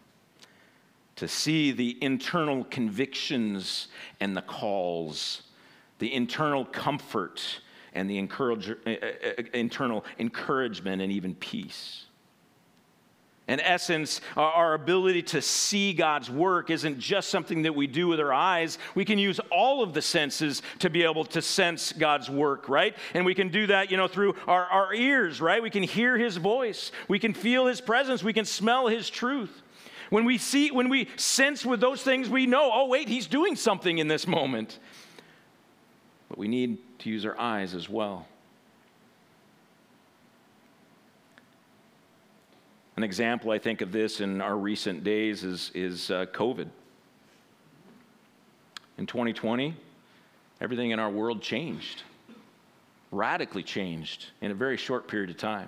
To 1.18 1.28
see 1.28 1.72
the 1.72 1.98
internal 2.02 2.66
convictions 2.66 3.88
and 4.20 4.36
the 4.36 4.42
calls 4.42 5.44
the 6.00 6.14
internal 6.14 6.66
comfort 6.66 7.62
and 7.94 8.10
the 8.10 8.18
encourage, 8.18 8.70
uh, 8.70 8.74
uh, 8.90 9.44
internal 9.54 10.04
encouragement 10.20 11.02
and 11.02 11.12
even 11.12 11.34
peace 11.36 12.05
In 13.48 13.60
essence, 13.60 14.22
our 14.36 14.74
ability 14.74 15.22
to 15.22 15.42
see 15.42 15.94
God's 15.94 16.32
work 16.32 16.72
isn't 16.72 17.00
just 17.00 17.30
something 17.30 17.62
that 17.62 17.76
we 17.76 17.86
do 17.86 18.08
with 18.08 18.20
our 18.20 18.34
eyes. 18.34 18.80
We 18.96 19.06
can 19.06 19.20
use 19.20 19.40
all 19.52 19.84
of 19.84 19.94
the 19.94 20.02
senses 20.02 20.64
to 20.80 20.90
be 20.90 21.04
able 21.04 21.26
to 21.26 21.44
sense 21.44 21.94
God's 21.94 22.28
work, 22.28 22.68
right? 22.68 22.96
And 23.14 23.24
we 23.24 23.36
can 23.36 23.50
do 23.50 23.68
that, 23.68 23.92
you 23.92 23.98
know, 23.98 24.08
through 24.08 24.34
our, 24.48 24.66
our 24.66 24.94
ears, 24.96 25.40
right? 25.42 25.62
We 25.62 25.70
can 25.70 25.84
hear 25.84 26.18
his 26.18 26.38
voice. 26.38 26.92
We 27.08 27.20
can 27.20 27.36
feel 27.36 27.68
his 27.68 27.82
presence. 27.82 28.24
We 28.24 28.34
can 28.34 28.46
smell 28.46 28.88
his 28.88 29.12
truth. 29.12 29.62
When 30.10 30.26
we 30.26 30.40
see, 30.40 30.72
when 30.72 30.90
we 30.90 31.08
sense 31.16 31.64
with 31.64 31.80
those 31.80 32.02
things, 32.02 32.28
we 32.28 32.48
know, 32.48 32.72
oh, 32.74 32.88
wait, 32.88 33.08
he's 33.08 33.28
doing 33.28 33.56
something 33.56 34.00
in 34.00 34.08
this 34.08 34.26
moment. 34.26 34.80
But 36.30 36.40
we 36.40 36.48
need 36.48 36.80
to 37.00 37.12
use 37.12 37.28
our 37.28 37.40
eyes 37.40 37.76
as 37.76 37.88
well. 37.88 38.28
An 42.98 43.04
example, 43.04 43.52
I 43.52 43.60
think, 43.60 43.82
of 43.82 43.92
this 43.92 44.22
in 44.22 44.42
our 44.42 44.56
recent 44.56 45.04
days 45.04 45.44
is, 45.44 45.72
is 45.74 46.10
uh, 46.12 46.26
COVID. 46.28 46.68
In 48.98 49.06
2020, 49.06 49.76
everything 50.62 50.92
in 50.92 51.00
our 51.00 51.10
world 51.10 51.42
changed, 51.42 52.04
radically 53.12 53.64
changed 53.64 54.28
in 54.40 54.52
a 54.52 54.54
very 54.54 54.78
short 54.78 55.10
period 55.10 55.30
of 55.30 55.38
time. 55.38 55.68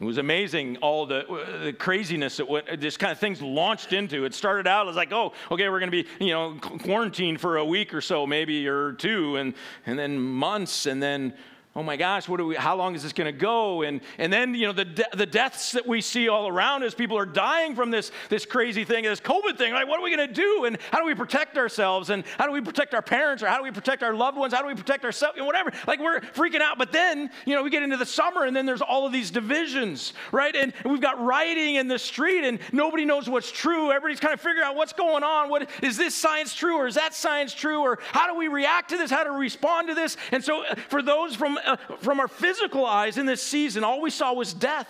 It 0.00 0.04
was 0.04 0.18
amazing 0.18 0.78
all 0.78 1.06
the, 1.06 1.24
the 1.62 1.72
craziness 1.72 2.38
that 2.38 2.48
what 2.48 2.66
this 2.80 2.96
kind 2.96 3.12
of 3.12 3.18
things 3.18 3.40
launched 3.40 3.92
into. 3.92 4.24
It 4.24 4.34
started 4.34 4.66
out 4.66 4.88
as 4.88 4.96
like, 4.96 5.12
oh, 5.12 5.32
okay, 5.50 5.68
we're 5.68 5.78
going 5.78 5.92
to 5.92 6.02
be 6.02 6.08
you 6.18 6.32
know 6.32 6.58
quarantined 6.60 7.40
for 7.40 7.58
a 7.58 7.64
week 7.64 7.94
or 7.94 8.00
so, 8.00 8.26
maybe 8.26 8.66
or 8.66 8.92
two, 8.92 9.36
and 9.36 9.54
and 9.86 9.98
then 9.98 10.18
months, 10.18 10.86
and 10.86 11.02
then 11.02 11.34
oh 11.74 11.82
my 11.82 11.96
gosh, 11.96 12.28
what 12.28 12.36
do 12.36 12.46
we, 12.46 12.54
how 12.54 12.76
long 12.76 12.94
is 12.94 13.02
this 13.02 13.14
going 13.14 13.32
to 13.32 13.38
go? 13.38 13.82
And, 13.82 14.02
and 14.18 14.30
then, 14.30 14.54
you 14.54 14.66
know, 14.66 14.72
the, 14.72 14.84
de- 14.84 15.16
the 15.16 15.24
deaths 15.24 15.72
that 15.72 15.86
we 15.86 16.02
see 16.02 16.28
all 16.28 16.46
around 16.46 16.82
as 16.82 16.94
people 16.94 17.16
are 17.16 17.24
dying 17.24 17.74
from 17.74 17.90
this, 17.90 18.10
this 18.28 18.44
crazy 18.44 18.84
thing, 18.84 19.04
this 19.04 19.20
COVID 19.20 19.56
thing. 19.56 19.72
Like, 19.72 19.88
what 19.88 19.98
are 19.98 20.02
we 20.02 20.14
going 20.14 20.28
to 20.28 20.34
do? 20.34 20.66
And 20.66 20.76
how 20.90 20.98
do 20.98 21.06
we 21.06 21.14
protect 21.14 21.56
ourselves? 21.56 22.10
And 22.10 22.24
how 22.36 22.46
do 22.46 22.52
we 22.52 22.60
protect 22.60 22.92
our 22.92 23.00
parents? 23.00 23.42
Or 23.42 23.46
how 23.46 23.56
do 23.56 23.62
we 23.62 23.70
protect 23.70 24.02
our 24.02 24.12
loved 24.12 24.36
ones? 24.36 24.52
How 24.52 24.60
do 24.60 24.68
we 24.68 24.74
protect 24.74 25.04
ourselves? 25.04 25.38
And 25.38 25.46
whatever. 25.46 25.72
Like, 25.86 25.98
we're 25.98 26.20
freaking 26.20 26.60
out. 26.60 26.76
But 26.76 26.92
then, 26.92 27.30
you 27.46 27.54
know, 27.54 27.62
we 27.62 27.70
get 27.70 27.82
into 27.82 27.96
the 27.96 28.06
summer 28.06 28.44
and 28.44 28.54
then 28.54 28.66
there's 28.66 28.82
all 28.82 29.06
of 29.06 29.12
these 29.12 29.30
divisions, 29.30 30.12
right? 30.30 30.54
And 30.54 30.74
we've 30.84 31.00
got 31.00 31.24
rioting 31.24 31.76
in 31.76 31.88
the 31.88 31.98
street 31.98 32.44
and 32.44 32.58
nobody 32.72 33.06
knows 33.06 33.30
what's 33.30 33.50
true. 33.50 33.90
Everybody's 33.90 34.20
kind 34.20 34.34
of 34.34 34.42
figuring 34.42 34.66
out 34.66 34.76
what's 34.76 34.92
going 34.92 35.22
on. 35.22 35.48
What, 35.48 35.70
is 35.82 35.96
this 35.96 36.14
science 36.14 36.54
true 36.54 36.76
or 36.76 36.86
is 36.86 36.96
that 36.96 37.14
science 37.14 37.54
true? 37.54 37.80
Or 37.80 37.98
how 38.02 38.26
do 38.26 38.36
we 38.36 38.48
react 38.48 38.90
to 38.90 38.98
this? 38.98 39.10
How 39.10 39.24
do 39.24 39.32
we 39.32 39.38
respond 39.38 39.88
to 39.88 39.94
this? 39.94 40.18
And 40.32 40.44
so, 40.44 40.66
uh, 40.66 40.74
for 40.74 41.00
those 41.00 41.34
from 41.34 41.58
uh, 41.64 41.76
from 41.98 42.20
our 42.20 42.28
physical 42.28 42.84
eyes 42.84 43.18
in 43.18 43.26
this 43.26 43.42
season, 43.42 43.84
all 43.84 44.00
we 44.00 44.10
saw 44.10 44.32
was 44.32 44.52
death, 44.54 44.88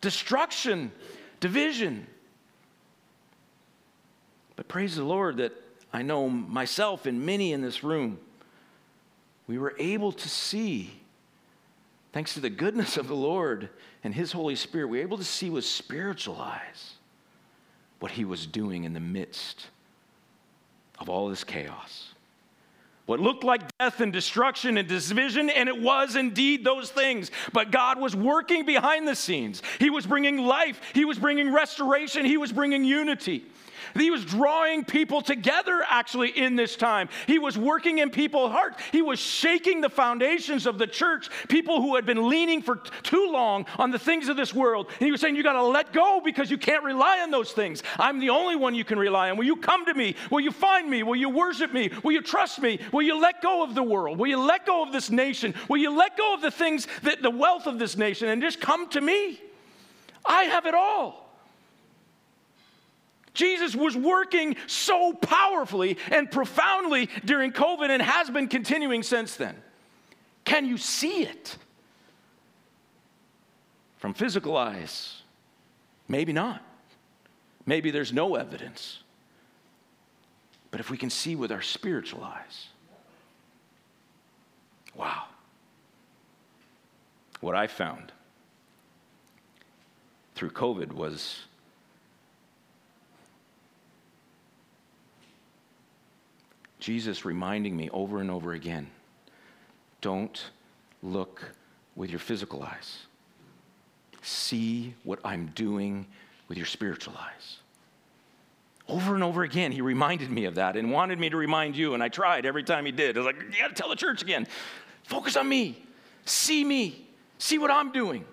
destruction, 0.00 0.92
division. 1.40 2.06
But 4.56 4.68
praise 4.68 4.96
the 4.96 5.04
Lord 5.04 5.36
that 5.38 5.52
I 5.92 6.02
know 6.02 6.28
myself 6.28 7.06
and 7.06 7.24
many 7.24 7.52
in 7.52 7.60
this 7.60 7.84
room, 7.84 8.18
we 9.46 9.58
were 9.58 9.74
able 9.78 10.12
to 10.12 10.28
see, 10.28 10.90
thanks 12.12 12.34
to 12.34 12.40
the 12.40 12.50
goodness 12.50 12.96
of 12.96 13.08
the 13.08 13.14
Lord 13.14 13.68
and 14.02 14.14
His 14.14 14.32
Holy 14.32 14.56
Spirit, 14.56 14.88
we 14.88 14.98
were 14.98 15.04
able 15.04 15.18
to 15.18 15.24
see 15.24 15.50
with 15.50 15.64
spiritual 15.64 16.36
eyes 16.36 16.94
what 18.00 18.12
He 18.12 18.24
was 18.24 18.46
doing 18.46 18.84
in 18.84 18.92
the 18.92 19.00
midst 19.00 19.66
of 20.98 21.08
all 21.08 21.28
this 21.28 21.44
chaos. 21.44 22.14
What 23.06 23.20
looked 23.20 23.44
like 23.44 23.62
death 23.78 24.00
and 24.00 24.12
destruction 24.12 24.76
and 24.76 24.88
division, 24.88 25.48
and 25.48 25.68
it 25.68 25.80
was 25.80 26.16
indeed 26.16 26.64
those 26.64 26.90
things. 26.90 27.30
But 27.52 27.70
God 27.70 28.00
was 28.00 28.16
working 28.16 28.66
behind 28.66 29.06
the 29.06 29.14
scenes. 29.14 29.62
He 29.78 29.90
was 29.90 30.06
bringing 30.06 30.38
life, 30.38 30.80
He 30.92 31.04
was 31.04 31.18
bringing 31.18 31.52
restoration, 31.52 32.26
He 32.26 32.36
was 32.36 32.52
bringing 32.52 32.84
unity. 32.84 33.44
He 33.94 34.10
was 34.10 34.24
drawing 34.24 34.84
people 34.84 35.20
together 35.20 35.84
actually 35.88 36.30
in 36.30 36.56
this 36.56 36.76
time. 36.76 37.08
He 37.26 37.38
was 37.38 37.56
working 37.58 37.98
in 37.98 38.10
people's 38.10 38.52
hearts. 38.52 38.82
He 38.92 39.02
was 39.02 39.18
shaking 39.18 39.80
the 39.80 39.88
foundations 39.88 40.66
of 40.66 40.78
the 40.78 40.86
church, 40.86 41.28
people 41.48 41.80
who 41.80 41.94
had 41.96 42.06
been 42.06 42.28
leaning 42.28 42.62
for 42.62 42.76
too 43.02 43.30
long 43.30 43.66
on 43.78 43.90
the 43.90 43.98
things 43.98 44.28
of 44.28 44.36
this 44.36 44.54
world. 44.54 44.86
And 44.88 45.06
he 45.06 45.12
was 45.12 45.20
saying, 45.20 45.36
You 45.36 45.42
got 45.42 45.54
to 45.54 45.62
let 45.62 45.92
go 45.92 46.20
because 46.24 46.50
you 46.50 46.58
can't 46.58 46.84
rely 46.84 47.20
on 47.20 47.30
those 47.30 47.52
things. 47.52 47.82
I'm 47.98 48.18
the 48.18 48.30
only 48.30 48.56
one 48.56 48.74
you 48.74 48.84
can 48.84 48.98
rely 48.98 49.30
on. 49.30 49.36
Will 49.36 49.44
you 49.44 49.56
come 49.56 49.84
to 49.86 49.94
me? 49.94 50.16
Will 50.30 50.40
you 50.40 50.52
find 50.52 50.88
me? 50.88 51.02
Will 51.02 51.16
you 51.16 51.28
worship 51.28 51.72
me? 51.72 51.90
Will 52.02 52.12
you 52.12 52.22
trust 52.22 52.60
me? 52.60 52.78
Will 52.92 53.02
you 53.02 53.20
let 53.20 53.42
go 53.42 53.62
of 53.62 53.74
the 53.74 53.82
world? 53.82 54.18
Will 54.18 54.28
you 54.28 54.40
let 54.40 54.66
go 54.66 54.82
of 54.82 54.92
this 54.92 55.10
nation? 55.10 55.54
Will 55.68 55.78
you 55.78 55.96
let 55.96 56.16
go 56.16 56.34
of 56.34 56.42
the 56.42 56.50
things 56.50 56.86
that 57.02 57.22
the 57.22 57.30
wealth 57.30 57.66
of 57.66 57.78
this 57.78 57.96
nation 57.96 58.28
and 58.28 58.42
just 58.42 58.60
come 58.60 58.88
to 58.90 59.00
me? 59.00 59.40
I 60.24 60.44
have 60.44 60.66
it 60.66 60.74
all. 60.74 61.25
Jesus 63.36 63.76
was 63.76 63.96
working 63.96 64.56
so 64.66 65.12
powerfully 65.12 65.98
and 66.10 66.30
profoundly 66.30 67.08
during 67.24 67.52
COVID 67.52 67.90
and 67.90 68.02
has 68.02 68.30
been 68.30 68.48
continuing 68.48 69.02
since 69.02 69.36
then. 69.36 69.54
Can 70.44 70.64
you 70.64 70.78
see 70.78 71.22
it? 71.22 71.56
From 73.98 74.14
physical 74.14 74.56
eyes? 74.56 75.22
Maybe 76.08 76.32
not. 76.32 76.62
Maybe 77.66 77.90
there's 77.90 78.12
no 78.12 78.36
evidence. 78.36 79.00
But 80.70 80.80
if 80.80 80.90
we 80.90 80.96
can 80.96 81.10
see 81.10 81.36
with 81.36 81.52
our 81.52 81.62
spiritual 81.62 82.24
eyes, 82.24 82.68
wow. 84.94 85.24
What 87.40 87.54
I 87.54 87.66
found 87.66 88.12
through 90.34 90.50
COVID 90.50 90.92
was 90.92 91.46
Jesus 96.86 97.24
reminding 97.24 97.76
me 97.76 97.90
over 97.90 98.20
and 98.20 98.30
over 98.30 98.52
again 98.52 98.86
don't 100.00 100.50
look 101.02 101.42
with 101.96 102.10
your 102.10 102.20
physical 102.20 102.62
eyes. 102.62 102.98
See 104.22 104.94
what 105.02 105.18
I'm 105.24 105.46
doing 105.56 106.06
with 106.46 106.56
your 106.56 106.66
spiritual 106.68 107.14
eyes. 107.18 107.56
Over 108.88 109.16
and 109.16 109.24
over 109.24 109.42
again, 109.42 109.72
he 109.72 109.80
reminded 109.80 110.30
me 110.30 110.44
of 110.44 110.54
that 110.54 110.76
and 110.76 110.92
wanted 110.92 111.18
me 111.18 111.28
to 111.28 111.36
remind 111.36 111.76
you, 111.76 111.94
and 111.94 112.04
I 112.04 112.08
tried 112.08 112.46
every 112.46 112.62
time 112.62 112.86
he 112.86 112.92
did. 112.92 113.16
I 113.16 113.20
was 113.20 113.26
like, 113.26 113.42
you 113.42 113.60
gotta 113.60 113.74
tell 113.74 113.88
the 113.88 113.96
church 113.96 114.22
again. 114.22 114.46
Focus 115.02 115.36
on 115.36 115.48
me. 115.48 115.82
See 116.24 116.62
me. 116.62 117.04
See 117.38 117.58
what 117.58 117.72
I'm 117.72 117.90
doing. 117.90 118.24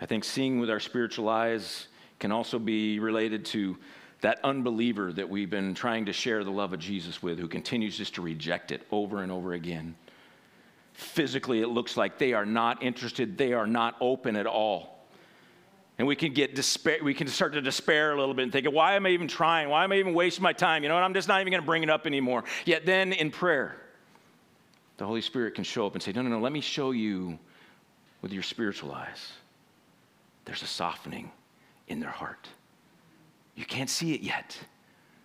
I 0.00 0.06
think 0.06 0.22
seeing 0.22 0.60
with 0.60 0.70
our 0.70 0.78
spiritual 0.78 1.28
eyes 1.28 1.88
can 2.24 2.32
also 2.32 2.58
be 2.58 2.98
related 3.00 3.44
to 3.44 3.76
that 4.22 4.40
unbeliever 4.42 5.12
that 5.12 5.28
we've 5.28 5.50
been 5.50 5.74
trying 5.74 6.06
to 6.06 6.12
share 6.14 6.42
the 6.42 6.50
love 6.50 6.72
of 6.72 6.80
Jesus 6.80 7.22
with 7.22 7.38
who 7.38 7.46
continues 7.46 7.98
just 7.98 8.14
to 8.14 8.22
reject 8.22 8.72
it 8.72 8.80
over 8.90 9.22
and 9.22 9.30
over 9.30 9.52
again. 9.52 9.94
Physically, 10.94 11.60
it 11.60 11.68
looks 11.68 11.98
like 11.98 12.16
they 12.16 12.32
are 12.32 12.46
not 12.46 12.82
interested, 12.82 13.36
they 13.36 13.52
are 13.52 13.66
not 13.66 13.96
open 14.00 14.36
at 14.36 14.46
all. 14.46 15.04
And 15.98 16.08
we 16.08 16.16
can 16.16 16.32
get 16.32 16.54
despair, 16.54 16.96
we 17.02 17.12
can 17.12 17.26
start 17.28 17.52
to 17.52 17.60
despair 17.60 18.14
a 18.14 18.18
little 18.18 18.32
bit 18.32 18.44
and 18.44 18.52
think, 18.52 18.66
why 18.72 18.94
am 18.94 19.04
I 19.04 19.10
even 19.10 19.28
trying? 19.28 19.68
Why 19.68 19.84
am 19.84 19.92
I 19.92 19.96
even 19.96 20.14
wasting 20.14 20.42
my 20.42 20.54
time? 20.54 20.82
You 20.82 20.88
know 20.88 20.94
what? 20.94 21.04
I'm 21.04 21.12
just 21.12 21.28
not 21.28 21.42
even 21.42 21.52
to 21.52 21.60
bring 21.60 21.82
it 21.82 21.90
up 21.90 22.06
anymore. 22.06 22.44
Yet 22.64 22.86
then 22.86 23.12
in 23.12 23.30
prayer, 23.30 23.76
the 24.96 25.04
Holy 25.04 25.20
Spirit 25.20 25.56
can 25.56 25.64
show 25.64 25.86
up 25.86 25.92
and 25.92 26.02
say, 26.02 26.12
no, 26.12 26.22
no, 26.22 26.30
no, 26.30 26.40
let 26.40 26.52
me 26.52 26.62
show 26.62 26.92
you 26.92 27.38
with 28.22 28.32
your 28.32 28.42
spiritual 28.42 28.92
eyes. 28.92 29.32
There's 30.46 30.62
a 30.62 30.66
softening 30.66 31.30
in 31.88 32.00
their 32.00 32.10
heart. 32.10 32.48
You 33.54 33.64
can't 33.64 33.90
see 33.90 34.14
it 34.14 34.20
yet, 34.20 34.58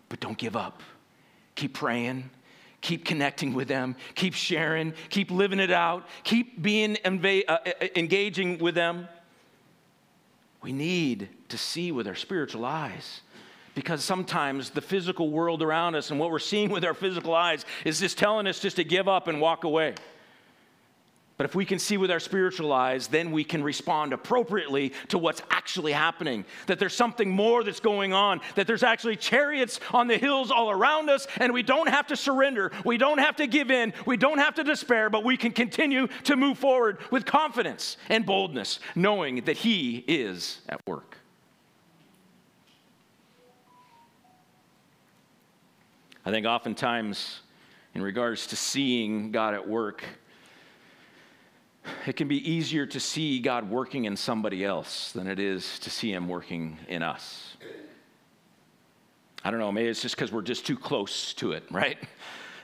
but 0.07 0.19
don't 0.19 0.37
give 0.37 0.55
up. 0.55 0.81
Keep 1.55 1.73
praying, 1.73 2.29
keep 2.81 3.05
connecting 3.05 3.53
with 3.53 3.67
them, 3.67 3.95
keep 4.15 4.33
sharing, 4.33 4.93
keep 5.09 5.31
living 5.31 5.59
it 5.59 5.71
out, 5.71 6.07
keep 6.23 6.61
being 6.61 6.97
uh, 7.03 7.09
uh, 7.47 7.57
engaging 7.95 8.57
with 8.59 8.75
them. 8.75 9.07
We 10.61 10.71
need 10.71 11.29
to 11.49 11.57
see 11.57 11.91
with 11.91 12.07
our 12.07 12.15
spiritual 12.15 12.65
eyes 12.65 13.21
because 13.75 14.03
sometimes 14.03 14.71
the 14.71 14.81
physical 14.81 15.29
world 15.29 15.61
around 15.63 15.95
us 15.95 16.11
and 16.11 16.19
what 16.19 16.31
we're 16.31 16.39
seeing 16.39 16.69
with 16.69 16.83
our 16.83 16.93
physical 16.93 17.33
eyes 17.33 17.65
is 17.85 17.99
just 17.99 18.17
telling 18.17 18.45
us 18.45 18.59
just 18.59 18.75
to 18.75 18.83
give 18.83 19.07
up 19.07 19.27
and 19.27 19.39
walk 19.39 19.63
away. 19.63 19.95
But 21.39 21.45
if 21.45 21.55
we 21.55 21.63
can 21.63 21.79
see 21.79 21.95
with 21.95 22.11
our 22.11 22.19
spiritual 22.19 22.73
eyes, 22.73 23.07
then 23.07 23.31
we 23.31 23.45
can 23.45 23.63
respond 23.63 24.11
appropriately 24.11 24.91
to 25.07 25.17
what's 25.17 25.41
actually 25.49 25.93
happening. 25.93 26.43
That 26.67 26.79
there's 26.79 26.93
something 26.93 27.29
more 27.29 27.63
that's 27.63 27.79
going 27.79 28.11
on, 28.11 28.41
that 28.55 28.67
there's 28.67 28.83
actually 28.83 29.15
chariots 29.15 29.79
on 29.93 30.07
the 30.07 30.17
hills 30.17 30.51
all 30.51 30.69
around 30.69 31.09
us, 31.09 31.27
and 31.37 31.53
we 31.53 31.63
don't 31.63 31.87
have 31.87 32.07
to 32.07 32.17
surrender. 32.17 32.73
We 32.83 32.97
don't 32.97 33.19
have 33.19 33.37
to 33.37 33.47
give 33.47 33.71
in. 33.71 33.93
We 34.05 34.17
don't 34.17 34.39
have 34.39 34.55
to 34.55 34.65
despair, 34.65 35.09
but 35.09 35.23
we 35.23 35.37
can 35.37 35.53
continue 35.53 36.07
to 36.25 36.35
move 36.35 36.57
forward 36.57 36.97
with 37.09 37.25
confidence 37.25 37.95
and 38.09 38.25
boldness, 38.25 38.81
knowing 38.93 39.45
that 39.45 39.55
He 39.55 40.03
is 40.09 40.59
at 40.67 40.85
work. 40.85 41.19
I 46.25 46.31
think 46.31 46.45
oftentimes, 46.45 47.39
in 47.95 48.01
regards 48.01 48.45
to 48.47 48.57
seeing 48.57 49.31
God 49.31 49.53
at 49.53 49.65
work, 49.65 50.03
it 52.05 52.15
can 52.15 52.27
be 52.27 52.49
easier 52.49 52.85
to 52.85 52.99
see 52.99 53.39
God 53.39 53.69
working 53.69 54.05
in 54.05 54.15
somebody 54.15 54.63
else 54.63 55.11
than 55.11 55.27
it 55.27 55.39
is 55.39 55.79
to 55.79 55.89
see 55.89 56.11
Him 56.11 56.27
working 56.27 56.77
in 56.87 57.03
us. 57.03 57.57
I 59.43 59.51
don't 59.51 59.59
know, 59.59 59.71
maybe 59.71 59.87
it's 59.87 60.01
just 60.01 60.15
because 60.15 60.31
we're 60.31 60.41
just 60.41 60.65
too 60.65 60.77
close 60.77 61.33
to 61.35 61.53
it, 61.53 61.63
right? 61.71 61.97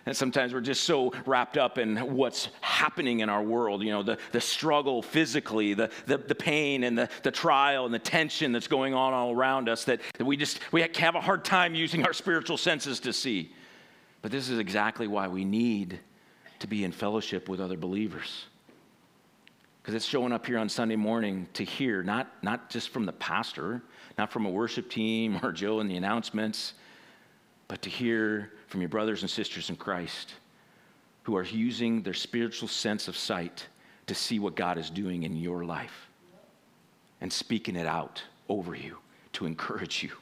And 0.05 0.15
sometimes 0.15 0.53
we're 0.53 0.61
just 0.61 0.83
so 0.83 1.13
wrapped 1.25 1.57
up 1.57 1.77
in 1.77 1.97
what's 2.15 2.49
happening 2.61 3.21
in 3.21 3.29
our 3.29 3.41
world, 3.41 3.81
you 3.81 3.91
know, 3.91 4.03
the, 4.03 4.19
the 4.33 4.41
struggle 4.41 5.01
physically, 5.01 5.73
the, 5.73 5.89
the, 6.05 6.17
the 6.17 6.35
pain 6.35 6.83
and 6.83 6.97
the, 6.97 7.09
the 7.23 7.31
trial 7.31 7.85
and 7.85 7.93
the 7.93 7.99
tension 7.99 8.51
that's 8.51 8.67
going 8.67 8.93
on 8.93 9.13
all 9.13 9.31
around 9.31 9.67
us 9.67 9.83
that, 9.85 10.01
that 10.17 10.25
we 10.25 10.37
just 10.37 10.59
we 10.71 10.81
have 10.81 11.15
a 11.15 11.21
hard 11.21 11.43
time 11.43 11.73
using 11.73 12.05
our 12.05 12.13
spiritual 12.13 12.57
senses 12.57 12.99
to 12.99 13.13
see. 13.13 13.51
But 14.21 14.31
this 14.31 14.49
is 14.49 14.59
exactly 14.59 15.07
why 15.07 15.27
we 15.27 15.43
need 15.43 15.99
to 16.59 16.67
be 16.67 16.83
in 16.83 16.91
fellowship 16.91 17.49
with 17.49 17.59
other 17.59 17.77
believers. 17.77 18.45
Because 19.85 19.93
it's 19.93 20.05
showing 20.07 20.33
up 20.33 20.47
here 20.47 20.57
on 20.57 20.67
Sunday 20.67 20.95
morning 20.95 21.47
to 21.53 21.63
hear, 21.63 22.01
not, 22.01 22.27
not 22.41 22.71
just 22.71 22.89
from 22.89 23.05
the 23.05 23.11
pastor, 23.11 23.83
not 24.17 24.31
from 24.31 24.47
a 24.47 24.49
worship 24.49 24.89
team 24.89 25.39
or 25.43 25.51
Joe 25.51 25.79
in 25.79 25.87
the 25.87 25.95
announcements, 25.95 26.73
but 27.67 27.83
to 27.83 27.89
hear 27.91 28.51
from 28.65 28.81
your 28.81 28.89
brothers 28.89 29.21
and 29.21 29.29
sisters 29.29 29.69
in 29.69 29.75
Christ 29.75 30.33
who 31.21 31.37
are 31.37 31.43
using 31.43 32.01
their 32.01 32.15
spiritual 32.15 32.67
sense 32.67 33.07
of 33.07 33.15
sight 33.15 33.67
to 34.07 34.15
see 34.15 34.39
what 34.39 34.55
God 34.55 34.79
is 34.79 34.89
doing 34.89 35.21
in 35.21 35.35
your 35.35 35.63
life 35.63 36.09
and 37.21 37.31
speaking 37.31 37.75
it 37.75 37.85
out 37.85 38.23
over 38.49 38.73
you 38.73 38.97
to 39.33 39.45
encourage 39.45 40.01
you, 40.01 40.13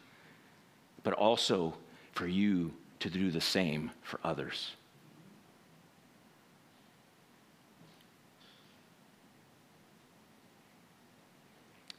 but 1.03 1.13
also 1.13 1.73
for 2.11 2.27
you 2.27 2.73
to 2.99 3.09
do 3.09 3.31
the 3.31 3.39
same 3.39 3.91
for 4.01 4.19
others. 4.25 4.75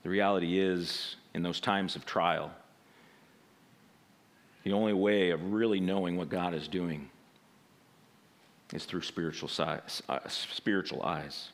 The 0.04 0.10
reality 0.10 0.60
is, 0.60 1.16
in 1.32 1.42
those 1.42 1.60
times 1.60 1.96
of 1.96 2.04
trial, 2.06 2.52
the 4.62 4.72
only 4.72 4.92
way 4.92 5.30
of 5.30 5.52
really 5.52 5.80
knowing 5.80 6.16
what 6.16 6.28
God 6.28 6.54
is 6.54 6.68
doing 6.68 7.10
is 8.72 8.84
through 8.84 9.02
spiritual, 9.02 9.48
size, 9.48 10.02
uh, 10.08 10.20
spiritual 10.28 11.02
eyes. 11.02 11.48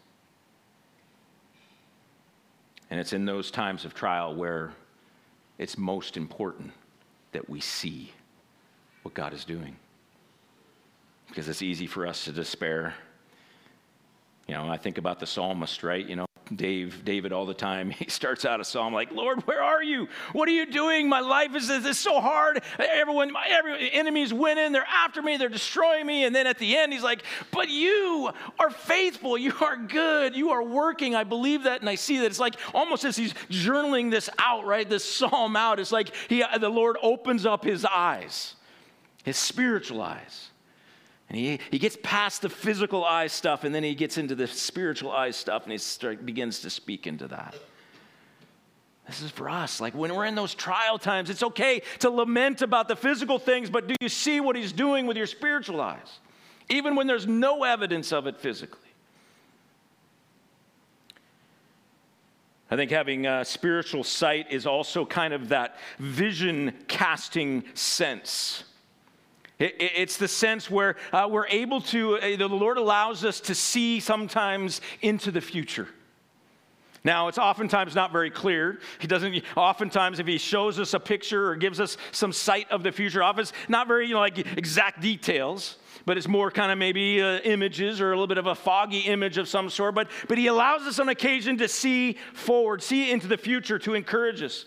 And 2.90 2.98
it's 2.98 3.12
in 3.12 3.24
those 3.24 3.52
times 3.52 3.84
of 3.84 3.94
trial 3.94 4.34
where 4.34 4.72
it's 5.58 5.78
most 5.78 6.16
important 6.16 6.72
that 7.30 7.48
we 7.48 7.60
see 7.60 8.12
what 9.02 9.14
God 9.14 9.32
is 9.32 9.44
doing. 9.44 9.76
Because 11.28 11.48
it's 11.48 11.62
easy 11.62 11.86
for 11.86 12.04
us 12.04 12.24
to 12.24 12.32
despair. 12.32 12.94
You 14.48 14.54
know, 14.54 14.68
I 14.68 14.76
think 14.76 14.98
about 14.98 15.20
the 15.20 15.26
psalmist, 15.26 15.84
right? 15.84 16.04
You 16.04 16.16
know, 16.16 16.26
Dave, 16.54 17.04
David 17.04 17.32
all 17.32 17.46
the 17.46 17.54
time. 17.54 17.90
He 18.00 18.08
starts 18.08 18.46
out 18.46 18.60
a 18.60 18.64
psalm 18.64 18.94
like, 18.94 19.12
Lord, 19.12 19.46
where 19.46 19.62
are 19.62 19.82
you? 19.82 20.08
What 20.32 20.48
are 20.48 20.52
you 20.52 20.64
doing? 20.64 21.06
My 21.08 21.20
life 21.20 21.54
is, 21.54 21.68
is 21.68 21.98
so 21.98 22.18
hard. 22.18 22.62
Everyone, 22.78 23.30
my 23.30 23.46
every, 23.46 23.92
enemy's 23.92 24.32
winning. 24.32 24.72
They're 24.72 24.86
after 24.88 25.20
me. 25.20 25.36
They're 25.36 25.50
destroying 25.50 26.06
me. 26.06 26.24
And 26.24 26.34
then 26.34 26.46
at 26.46 26.58
the 26.58 26.76
end, 26.76 26.94
he's 26.94 27.02
like, 27.02 27.22
but 27.50 27.68
you 27.68 28.30
are 28.58 28.70
faithful. 28.70 29.36
You 29.36 29.52
are 29.60 29.76
good. 29.76 30.34
You 30.34 30.50
are 30.50 30.62
working. 30.62 31.14
I 31.14 31.24
believe 31.24 31.64
that. 31.64 31.80
And 31.80 31.90
I 31.90 31.94
see 31.94 32.18
that 32.18 32.26
it's 32.26 32.40
like 32.40 32.56
almost 32.74 33.04
as 33.04 33.16
he's 33.16 33.34
journaling 33.50 34.10
this 34.10 34.30
out, 34.38 34.64
right? 34.64 34.88
This 34.88 35.04
psalm 35.04 35.56
out. 35.56 35.78
It's 35.78 35.92
like 35.92 36.14
he, 36.28 36.42
the 36.58 36.70
Lord 36.70 36.96
opens 37.02 37.44
up 37.44 37.64
his 37.64 37.84
eyes, 37.84 38.54
his 39.24 39.36
spiritual 39.36 40.00
eyes. 40.00 40.49
And 41.30 41.38
he, 41.38 41.60
he 41.70 41.78
gets 41.78 41.96
past 42.02 42.42
the 42.42 42.48
physical 42.48 43.04
eye 43.04 43.28
stuff 43.28 43.62
and 43.62 43.72
then 43.72 43.84
he 43.84 43.94
gets 43.94 44.18
into 44.18 44.34
the 44.34 44.48
spiritual 44.48 45.12
eye 45.12 45.30
stuff 45.30 45.62
and 45.62 45.70
he 45.70 45.78
start, 45.78 46.26
begins 46.26 46.58
to 46.60 46.70
speak 46.70 47.06
into 47.06 47.28
that. 47.28 47.54
This 49.06 49.22
is 49.22 49.30
for 49.30 49.48
us. 49.48 49.80
Like 49.80 49.94
when 49.94 50.12
we're 50.14 50.24
in 50.24 50.34
those 50.34 50.54
trial 50.54 50.98
times, 50.98 51.30
it's 51.30 51.44
okay 51.44 51.82
to 52.00 52.10
lament 52.10 52.62
about 52.62 52.88
the 52.88 52.96
physical 52.96 53.38
things, 53.38 53.70
but 53.70 53.86
do 53.86 53.94
you 54.00 54.08
see 54.08 54.40
what 54.40 54.56
he's 54.56 54.72
doing 54.72 55.06
with 55.06 55.16
your 55.16 55.26
spiritual 55.26 55.80
eyes? 55.80 56.18
Even 56.68 56.96
when 56.96 57.06
there's 57.06 57.28
no 57.28 57.62
evidence 57.62 58.12
of 58.12 58.26
it 58.26 58.36
physically. 58.36 58.80
I 62.72 62.76
think 62.76 62.90
having 62.90 63.26
a 63.26 63.44
spiritual 63.44 64.02
sight 64.02 64.50
is 64.50 64.66
also 64.66 65.04
kind 65.04 65.32
of 65.32 65.48
that 65.50 65.76
vision 66.00 66.74
casting 66.88 67.64
sense 67.74 68.64
it's 69.61 70.16
the 70.16 70.29
sense 70.29 70.70
where 70.70 70.96
uh, 71.12 71.29
we're 71.31 71.46
able 71.49 71.81
to, 71.83 72.16
uh, 72.16 72.37
the 72.37 72.49
Lord 72.49 72.79
allows 72.79 73.25
us 73.25 73.40
to 73.40 73.55
see 73.55 74.01
sometimes 74.01 74.81
into 75.03 75.31
the 75.31 75.40
future. 75.40 75.88
Now, 77.03 77.29
it's 77.29 77.38
oftentimes 77.38 77.94
not 77.94 78.12
very 78.12 78.31
clear. 78.31 78.79
He 78.99 79.07
doesn't, 79.07 79.42
oftentimes, 79.57 80.18
if 80.18 80.27
he 80.27 80.37
shows 80.37 80.79
us 80.79 80.92
a 80.92 81.01
picture 81.01 81.49
or 81.49 81.57
gives 81.57 81.81
us 81.81 81.96
some 82.12 82.33
sight 82.33 82.70
of 82.70 82.83
the 82.83 82.92
future, 82.92 83.23
it's 83.38 83.53
not 83.68 83.88
very, 83.88 84.07
you 84.07 84.14
know, 84.14 84.20
like 84.20 84.38
exact 84.38 85.01
details, 85.01 85.77
but 86.05 86.18
it's 86.18 86.29
more 86.29 86.51
kind 86.51 86.70
of 86.70 86.77
maybe 86.77 87.23
uh, 87.23 87.38
images 87.38 88.01
or 88.03 88.09
a 88.09 88.14
little 88.14 88.27
bit 88.27 88.38
of 88.38 88.46
a 88.46 88.55
foggy 88.55 89.01
image 89.01 89.38
of 89.38 89.49
some 89.49 89.70
sort. 89.70 89.94
But, 89.94 90.11
but 90.29 90.37
he 90.37 90.46
allows 90.49 90.83
us 90.83 90.99
on 90.99 91.09
occasion 91.09 91.57
to 91.59 91.68
see 91.68 92.18
forward, 92.35 92.83
see 92.83 93.11
into 93.11 93.29
the 93.29 93.38
future 93.38 93.79
to 93.79 93.94
encourage 93.94 94.42
us. 94.42 94.66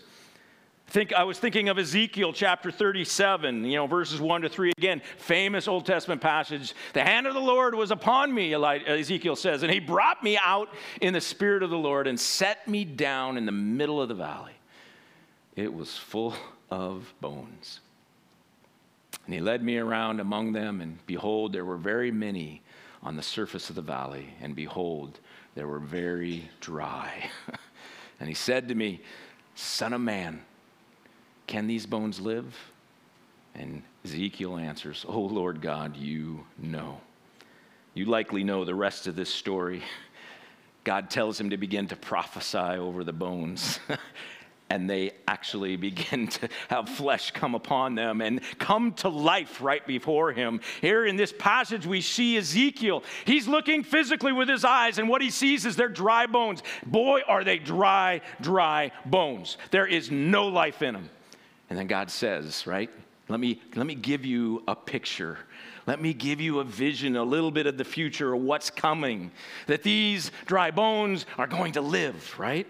Think, 0.94 1.12
I 1.12 1.24
was 1.24 1.40
thinking 1.40 1.68
of 1.70 1.76
Ezekiel 1.76 2.32
chapter 2.32 2.70
37, 2.70 3.64
you 3.64 3.74
know, 3.74 3.88
verses 3.88 4.20
1 4.20 4.42
to 4.42 4.48
3 4.48 4.70
again, 4.78 5.02
famous 5.18 5.66
Old 5.66 5.86
Testament 5.86 6.20
passage. 6.20 6.72
The 6.92 7.02
hand 7.02 7.26
of 7.26 7.34
the 7.34 7.40
Lord 7.40 7.74
was 7.74 7.90
upon 7.90 8.32
me, 8.32 8.54
uh, 8.54 8.60
Ezekiel 8.62 9.34
says, 9.34 9.64
and 9.64 9.72
he 9.72 9.80
brought 9.80 10.22
me 10.22 10.38
out 10.38 10.68
in 11.00 11.12
the 11.12 11.20
spirit 11.20 11.64
of 11.64 11.70
the 11.70 11.76
Lord 11.76 12.06
and 12.06 12.18
set 12.18 12.68
me 12.68 12.84
down 12.84 13.36
in 13.36 13.44
the 13.44 13.50
middle 13.50 14.00
of 14.00 14.06
the 14.06 14.14
valley. 14.14 14.52
It 15.56 15.74
was 15.74 15.98
full 15.98 16.36
of 16.70 17.12
bones. 17.20 17.80
And 19.26 19.34
he 19.34 19.40
led 19.40 19.64
me 19.64 19.78
around 19.78 20.20
among 20.20 20.52
them, 20.52 20.80
and 20.80 21.04
behold, 21.08 21.52
there 21.52 21.64
were 21.64 21.76
very 21.76 22.12
many 22.12 22.62
on 23.02 23.16
the 23.16 23.22
surface 23.24 23.68
of 23.68 23.74
the 23.74 23.82
valley, 23.82 24.32
and 24.40 24.54
behold, 24.54 25.18
they 25.56 25.64
were 25.64 25.80
very 25.80 26.48
dry. 26.60 27.30
and 28.20 28.28
he 28.28 28.34
said 28.36 28.68
to 28.68 28.76
me, 28.76 29.00
Son 29.56 29.92
of 29.92 30.00
man, 30.00 30.40
can 31.46 31.66
these 31.66 31.86
bones 31.86 32.20
live? 32.20 32.54
And 33.54 33.82
Ezekiel 34.04 34.56
answers, 34.56 35.04
Oh 35.08 35.20
Lord 35.20 35.60
God, 35.60 35.96
you 35.96 36.44
know. 36.58 37.00
You 37.94 38.06
likely 38.06 38.42
know 38.42 38.64
the 38.64 38.74
rest 38.74 39.06
of 39.06 39.16
this 39.16 39.32
story. 39.32 39.82
God 40.84 41.08
tells 41.08 41.40
him 41.40 41.50
to 41.50 41.56
begin 41.56 41.86
to 41.88 41.96
prophesy 41.96 42.58
over 42.58 43.04
the 43.04 43.12
bones. 43.12 43.78
and 44.70 44.88
they 44.88 45.12
actually 45.28 45.76
begin 45.90 46.26
to 46.26 46.48
have 46.68 46.88
flesh 46.88 47.30
come 47.30 47.54
upon 47.54 47.94
them 47.94 48.20
and 48.20 48.40
come 48.58 48.92
to 48.92 49.08
life 49.08 49.60
right 49.60 49.86
before 49.86 50.32
him. 50.32 50.60
Here 50.80 51.06
in 51.06 51.16
this 51.16 51.32
passage, 51.32 51.86
we 51.86 52.00
see 52.00 52.36
Ezekiel. 52.36 53.02
He's 53.24 53.46
looking 53.46 53.82
physically 53.84 54.32
with 54.32 54.48
his 54.48 54.64
eyes, 54.64 54.98
and 54.98 55.08
what 55.08 55.22
he 55.22 55.30
sees 55.30 55.64
is 55.64 55.76
they're 55.76 55.88
dry 55.88 56.26
bones. 56.26 56.62
Boy, 56.84 57.20
are 57.26 57.44
they 57.44 57.58
dry, 57.58 58.20
dry 58.40 58.90
bones. 59.06 59.58
There 59.70 59.86
is 59.86 60.10
no 60.10 60.48
life 60.48 60.82
in 60.82 60.94
them. 60.94 61.10
And 61.74 61.78
then 61.80 61.88
God 61.88 62.08
says, 62.08 62.68
right? 62.68 62.88
Let 63.28 63.40
me, 63.40 63.60
let 63.74 63.84
me 63.84 63.96
give 63.96 64.24
you 64.24 64.62
a 64.68 64.76
picture. 64.76 65.38
Let 65.88 66.00
me 66.00 66.14
give 66.14 66.40
you 66.40 66.60
a 66.60 66.64
vision, 66.64 67.16
a 67.16 67.24
little 67.24 67.50
bit 67.50 67.66
of 67.66 67.76
the 67.76 67.84
future 67.84 68.32
of 68.32 68.42
what's 68.42 68.70
coming. 68.70 69.32
That 69.66 69.82
these 69.82 70.30
dry 70.46 70.70
bones 70.70 71.26
are 71.36 71.48
going 71.48 71.72
to 71.72 71.80
live, 71.80 72.38
right? 72.38 72.68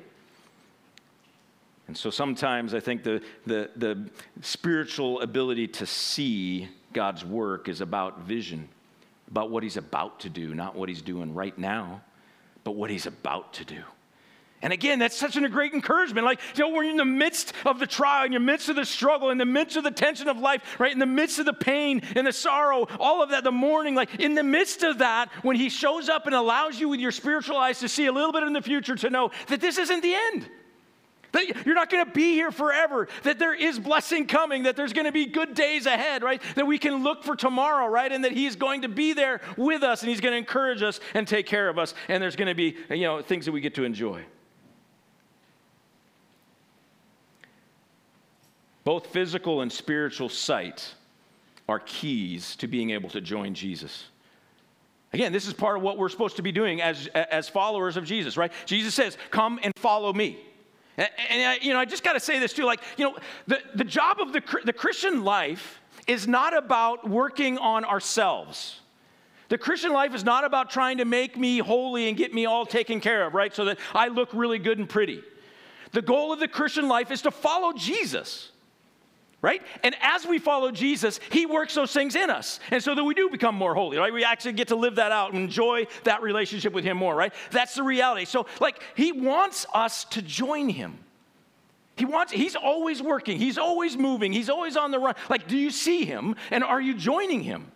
And 1.86 1.94
so 1.94 2.08
sometimes 2.08 2.72
I 2.72 2.80
think 2.80 3.02
the, 3.02 3.20
the, 3.44 3.68
the 3.76 4.08
spiritual 4.40 5.20
ability 5.20 5.68
to 5.68 5.84
see 5.84 6.70
God's 6.94 7.26
work 7.26 7.68
is 7.68 7.82
about 7.82 8.22
vision, 8.22 8.70
about 9.30 9.50
what 9.50 9.62
He's 9.62 9.76
about 9.76 10.20
to 10.20 10.30
do, 10.30 10.54
not 10.54 10.76
what 10.76 10.88
He's 10.88 11.02
doing 11.02 11.34
right 11.34 11.58
now, 11.58 12.00
but 12.62 12.70
what 12.70 12.88
He's 12.88 13.04
about 13.04 13.52
to 13.52 13.66
do. 13.66 13.82
And 14.64 14.72
again, 14.72 14.98
that's 14.98 15.14
such 15.14 15.36
a 15.36 15.46
great 15.50 15.74
encouragement. 15.74 16.24
Like, 16.24 16.40
you 16.56 16.64
know, 16.64 16.80
you're 16.80 16.90
in 16.90 16.96
the 16.96 17.04
midst 17.04 17.52
of 17.66 17.78
the 17.78 17.86
trial, 17.86 18.24
in 18.24 18.32
the 18.32 18.40
midst 18.40 18.70
of 18.70 18.76
the 18.76 18.86
struggle, 18.86 19.28
in 19.28 19.36
the 19.36 19.44
midst 19.44 19.76
of 19.76 19.84
the 19.84 19.90
tension 19.90 20.26
of 20.26 20.38
life, 20.38 20.80
right? 20.80 20.90
In 20.90 20.98
the 20.98 21.04
midst 21.04 21.38
of 21.38 21.44
the 21.44 21.52
pain 21.52 22.00
and 22.16 22.26
the 22.26 22.32
sorrow, 22.32 22.86
all 22.98 23.22
of 23.22 23.28
that, 23.28 23.44
the 23.44 23.52
mourning, 23.52 23.94
like 23.94 24.14
in 24.14 24.34
the 24.34 24.42
midst 24.42 24.82
of 24.82 24.98
that, 24.98 25.28
when 25.42 25.56
He 25.56 25.68
shows 25.68 26.08
up 26.08 26.24
and 26.24 26.34
allows 26.34 26.80
you 26.80 26.88
with 26.88 26.98
your 26.98 27.12
spiritual 27.12 27.58
eyes 27.58 27.80
to 27.80 27.90
see 27.90 28.06
a 28.06 28.12
little 28.12 28.32
bit 28.32 28.42
in 28.42 28.54
the 28.54 28.62
future, 28.62 28.96
to 28.96 29.10
know 29.10 29.32
that 29.48 29.60
this 29.60 29.76
isn't 29.76 30.00
the 30.00 30.14
end. 30.14 30.48
That 31.32 31.66
you're 31.66 31.74
not 31.74 31.90
going 31.90 32.06
to 32.06 32.10
be 32.10 32.32
here 32.32 32.50
forever, 32.50 33.08
that 33.24 33.38
there 33.38 33.52
is 33.52 33.78
blessing 33.78 34.26
coming, 34.26 34.62
that 34.62 34.76
there's 34.76 34.94
going 34.94 35.04
to 35.04 35.12
be 35.12 35.26
good 35.26 35.52
days 35.52 35.84
ahead, 35.84 36.22
right? 36.22 36.40
That 36.54 36.66
we 36.66 36.78
can 36.78 37.02
look 37.02 37.22
for 37.22 37.36
tomorrow, 37.36 37.86
right? 37.86 38.10
And 38.10 38.24
that 38.24 38.32
He's 38.32 38.56
going 38.56 38.80
to 38.80 38.88
be 38.88 39.12
there 39.12 39.42
with 39.58 39.82
us 39.82 40.00
and 40.00 40.08
He's 40.08 40.22
going 40.22 40.32
to 40.32 40.38
encourage 40.38 40.80
us 40.80 41.00
and 41.12 41.28
take 41.28 41.44
care 41.44 41.68
of 41.68 41.78
us. 41.78 41.92
And 42.08 42.22
there's 42.22 42.36
going 42.36 42.48
to 42.48 42.54
be, 42.54 42.76
you 42.88 43.02
know, 43.02 43.20
things 43.20 43.44
that 43.44 43.52
we 43.52 43.60
get 43.60 43.74
to 43.74 43.84
enjoy. 43.84 44.24
Both 48.84 49.06
physical 49.06 49.62
and 49.62 49.72
spiritual 49.72 50.28
sight 50.28 50.94
are 51.68 51.80
keys 51.80 52.56
to 52.56 52.68
being 52.68 52.90
able 52.90 53.08
to 53.10 53.20
join 53.20 53.54
Jesus. 53.54 54.04
Again, 55.14 55.32
this 55.32 55.46
is 55.46 55.54
part 55.54 55.76
of 55.76 55.82
what 55.82 55.96
we're 55.96 56.08
supposed 56.08 56.36
to 56.36 56.42
be 56.42 56.52
doing 56.52 56.82
as, 56.82 57.06
as 57.08 57.48
followers 57.48 57.96
of 57.96 58.04
Jesus, 58.04 58.36
right? 58.36 58.52
Jesus 58.66 58.94
says, 58.94 59.16
Come 59.30 59.58
and 59.62 59.72
follow 59.76 60.12
me. 60.12 60.38
And, 60.96 61.08
and 61.30 61.50
I, 61.50 61.58
you 61.64 61.72
know, 61.72 61.78
I 61.78 61.84
just 61.84 62.04
got 62.04 62.12
to 62.12 62.20
say 62.20 62.38
this 62.38 62.52
too. 62.52 62.64
Like, 62.64 62.80
you 62.96 63.04
know, 63.04 63.16
the, 63.46 63.60
the 63.74 63.84
job 63.84 64.20
of 64.20 64.32
the, 64.32 64.42
the 64.64 64.72
Christian 64.72 65.24
life 65.24 65.80
is 66.06 66.28
not 66.28 66.56
about 66.56 67.08
working 67.08 67.58
on 67.58 67.84
ourselves. 67.84 68.80
The 69.48 69.58
Christian 69.58 69.92
life 69.92 70.14
is 70.14 70.24
not 70.24 70.44
about 70.44 70.70
trying 70.70 70.98
to 70.98 71.04
make 71.04 71.38
me 71.38 71.58
holy 71.58 72.08
and 72.08 72.16
get 72.16 72.34
me 72.34 72.46
all 72.46 72.66
taken 72.66 73.00
care 73.00 73.26
of, 73.26 73.34
right? 73.34 73.54
So 73.54 73.66
that 73.66 73.78
I 73.94 74.08
look 74.08 74.30
really 74.32 74.58
good 74.58 74.78
and 74.78 74.88
pretty. 74.88 75.22
The 75.92 76.02
goal 76.02 76.32
of 76.32 76.40
the 76.40 76.48
Christian 76.48 76.88
life 76.88 77.10
is 77.10 77.22
to 77.22 77.30
follow 77.30 77.72
Jesus 77.72 78.50
right? 79.44 79.62
And 79.82 79.94
as 80.00 80.26
we 80.26 80.38
follow 80.38 80.70
Jesus, 80.70 81.20
He 81.30 81.44
works 81.44 81.74
those 81.74 81.92
things 81.92 82.16
in 82.16 82.30
us. 82.30 82.60
And 82.70 82.82
so 82.82 82.94
that 82.94 83.04
we 83.04 83.12
do 83.12 83.28
become 83.28 83.54
more 83.54 83.74
holy, 83.74 83.98
right? 83.98 84.12
We 84.12 84.24
actually 84.24 84.54
get 84.54 84.68
to 84.68 84.74
live 84.74 84.96
that 84.96 85.12
out 85.12 85.34
and 85.34 85.44
enjoy 85.44 85.86
that 86.04 86.22
relationship 86.22 86.72
with 86.72 86.82
Him 86.82 86.96
more, 86.96 87.14
right? 87.14 87.32
That's 87.50 87.74
the 87.74 87.82
reality. 87.82 88.24
So, 88.24 88.46
like, 88.58 88.82
He 88.96 89.12
wants 89.12 89.66
us 89.74 90.06
to 90.06 90.22
join 90.22 90.70
Him. 90.70 90.98
He 91.96 92.06
wants, 92.06 92.32
He's 92.32 92.56
always 92.56 93.02
working, 93.02 93.38
He's 93.38 93.58
always 93.58 93.98
moving, 93.98 94.32
He's 94.32 94.48
always 94.48 94.78
on 94.78 94.90
the 94.90 94.98
run. 94.98 95.14
Like, 95.28 95.46
do 95.46 95.58
you 95.58 95.70
see 95.70 96.06
Him 96.06 96.36
and 96.50 96.64
are 96.64 96.80
you 96.80 96.94
joining 96.94 97.42
Him? 97.42 97.70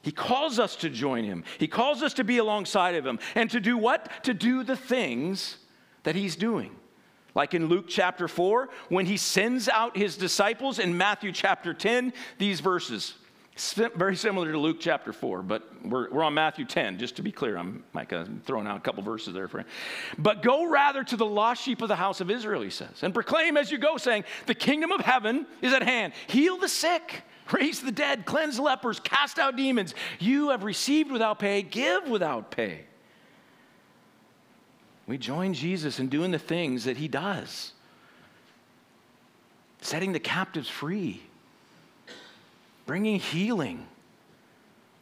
He 0.00 0.12
calls 0.12 0.58
us 0.58 0.76
to 0.76 0.88
join 0.88 1.24
Him, 1.24 1.44
He 1.58 1.68
calls 1.68 2.02
us 2.02 2.14
to 2.14 2.24
be 2.24 2.38
alongside 2.38 2.94
of 2.94 3.06
Him 3.06 3.18
and 3.34 3.50
to 3.50 3.60
do 3.60 3.76
what? 3.76 4.24
To 4.24 4.32
do 4.32 4.64
the 4.64 4.76
things 4.76 5.58
that 6.04 6.14
He's 6.14 6.36
doing. 6.36 6.74
Like 7.40 7.54
in 7.54 7.68
Luke 7.68 7.86
chapter 7.88 8.28
4, 8.28 8.68
when 8.90 9.06
he 9.06 9.16
sends 9.16 9.66
out 9.66 9.96
his 9.96 10.18
disciples 10.18 10.78
in 10.78 10.98
Matthew 10.98 11.32
chapter 11.32 11.72
10, 11.72 12.12
these 12.36 12.60
verses. 12.60 13.14
Very 13.56 14.14
similar 14.14 14.52
to 14.52 14.58
Luke 14.58 14.76
chapter 14.78 15.10
4, 15.14 15.40
but 15.40 15.66
we're, 15.82 16.10
we're 16.10 16.22
on 16.22 16.34
Matthew 16.34 16.66
10, 16.66 16.98
just 16.98 17.16
to 17.16 17.22
be 17.22 17.32
clear. 17.32 17.56
I'm, 17.56 17.82
like, 17.94 18.12
uh, 18.12 18.26
throwing 18.44 18.66
out 18.66 18.76
a 18.76 18.80
couple 18.80 19.02
verses 19.02 19.32
there 19.32 19.48
for 19.48 19.60
you. 19.60 19.64
But 20.18 20.42
go 20.42 20.68
rather 20.68 21.02
to 21.02 21.16
the 21.16 21.24
lost 21.24 21.62
sheep 21.62 21.80
of 21.80 21.88
the 21.88 21.96
house 21.96 22.20
of 22.20 22.30
Israel, 22.30 22.60
he 22.60 22.68
says, 22.68 23.02
and 23.02 23.14
proclaim 23.14 23.56
as 23.56 23.72
you 23.72 23.78
go, 23.78 23.96
saying, 23.96 24.24
The 24.44 24.54
kingdom 24.54 24.92
of 24.92 25.00
heaven 25.00 25.46
is 25.62 25.72
at 25.72 25.82
hand. 25.82 26.12
Heal 26.26 26.58
the 26.58 26.68
sick, 26.68 27.22
raise 27.50 27.80
the 27.80 27.90
dead, 27.90 28.26
cleanse 28.26 28.60
lepers, 28.60 29.00
cast 29.00 29.38
out 29.38 29.56
demons. 29.56 29.94
You 30.18 30.50
have 30.50 30.62
received 30.62 31.10
without 31.10 31.38
pay, 31.38 31.62
give 31.62 32.06
without 32.06 32.50
pay. 32.50 32.84
We 35.10 35.18
join 35.18 35.54
Jesus 35.54 35.98
in 35.98 36.06
doing 36.06 36.30
the 36.30 36.38
things 36.38 36.84
that 36.84 36.96
he 36.96 37.08
does, 37.08 37.72
setting 39.80 40.12
the 40.12 40.20
captives 40.20 40.68
free, 40.68 41.20
bringing 42.86 43.18
healing, 43.18 43.88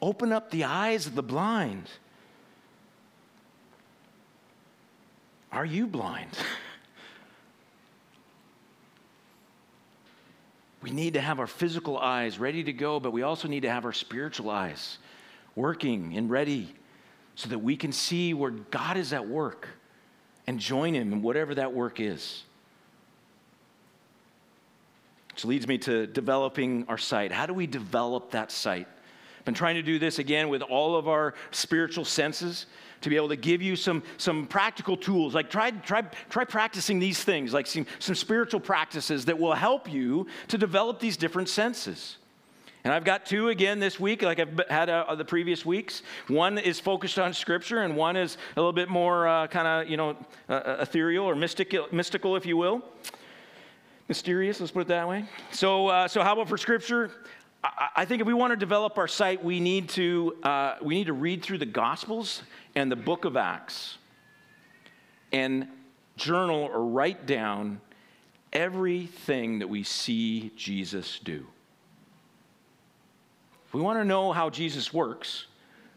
open 0.01 0.33
up 0.33 0.51
the 0.51 0.65
eyes 0.65 1.07
of 1.07 1.15
the 1.15 1.23
blind. 1.23 1.91
Are 5.53 5.67
you 5.67 5.87
blind? 5.87 6.31
we 10.83 10.89
need 10.91 11.13
to 11.13 11.21
have 11.21 11.39
our 11.39 11.47
physical 11.47 11.99
eyes 11.99 12.39
ready 12.39 12.65
to 12.65 12.73
go, 12.73 12.99
but 12.99 13.11
we 13.11 13.21
also 13.21 13.47
need 13.47 13.61
to 13.61 13.71
have 13.71 13.85
our 13.85 13.93
spiritual 13.93 14.49
eyes 14.49 14.97
working 15.55 16.17
and 16.17 16.31
ready 16.31 16.75
so 17.35 17.51
that 17.51 17.59
we 17.59 17.77
can 17.77 17.93
see 17.93 18.33
where 18.33 18.53
God 18.53 18.97
is 18.97 19.13
at 19.13 19.29
work 19.29 19.69
and 20.49 20.59
join 20.59 20.95
Him 20.95 21.13
in 21.13 21.21
whatever 21.21 21.55
that 21.57 21.75
work 21.75 22.01
is. 22.01 22.43
Which 25.35 25.45
leads 25.45 25.69
me 25.69 25.77
to 25.79 26.07
developing 26.07 26.87
our 26.89 26.97
sight. 26.97 27.33
How 27.33 27.45
do 27.45 27.53
we 27.53 27.67
develop 27.67 28.31
that 28.31 28.51
sight? 28.51 28.89
I've 29.39 29.45
been 29.45 29.53
trying 29.53 29.75
to 29.75 29.83
do 29.83 29.99
this 29.99 30.19
again 30.19 30.49
with 30.49 30.63
all 30.63 30.97
of 30.97 31.07
our 31.07 31.35
spiritual 31.51 32.07
senses 32.07 32.65
to 33.03 33.11
be 33.11 33.17
able 33.17 33.29
to 33.29 33.37
give 33.37 33.61
you 33.61 33.77
some, 33.77 34.03
some 34.17 34.47
practical 34.47 34.97
tools. 34.97 35.35
Like 35.35 35.51
try, 35.51 35.71
try, 35.71 36.01
try 36.31 36.45
practicing 36.45 36.99
these 36.99 37.23
things, 37.23 37.53
like 37.53 37.67
some, 37.67 37.85
some 37.99 38.15
spiritual 38.15 38.61
practices 38.61 39.27
that 39.27 39.39
will 39.39 39.53
help 39.53 39.93
you 39.93 40.29
to 40.49 40.57
develop 40.57 40.99
these 40.99 41.19
different 41.19 41.51
senses. 41.51 42.17
And 42.89 42.95
I've 42.95 43.05
got 43.05 43.27
two 43.27 43.51
again 43.51 43.81
this 43.81 44.01
week, 44.01 44.23
like 44.23 44.41
I've 44.41 44.63
had 44.71 44.89
uh, 44.89 45.15
the 45.15 45.23
previous 45.23 45.67
weeks. 45.67 46.01
One 46.29 46.57
is 46.57 46.81
focused 46.81 47.19
on 47.19 47.35
Scripture, 47.35 47.83
and 47.83 47.95
one 47.95 48.17
is 48.17 48.39
a 48.57 48.61
little 48.61 48.73
bit 48.73 48.89
more 48.89 49.29
uh, 49.29 49.47
kind 49.47 49.69
of, 49.69 49.91
you 49.91 49.99
know, 49.99 50.17
uh, 50.49 50.53
uh, 50.53 50.77
ethereal 50.81 51.27
or 51.27 51.35
mystical, 51.35 51.87
mystical, 51.93 52.35
if 52.35 52.47
you 52.47 52.57
will. 52.57 52.83
Mysterious, 54.09 54.59
let's 54.59 54.73
put 54.73 54.81
it 54.81 54.89
that 54.89 55.07
way. 55.07 55.27
So, 55.51 55.89
uh, 55.89 56.09
so 56.09 56.23
how 56.23 56.33
about 56.33 56.49
for 56.49 56.57
Scripture? 56.57 57.11
I, 57.63 57.89
I, 57.97 58.05
think 58.07 58.23
if 58.23 58.27
we 58.27 58.33
want 58.33 58.53
to 58.53 58.57
develop 58.57 58.97
our 58.97 59.07
sight, 59.07 59.45
we 59.45 59.61
need 59.61 59.91
to 59.91 60.39
uh, 60.43 60.77
we 60.81 60.95
need 60.95 61.09
to 61.09 61.13
read 61.13 61.43
through 61.43 61.59
the 61.59 61.67
Gospels 61.67 62.43
and 62.75 62.91
the 62.91 62.97
Book 62.97 63.27
of 63.27 63.37
Acts, 63.37 63.99
and 65.31 65.69
journal 66.17 66.71
or 66.73 66.87
write 66.87 67.27
down 67.27 67.83
everything 68.51 69.59
that 69.59 69.69
we 69.69 69.83
see 69.83 70.53
Jesus 70.57 71.19
do. 71.23 71.45
If 73.69 73.75
we 73.75 73.83
want 73.83 73.99
to 73.99 74.05
know 74.05 74.33
how 74.33 74.49
Jesus 74.49 74.93
works, 74.95 75.47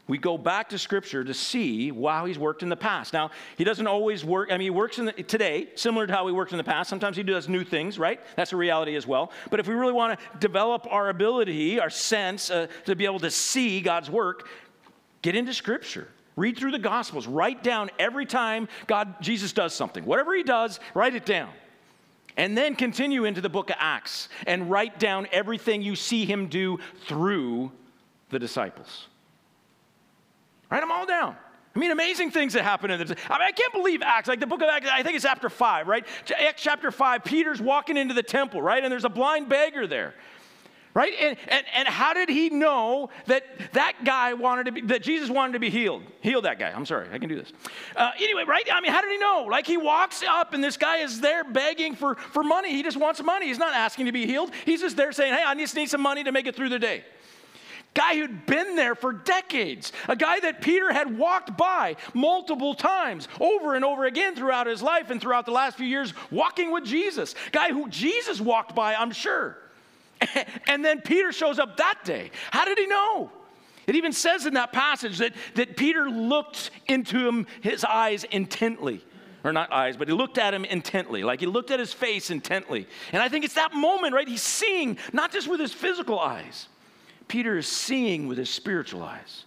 we 0.08 0.18
go 0.18 0.38
back 0.38 0.68
to 0.70 0.78
Scripture 0.78 1.24
to 1.24 1.34
see 1.34 1.90
how 1.90 2.26
he's 2.26 2.38
worked 2.38 2.64
in 2.64 2.70
the 2.70 2.76
past. 2.76 3.14
Now, 3.14 3.32
he 3.56 3.64
doesn't 3.64 3.88
always 3.88 4.26
work, 4.26 4.50
I 4.52 4.56
mean, 4.56 4.66
he 4.66 4.70
works 4.70 5.00
in 5.00 5.06
the, 5.06 5.14
today, 5.14 5.70
similar 5.76 6.06
to 6.06 6.12
how 6.12 6.28
he 6.28 6.34
worked 6.34 6.52
in 6.52 6.58
the 6.58 6.66
past. 6.66 6.90
Sometimes 6.90 7.16
he 7.16 7.24
does 7.24 7.48
new 7.48 7.64
things, 7.64 7.98
right? 7.98 8.20
That's 8.36 8.52
a 8.52 8.58
reality 8.58 8.98
as 8.98 9.08
well. 9.08 9.32
But 9.50 9.62
if 9.62 9.70
we 9.70 9.74
really 9.74 9.94
want 9.94 10.20
to 10.20 10.38
develop 10.40 10.86
our 10.92 11.08
ability, 11.08 11.80
our 11.80 11.90
sense 11.90 12.52
uh, 12.52 12.68
to 12.86 12.96
be 12.96 13.06
able 13.06 13.22
to 13.22 13.32
see 13.32 13.80
God's 13.80 14.10
work, 14.10 14.50
get 15.22 15.36
into 15.36 15.54
Scripture. 15.54 16.10
Read 16.36 16.58
through 16.58 16.72
the 16.72 16.80
Gospels. 16.80 17.26
Write 17.26 17.64
down 17.64 17.90
every 17.98 18.26
time 18.26 18.68
God, 18.88 19.22
Jesus 19.22 19.54
does 19.54 19.74
something. 19.74 20.04
Whatever 20.04 20.36
he 20.36 20.44
does, 20.44 20.82
write 20.94 21.16
it 21.16 21.26
down. 21.26 21.50
And 22.42 22.58
then 22.58 22.74
continue 22.74 23.26
into 23.26 23.40
the 23.40 23.50
book 23.50 23.70
of 23.70 23.76
Acts 23.78 24.28
and 24.48 24.68
write 24.68 24.98
down 24.98 25.28
everything 25.32 25.84
you 25.84 25.96
see 25.96 26.26
him 26.26 26.48
do 26.48 26.80
through 27.06 27.72
the 28.32 28.40
disciples. 28.40 29.06
Write 30.72 30.80
them 30.80 30.92
all 30.92 31.06
down. 31.06 31.36
I 31.76 31.80
mean, 31.80 31.92
amazing 31.92 32.32
things 32.32 32.54
that 32.54 32.64
happen 32.64 32.90
in 32.90 32.98
the. 32.98 33.16
I, 33.30 33.38
mean, 33.38 33.48
I 33.48 33.52
can't 33.52 33.74
believe 33.74 34.02
Acts, 34.02 34.28
like 34.28 34.40
the 34.40 34.48
book 34.48 34.64
of 34.64 34.70
Acts, 34.70 34.90
I 34.92 35.04
think 35.04 35.18
it's 35.18 35.24
chapter 35.24 35.52
5, 35.52 35.88
right? 35.88 36.04
Acts 36.36 36.64
chapter 36.64 36.90
5, 36.90 37.24
Peter's 37.24 37.62
walking 37.62 37.96
into 37.96 38.16
the 38.16 38.24
temple, 38.24 38.60
right? 38.60 38.84
And 38.84 38.92
there's 38.92 39.06
a 39.06 39.10
blind 39.10 39.48
beggar 39.48 39.86
there. 39.86 40.16
Right? 40.94 41.14
And, 41.22 41.38
and, 41.48 41.66
and 41.74 41.88
how 41.88 42.14
did 42.14 42.28
he 42.28 42.50
know 42.50 43.12
that 43.28 43.44
that 43.72 44.04
guy 44.04 44.34
wanted 44.34 44.66
to 44.66 44.72
be, 44.74 44.82
that 44.82 45.02
Jesus 45.02 45.30
wanted 45.30 45.54
to 45.54 45.60
be 45.60 45.70
healed? 45.70 46.04
Heal 46.20 46.42
that 46.42 46.60
guy. 46.60 46.70
I'm 46.70 46.86
sorry, 46.86 47.08
I 47.14 47.18
can 47.18 47.30
do 47.30 47.36
this. 47.36 47.54
Uh, 47.96 48.12
anyway, 48.18 48.44
right? 48.46 48.68
I 48.72 48.82
mean, 48.82 48.92
how 48.92 49.02
did 49.02 49.12
he 49.12 49.18
know? 49.18 49.48
Like 49.50 49.66
he 49.66 49.78
walks 49.78 50.22
up 50.22 50.54
and 50.54 50.62
this 50.62 50.76
guy 50.76 50.98
is 50.98 51.22
there 51.22 51.46
begging 51.46 51.96
for, 51.96 52.16
for 52.16 52.44
money. 52.44 52.72
He 52.72 52.84
just 52.84 52.98
wants 52.98 53.24
money. 53.24 53.48
He's 53.48 53.58
not 53.58 53.74
asking 53.74 54.08
to 54.08 54.12
be 54.12 54.26
healed. 54.26 54.52
He's 54.66 54.82
just 54.82 54.98
there 54.98 55.14
saying, 55.14 55.34
hey, 55.34 55.44
I 55.46 55.56
just 55.56 55.76
need 55.76 55.90
some 55.90 56.02
money 56.02 56.26
to 56.26 56.32
make 56.34 56.46
it 56.46 56.58
through 56.58 56.70
the 56.70 56.80
day. 56.80 57.06
Guy 57.94 58.16
who'd 58.16 58.46
been 58.46 58.76
there 58.76 58.96
for 58.96 59.12
decades, 59.12 59.92
a 60.08 60.16
guy 60.16 60.40
that 60.42 60.62
Peter 60.62 60.94
had 60.94 61.18
walked 61.18 61.58
by 61.58 61.98
multiple 62.14 62.74
times 62.74 63.28
over 63.40 63.76
and 63.76 63.84
over 63.84 64.06
again 64.06 64.36
throughout 64.36 64.68
his 64.68 64.82
life 64.82 65.10
and 65.10 65.22
throughout 65.22 65.46
the 65.46 65.52
last 65.52 65.78
few 65.78 65.86
years, 65.86 66.14
walking 66.32 66.72
with 66.72 66.86
Jesus. 66.86 67.36
Guy 67.52 67.70
who 67.70 67.90
Jesus 67.90 68.40
walked 68.40 68.76
by, 68.76 68.96
I'm 68.96 69.12
sure. 69.12 69.58
and 70.68 70.84
then 70.84 71.02
Peter 71.02 71.32
shows 71.32 71.60
up 71.60 71.78
that 71.78 72.00
day. 72.04 72.32
How 72.52 72.66
did 72.66 72.78
he 72.78 72.88
know? 72.88 73.32
It 73.88 73.96
even 73.96 74.14
says 74.14 74.46
in 74.46 74.54
that 74.54 74.72
passage 74.72 75.18
that, 75.18 75.34
that 75.56 75.76
Peter 75.76 76.10
looked 76.10 76.72
into 76.88 77.28
him, 77.28 77.48
his 77.62 77.84
eyes 77.84 78.24
intently. 78.26 79.04
Or 79.44 79.52
not 79.52 79.72
eyes, 79.72 79.98
but 79.98 80.08
he 80.08 80.14
looked 80.14 80.38
at 80.38 80.54
him 80.54 80.66
intently. 80.66 81.24
Like 81.24 81.40
he 81.40 81.48
looked 81.48 81.72
at 81.72 81.80
his 81.80 81.92
face 81.92 82.30
intently. 82.30 82.88
And 83.12 83.24
I 83.24 83.28
think 83.28 83.44
it's 83.44 83.56
that 83.56 83.74
moment, 83.74 84.14
right? 84.14 84.28
He's 84.28 84.44
seeing, 84.44 85.00
not 85.14 85.32
just 85.32 85.48
with 85.48 85.60
his 85.60 85.74
physical 85.74 86.20
eyes, 86.20 86.68
Peter 87.28 87.58
is 87.58 87.66
seeing 87.66 88.28
with 88.28 88.38
his 88.38 88.52
spiritual 88.52 89.02
eyes. 89.02 89.46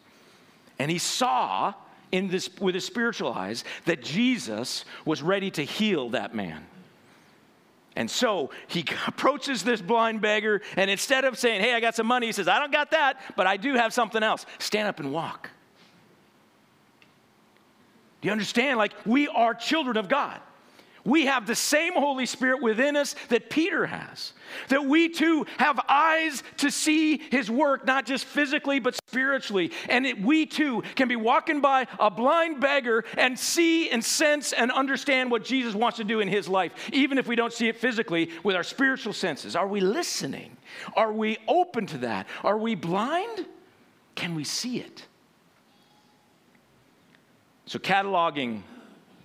And 0.81 0.91
he 0.91 0.99
saw 0.99 1.75
in 2.11 2.29
this, 2.29 2.51
with 2.59 2.75
his 2.75 2.85
spiritual 2.85 3.33
eyes 3.33 3.63
that 3.85 4.03
Jesus 4.03 4.85
was 5.05 5.23
ready 5.23 5.51
to 5.53 5.63
heal 5.63 6.11
that 6.11 6.35
man. 6.35 6.67
And 7.97 8.11
so 8.11 8.51
he 8.67 8.85
approaches 9.07 9.63
this 9.63 9.81
blind 9.81 10.21
beggar, 10.21 10.63
and 10.77 10.91
instead 10.91 11.25
of 11.25 11.39
saying, 11.39 11.61
Hey, 11.61 11.75
I 11.75 11.81
got 11.81 11.95
some 11.95 12.07
money, 12.07 12.27
he 12.27 12.33
says, 12.33 12.49
I 12.49 12.59
don't 12.59 12.73
got 12.73 12.91
that, 12.93 13.21
but 13.37 13.47
I 13.47 13.57
do 13.57 13.75
have 13.75 13.93
something 13.93 14.23
else. 14.23 14.47
Stand 14.59 14.89
up 14.89 15.01
and 15.01 15.13
walk. 15.13 15.51
Do 18.21 18.29
you 18.29 18.33
understand? 18.33 18.79
Like, 18.79 18.93
we 19.05 19.29
are 19.29 19.55
children 19.55 19.97
of 19.97 20.09
God 20.09 20.41
we 21.05 21.27
have 21.27 21.47
the 21.47 21.55
same 21.55 21.93
Holy 21.93 22.25
Spirit 22.25 22.63
within 22.63 22.97
us 22.97 23.15
that 23.29 23.51
Peter 23.51 23.87
has. 23.87 24.33
That 24.69 24.87
we 24.87 25.11
too 25.11 25.47
have 25.59 25.79
eyes 25.87 26.43
to 26.59 26.71
see 26.71 27.19
his 27.19 27.51
work, 27.51 27.87
not 27.87 28.07
just 28.07 28.25
physically, 28.25 28.81
but 28.81 28.97
spiritually. 29.09 29.71
And 29.89 30.25
we 30.25 30.47
too 30.47 30.83
can 30.95 31.09
be 31.09 31.17
walking 31.17 31.61
by 31.61 31.87
a 31.99 32.11
blind 32.11 32.61
beggar 32.61 33.05
and 33.19 33.39
see 33.39 33.91
and 33.91 34.03
sense 34.03 34.53
and 34.53 34.73
understand 34.73 35.31
what 35.31 35.45
Jesus 35.45 35.75
wants 35.75 35.99
to 35.99 36.05
do 36.05 36.21
in 36.21 36.29
his 36.29 36.49
life, 36.49 36.73
even 36.93 37.19
if 37.19 37.27
we 37.27 37.37
don't 37.37 37.53
see 37.53 37.69
it 37.69 37.77
physically 37.77 38.31
with 38.43 38.57
our 38.57 38.63
spiritual 38.63 39.13
senses. 39.13 39.55
Are 39.55 39.69
we 39.69 39.81
listening? 39.81 40.57
Are 40.97 41.13
we 41.13 41.37
open 41.47 41.87
to 41.89 41.99
that? 41.99 42.27
Are 42.43 42.59
we 42.59 42.75
blind? 42.75 43.47
Can 44.15 44.35
we 44.35 44.45
see 44.45 44.79
it? 44.79 45.07
So, 47.67 47.79
cataloging 47.79 48.63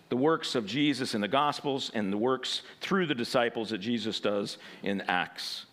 the 0.09 0.17
works 0.17 0.55
of 0.55 0.65
Jesus 0.65 1.13
in 1.13 1.21
the 1.21 1.27
Gospels 1.27 1.91
and 1.93 2.11
the 2.11 2.17
works 2.17 2.63
through 2.81 3.05
the 3.05 3.15
disciples 3.15 3.69
that 3.69 3.77
Jesus 3.77 4.19
does 4.19 4.57
in 4.83 5.01
Acts. 5.01 5.65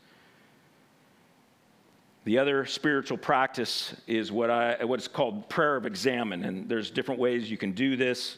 The 2.24 2.39
other 2.39 2.66
spiritual 2.66 3.18
practice 3.18 3.95
is 4.07 4.32
what 4.32 4.51
I, 4.51 4.84
what's 4.84 5.09
called 5.09 5.49
prayer 5.49 5.76
of 5.76 5.87
examen, 5.87 6.45
and 6.45 6.68
there's 6.68 6.91
different 6.91 7.20
ways 7.20 7.51
you 7.51 7.57
can 7.57 7.72
do 7.72 7.97
this. 7.97 8.37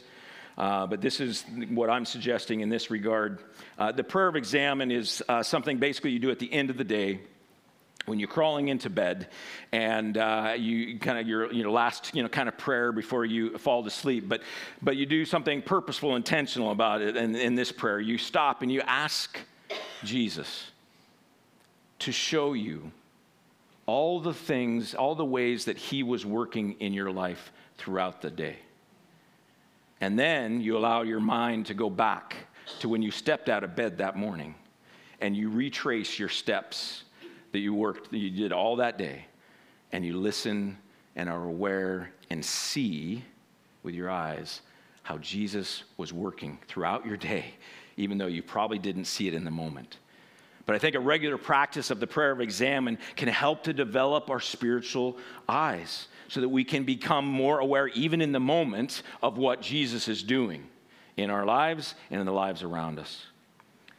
Uh, 0.59 0.87
but 0.87 1.01
this 1.01 1.21
is 1.21 1.45
what 1.71 1.89
I'm 1.89 2.05
suggesting 2.05 2.61
in 2.61 2.69
this 2.69 2.91
regard. 2.91 3.39
Uh, 3.79 3.93
the 3.93 4.03
prayer 4.03 4.27
of 4.27 4.35
examen 4.35 4.91
is 4.91 5.23
uh, 5.29 5.43
something 5.43 5.79
basically 5.79 6.11
you 6.11 6.19
do 6.19 6.31
at 6.31 6.41
the 6.41 6.53
end 6.53 6.69
of 6.69 6.77
the 6.77 6.85
day 6.85 7.21
when 8.09 8.19
you're 8.19 8.29
crawling 8.29 8.69
into 8.69 8.91
bed 8.91 9.29
and 9.73 10.17
uh, 10.17 10.55
you 10.57 10.99
kind 10.99 11.19
of 11.19 11.29
your 11.29 11.53
you 11.53 11.63
know, 11.63 11.73
last 11.73 12.15
you 12.15 12.23
know 12.23 12.29
kind 12.29 12.49
of 12.49 12.57
prayer 12.59 12.91
before 12.91 13.25
you 13.25 13.57
fall 13.59 13.85
to 13.85 13.91
sleep 13.91 14.29
but 14.29 14.43
but 14.83 14.97
you 14.97 15.07
do 15.07 15.25
something 15.25 15.63
purposeful 15.63 16.17
intentional 16.17 16.71
about 16.71 17.03
it 17.03 17.17
and 17.17 17.37
in 17.37 17.55
this 17.55 17.71
prayer. 17.71 18.01
You 18.01 18.19
stop 18.19 18.63
and 18.63 18.73
you 18.73 18.81
ask 18.83 19.39
jesus 20.05 20.71
to 21.99 22.13
show 22.13 22.53
you 22.53 22.91
all 23.87 24.21
the 24.21 24.35
things 24.35 24.95
all 24.95 25.15
the 25.15 25.25
ways 25.25 25.65
that 25.65 25.77
he 25.77 26.03
was 26.03 26.25
working 26.25 26.77
in 26.81 26.93
your 26.93 27.11
life 27.11 27.53
throughout 27.79 28.21
the 28.21 28.31
day. 28.31 28.57
And 30.01 30.19
then 30.19 30.61
you 30.61 30.77
allow 30.77 31.03
your 31.03 31.21
mind 31.21 31.67
to 31.67 31.75
go 31.75 31.91
back 31.91 32.37
to 32.81 32.89
when 32.89 33.03
you 33.03 33.11
stepped 33.11 33.49
out 33.49 33.65
of 33.65 33.75
bed 33.75 33.99
that 33.99 34.17
morning 34.17 34.55
and 35.21 35.37
you 35.37 35.49
retrace 35.49 36.19
your 36.19 36.29
steps 36.29 37.05
that 37.59 37.63
you 37.63 37.75
worked, 37.75 38.13
that 38.13 38.19
you 38.19 38.31
did 38.31 38.53
all 38.53 38.77
that 38.77 38.97
day, 38.99 39.27
and 39.91 40.07
you 40.07 40.17
listen 40.17 40.79
and 41.17 41.29
are 41.29 41.43
aware 41.43 42.13
and 42.31 42.45
see 42.45 43.25
with 43.83 43.97
your 43.97 44.09
eyes 44.09 44.61
how 45.03 45.19
Jesus 45.19 45.83
was 45.97 46.13
working 46.13 46.61
throughout 46.69 47.05
your 47.05 47.17
day, 47.17 47.47
even 47.97 48.17
though 48.17 48.29
you 48.29 48.45
probably 48.45 48.79
didn't 48.79 49.07
see 49.07 49.27
it 49.27 49.35
in 49.35 49.43
the 49.43 49.51
moment. 49.51 49.99
But 50.67 50.77
I 50.77 50.79
think 50.79 50.95
a 50.95 51.01
regular 51.01 51.37
practice 51.37 51.91
of 51.91 51.99
the 51.99 52.07
prayer 52.07 52.31
of 52.31 52.41
examen 52.41 52.97
can 53.17 53.27
help 53.27 53.65
to 53.65 53.73
develop 53.73 54.31
our 54.31 54.39
spiritual 54.39 55.17
eyes 55.49 56.07
so 56.29 56.41
that 56.41 56.49
we 56.49 56.63
can 56.63 56.85
become 56.85 57.27
more 57.27 57.59
aware, 57.59 57.89
even 57.89 58.21
in 58.21 58.31
the 58.31 58.39
moment, 58.39 59.03
of 59.21 59.37
what 59.37 59.63
Jesus 59.63 60.07
is 60.07 60.23
doing 60.23 60.65
in 61.17 61.29
our 61.29 61.45
lives 61.45 61.97
and 62.13 62.21
in 62.21 62.27
the 62.27 62.33
lives 62.33 62.63
around 62.63 63.01
us. 63.01 63.27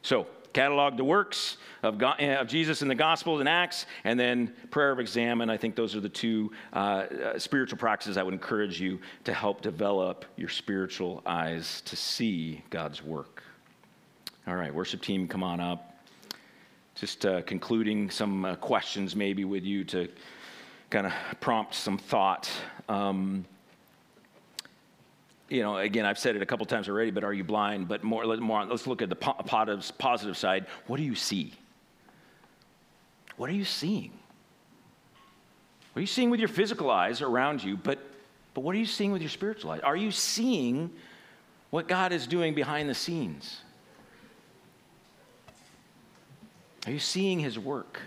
So, 0.01 0.27
catalog 0.53 0.97
the 0.97 1.03
works 1.03 1.57
of, 1.83 1.97
God, 1.97 2.21
of, 2.21 2.47
Jesus 2.47 2.81
in 2.81 2.87
the 2.87 2.95
Gospels 2.95 3.39
and 3.39 3.49
Acts, 3.49 3.85
and 4.03 4.19
then 4.19 4.53
prayer 4.71 4.91
of 4.91 4.99
examen. 4.99 5.49
I 5.49 5.57
think 5.57 5.75
those 5.75 5.95
are 5.95 5.99
the 5.99 6.09
two 6.09 6.51
uh, 6.73 6.77
uh, 6.77 7.39
spiritual 7.39 7.77
practices 7.77 8.17
I 8.17 8.23
would 8.23 8.33
encourage 8.33 8.79
you 8.81 8.99
to 9.23 9.33
help 9.33 9.61
develop 9.61 10.25
your 10.35 10.49
spiritual 10.49 11.21
eyes 11.25 11.81
to 11.81 11.95
see 11.95 12.63
God's 12.69 13.03
work. 13.03 13.43
All 14.47 14.55
right, 14.55 14.73
worship 14.73 15.01
team, 15.01 15.27
come 15.27 15.43
on 15.43 15.59
up. 15.59 16.03
Just 16.95 17.25
uh, 17.25 17.41
concluding 17.43 18.09
some 18.09 18.43
uh, 18.43 18.55
questions 18.55 19.15
maybe 19.15 19.45
with 19.45 19.63
you 19.63 19.83
to 19.85 20.09
kind 20.89 21.05
of 21.05 21.13
prompt 21.39 21.75
some 21.75 21.97
thought. 21.97 22.49
Um, 22.89 23.45
you 25.49 25.63
know, 25.63 25.77
again, 25.77 26.05
I've 26.05 26.19
said 26.19 26.35
it 26.35 26.41
a 26.41 26.45
couple 26.45 26.65
times 26.65 26.87
already, 26.87 27.11
but 27.11 27.23
are 27.23 27.33
you 27.33 27.43
blind? 27.43 27.87
But 27.87 28.03
more, 28.03 28.25
more 28.37 28.65
let's 28.65 28.87
look 28.87 29.01
at 29.01 29.09
the 29.09 29.15
positive, 29.15 30.37
side. 30.37 30.67
What 30.87 30.97
do 30.97 31.03
you 31.03 31.15
see? 31.15 31.53
What 33.37 33.49
are 33.49 33.53
you 33.53 33.65
seeing? 33.65 34.11
What 35.93 35.99
are 35.99 36.01
you 36.01 36.07
seeing 36.07 36.29
with 36.29 36.39
your 36.39 36.49
physical 36.49 36.91
eyes 36.91 37.21
around 37.21 37.63
you? 37.63 37.77
But, 37.77 37.99
but 38.53 38.61
what 38.61 38.75
are 38.75 38.79
you 38.79 38.85
seeing 38.85 39.11
with 39.11 39.21
your 39.21 39.29
spiritual 39.29 39.71
eyes? 39.71 39.81
Are 39.81 39.95
you 39.95 40.11
seeing 40.11 40.91
what 41.71 41.87
God 41.87 42.11
is 42.11 42.27
doing 42.27 42.53
behind 42.53 42.89
the 42.89 42.95
scenes? 42.95 43.61
Are 46.85 46.91
you 46.91 46.99
seeing 46.99 47.39
His 47.39 47.57
work? 47.57 47.99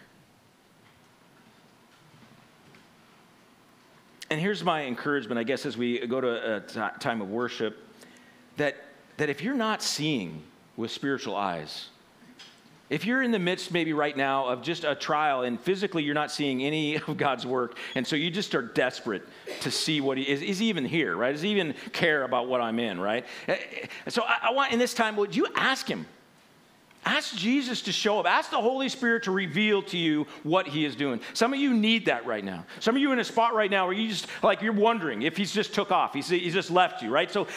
And 4.33 4.41
here's 4.41 4.64
my 4.64 4.87
encouragement, 4.87 5.39
I 5.39 5.43
guess, 5.43 5.66
as 5.66 5.76
we 5.76 6.07
go 6.07 6.18
to 6.18 6.57
a 6.57 6.61
t- 6.61 6.80
time 7.01 7.20
of 7.20 7.28
worship 7.28 7.87
that, 8.57 8.76
that 9.18 9.28
if 9.28 9.43
you're 9.43 9.53
not 9.53 9.83
seeing 9.83 10.43
with 10.74 10.91
spiritual 10.91 11.37
eyes, 11.37 11.91
if 12.89 13.05
you're 13.05 13.22
in 13.22 13.30
the 13.30 13.39
midst, 13.39 13.72
maybe 13.72 13.93
right 13.93 14.16
now, 14.16 14.47
of 14.47 14.62
just 14.62 14.85
a 14.85 14.95
trial 14.95 15.43
and 15.43 15.61
physically 15.61 16.03
you're 16.03 16.14
not 16.14 16.30
seeing 16.30 16.62
any 16.62 16.97
of 17.07 17.18
God's 17.18 17.45
work, 17.45 17.76
and 17.95 18.07
so 18.07 18.16
you 18.16 18.30
just 18.30 18.55
are 18.55 18.62
desperate 18.62 19.28
to 19.61 19.70
see 19.70 20.01
what 20.01 20.16
He 20.16 20.26
is, 20.26 20.41
is 20.41 20.61
he 20.61 20.70
even 20.70 20.87
here, 20.87 21.14
right? 21.14 21.33
Does 21.33 21.43
He 21.43 21.51
even 21.51 21.74
care 21.93 22.22
about 22.22 22.49
what 22.49 22.62
I'm 22.62 22.78
in, 22.78 22.99
right? 22.99 23.26
Eh, 23.49 23.59
so 24.09 24.22
I, 24.22 24.49
I 24.49 24.53
want 24.53 24.72
in 24.72 24.78
this 24.78 24.95
time, 24.95 25.14
would 25.16 25.37
you 25.37 25.47
ask 25.57 25.87
Him? 25.87 26.07
Ask 27.05 27.34
Jesus 27.34 27.82
to 27.82 27.92
show 27.92 28.20
up. 28.20 28.26
Ask 28.26 28.50
the 28.50 28.61
Holy 28.61 28.88
Spirit 28.88 29.24
to 29.24 29.32
reveal 29.32 29.82
to 29.82 29.98
you 29.98 30.26
what 30.44 30.68
He 30.68 30.84
is 30.84 30.94
doing. 30.94 31.20
Some 31.34 31.53
of 31.53 31.59
you 31.59 31.74
need 31.74 32.07
that 32.07 32.26
right 32.26 32.44
now. 32.44 32.64
Some 32.78 32.94
of 32.94 33.03
you 33.03 33.11
in 33.11 33.18
a 33.18 33.24
spot 33.24 33.55
right 33.55 33.70
now 33.70 33.86
where 33.86 33.94
you 33.94 34.09
just, 34.09 34.28
like, 34.40 34.62
you're 34.62 34.72
wondering 34.72 35.22
if 35.22 35.36
He's 35.36 35.53
just 35.53 35.74
took 35.74 35.90
off. 35.90 36.14
He's, 36.14 36.28
he's 36.28 36.55
just 36.55 36.70
left 36.70 37.03
you, 37.03 37.11
right? 37.11 37.28
So 37.28 37.48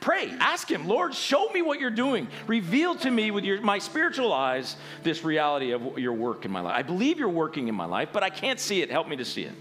pray. 0.00 0.34
Ask 0.40 0.68
Him, 0.68 0.88
Lord, 0.88 1.14
show 1.14 1.48
me 1.50 1.62
what 1.62 1.78
you're 1.78 1.90
doing. 1.90 2.26
Reveal 2.48 2.96
to 2.96 3.10
me 3.10 3.30
with 3.30 3.44
your, 3.44 3.60
my 3.60 3.78
spiritual 3.78 4.32
eyes 4.32 4.76
this 5.04 5.22
reality 5.22 5.70
of 5.70 5.96
your 5.96 6.12
work 6.12 6.44
in 6.44 6.50
my 6.50 6.60
life. 6.60 6.74
I 6.76 6.82
believe 6.82 7.20
you're 7.20 7.28
working 7.28 7.68
in 7.68 7.76
my 7.76 7.86
life, 7.86 8.08
but 8.12 8.24
I 8.24 8.30
can't 8.30 8.58
see 8.58 8.82
it. 8.82 8.90
Help 8.90 9.08
me 9.08 9.14
to 9.16 9.24
see 9.24 9.44
it. 9.44 9.54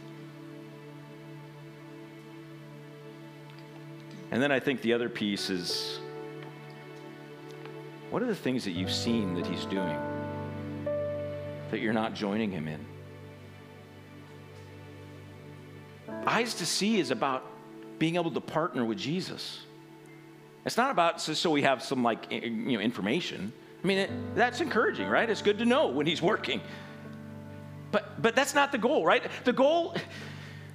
And 4.32 4.41
then 4.41 4.51
I 4.51 4.59
think 4.59 4.82
the 4.82 4.93
other 4.93 5.09
piece 5.09 5.51
is 5.51 5.99
what 8.14 8.22
are 8.22 8.28
the 8.28 8.36
things 8.36 8.64
that 8.66 8.74
you've 8.74 8.93
seen 8.93 9.34
that 9.34 9.47
he's 9.47 9.66
doing 9.66 9.97
that 11.72 11.80
you're 11.80 11.93
not 11.93 12.14
joining 12.14 12.51
him 12.51 12.68
in? 12.68 12.86
Eyes 16.28 16.53
to 16.53 16.66
see 16.68 16.99
is 16.99 17.09
about 17.09 17.43
being 17.97 18.14
able 18.14 18.30
to 18.30 18.39
partner 18.39 18.86
with 18.86 18.99
Jesus. 18.99 19.61
It's 20.64 20.78
not 20.78 20.91
about 20.91 21.22
so, 21.22 21.34
so 21.34 21.49
we 21.49 21.64
have 21.64 21.82
some 21.82 22.03
like 22.03 22.32
you 22.32 22.51
know 22.51 22.80
information. 22.80 23.51
I 23.84 23.88
mean, 23.88 23.97
it, 23.97 24.36
that's 24.36 24.61
encouraging, 24.61 25.07
right? 25.07 25.28
It's 25.28 25.41
good 25.41 25.57
to 25.57 25.66
know 25.66 25.88
when 25.88 26.05
he's 26.05 26.22
working. 26.22 26.61
But 27.91 28.22
but 28.22 28.36
that's 28.36 28.53
not 28.53 28.72
the 28.72 28.78
goal, 28.78 29.03
right? 29.03 29.24
The 29.43 29.53
goal 29.53 29.95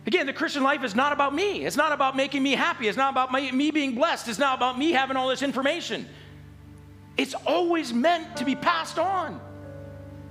Again, 0.06 0.26
the 0.26 0.32
Christian 0.32 0.64
life 0.64 0.82
is 0.82 0.96
not 0.96 1.12
about 1.12 1.32
me. 1.34 1.66
It's 1.66 1.76
not 1.76 1.92
about 1.92 2.16
making 2.16 2.42
me 2.42 2.52
happy. 2.52 2.88
It's 2.88 2.96
not 2.96 3.12
about 3.12 3.30
my, 3.30 3.50
me 3.52 3.70
being 3.70 3.94
blessed. 3.94 4.26
It's 4.26 4.38
not 4.38 4.56
about 4.56 4.76
me 4.76 4.90
having 4.90 5.16
all 5.16 5.28
this 5.28 5.42
information. 5.42 6.08
It's 7.18 7.34
always 7.34 7.92
meant 7.92 8.36
to 8.36 8.44
be 8.44 8.54
passed 8.54 8.98
on. 8.98 9.40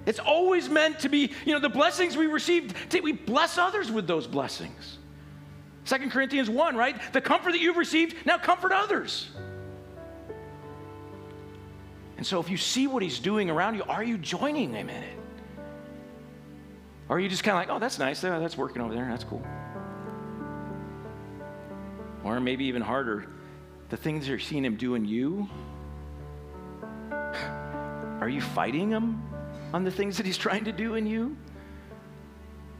It's 0.05 0.19
always 0.19 0.69
meant 0.69 1.01
to 1.01 1.09
be, 1.09 1.33
you 1.45 1.53
know, 1.53 1.59
the 1.59 1.69
blessings 1.69 2.15
we 2.15 2.27
received, 2.27 2.73
we 3.03 3.11
bless 3.11 3.57
others 3.57 3.91
with 3.91 4.07
those 4.07 4.25
blessings. 4.25 4.97
Second 5.83 6.11
Corinthians 6.11 6.49
1, 6.49 6.75
right? 6.77 6.95
The 7.11 7.21
comfort 7.21 7.51
that 7.51 7.59
you've 7.59 7.75
received, 7.75 8.15
now 8.25 8.37
comfort 8.37 8.71
others. 8.71 9.29
And 12.15 12.25
so 12.25 12.39
if 12.39 12.49
you 12.49 12.57
see 12.57 12.87
what 12.87 13.03
he's 13.03 13.19
doing 13.19 13.49
around 13.49 13.75
you, 13.75 13.83
are 13.83 14.03
you 14.03 14.17
joining 14.17 14.73
him 14.73 14.89
in 14.89 15.03
it? 15.03 15.17
Or 17.09 17.17
are 17.17 17.19
you 17.19 17.29
just 17.29 17.43
kind 17.43 17.57
of 17.57 17.67
like, 17.67 17.75
oh, 17.75 17.79
that's 17.79 17.99
nice, 17.99 18.21
that's 18.21 18.57
working 18.57 18.81
over 18.81 18.93
there, 18.93 19.07
that's 19.09 19.23
cool. 19.23 19.45
Or 22.23 22.39
maybe 22.39 22.65
even 22.65 22.81
harder, 22.81 23.27
the 23.89 23.97
things 23.97 24.27
you're 24.27 24.39
seeing 24.39 24.65
him 24.65 24.77
do 24.77 24.95
in 24.95 25.05
you, 25.05 25.47
are 28.21 28.29
you 28.29 28.41
fighting 28.41 28.89
him 28.89 29.23
on 29.73 29.83
the 29.83 29.91
things 29.91 30.17
that 30.17 30.25
he's 30.25 30.37
trying 30.37 30.65
to 30.65 30.71
do 30.71 30.95
in 30.95 31.05
you? 31.05 31.35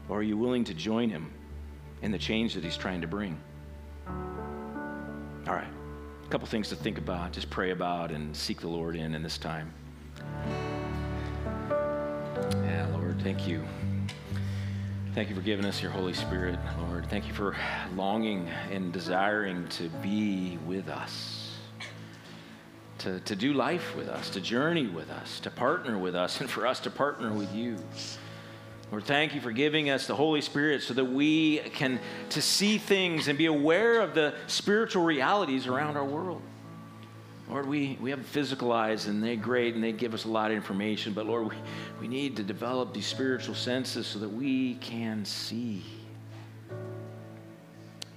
Or 0.08 0.18
are 0.18 0.22
you 0.22 0.36
willing 0.36 0.64
to 0.64 0.74
join 0.74 1.10
him 1.10 1.30
in 2.02 2.10
the 2.10 2.18
change 2.18 2.54
that 2.54 2.64
he's 2.64 2.76
trying 2.76 3.00
to 3.02 3.06
bring? 3.06 3.38
All 4.06 5.54
right, 5.54 5.68
a 6.24 6.28
couple 6.28 6.46
things 6.46 6.68
to 6.70 6.76
think 6.76 6.98
about, 6.98 7.32
just 7.32 7.50
pray 7.50 7.70
about, 7.70 8.10
and 8.10 8.36
seek 8.36 8.60
the 8.60 8.68
Lord 8.68 8.96
in 8.96 9.14
in 9.14 9.22
this 9.22 9.38
time. 9.38 9.72
Yeah, 12.64 12.86
Lord, 12.92 13.20
thank 13.22 13.46
you. 13.46 13.64
Thank 15.14 15.30
you 15.30 15.34
for 15.34 15.40
giving 15.40 15.64
us 15.64 15.82
your 15.82 15.90
Holy 15.90 16.14
Spirit, 16.14 16.58
Lord. 16.80 17.08
Thank 17.08 17.26
you 17.26 17.34
for 17.34 17.56
longing 17.96 18.48
and 18.70 18.92
desiring 18.92 19.66
to 19.68 19.88
be 20.02 20.58
with 20.66 20.88
us 20.88 21.37
to, 22.98 23.20
to 23.20 23.36
do 23.36 23.52
life 23.52 23.94
with 23.96 24.08
us, 24.08 24.30
to 24.30 24.40
journey 24.40 24.86
with 24.86 25.10
us, 25.10 25.40
to 25.40 25.50
partner 25.50 25.98
with 25.98 26.14
us, 26.14 26.40
and 26.40 26.50
for 26.50 26.66
us 26.66 26.80
to 26.80 26.90
partner 26.90 27.32
with 27.32 27.54
you. 27.54 27.76
Lord, 28.90 29.04
thank 29.04 29.34
you 29.34 29.40
for 29.40 29.52
giving 29.52 29.90
us 29.90 30.06
the 30.06 30.16
Holy 30.16 30.40
Spirit 30.40 30.82
so 30.82 30.94
that 30.94 31.04
we 31.04 31.58
can 31.58 32.00
to 32.30 32.40
see 32.40 32.78
things 32.78 33.28
and 33.28 33.36
be 33.36 33.46
aware 33.46 34.00
of 34.00 34.14
the 34.14 34.34
spiritual 34.46 35.04
realities 35.04 35.66
around 35.66 35.96
our 35.96 36.04
world. 36.04 36.40
Lord, 37.50 37.66
we, 37.66 37.98
we 38.00 38.10
have 38.10 38.24
physical 38.26 38.72
eyes 38.72 39.06
and 39.06 39.22
they're 39.22 39.36
great 39.36 39.74
and 39.74 39.82
they 39.82 39.92
give 39.92 40.12
us 40.12 40.24
a 40.24 40.28
lot 40.28 40.50
of 40.50 40.56
information, 40.56 41.14
but 41.14 41.26
Lord, 41.26 41.48
we, 41.48 41.56
we 42.00 42.08
need 42.08 42.36
to 42.36 42.42
develop 42.42 42.92
these 42.92 43.06
spiritual 43.06 43.54
senses 43.54 44.06
so 44.06 44.18
that 44.18 44.28
we 44.28 44.74
can 44.76 45.24
see. 45.24 45.82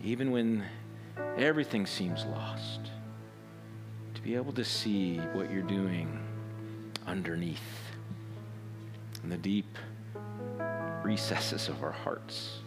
Even 0.04 0.32
when 0.32 0.66
everything 1.38 1.86
seems 1.86 2.26
lost, 2.26 2.91
to 4.22 4.28
be 4.28 4.36
able 4.36 4.54
to 4.54 4.66
see 4.66 5.18
what 5.34 5.52
you're 5.52 5.62
doing 5.64 6.20
underneath 7.08 7.60
in 9.24 9.30
the 9.30 9.38
deep 9.38 9.78
recesses 11.04 11.68
of 11.68 11.82
our 11.84 11.92
hearts. 11.92 12.60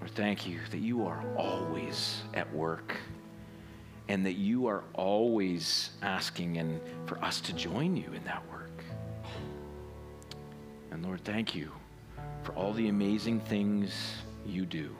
Lord, 0.00 0.12
thank 0.12 0.46
you 0.46 0.60
that 0.70 0.78
you 0.78 1.06
are 1.06 1.24
always 1.36 2.22
at 2.34 2.52
work 2.54 2.96
and 4.08 4.24
that 4.26 4.34
you 4.34 4.66
are 4.66 4.84
always 4.92 5.90
asking 6.02 6.58
and 6.58 6.80
for 7.06 7.22
us 7.24 7.40
to 7.42 7.52
join 7.52 7.96
you 7.96 8.12
in 8.12 8.22
that 8.24 8.42
work. 8.50 8.84
And 10.90 11.04
Lord, 11.04 11.24
thank 11.24 11.54
you 11.54 11.72
for 12.42 12.52
all 12.52 12.72
the 12.72 12.88
amazing 12.88 13.40
things 13.40 13.92
you 14.46 14.66
do. 14.66 14.94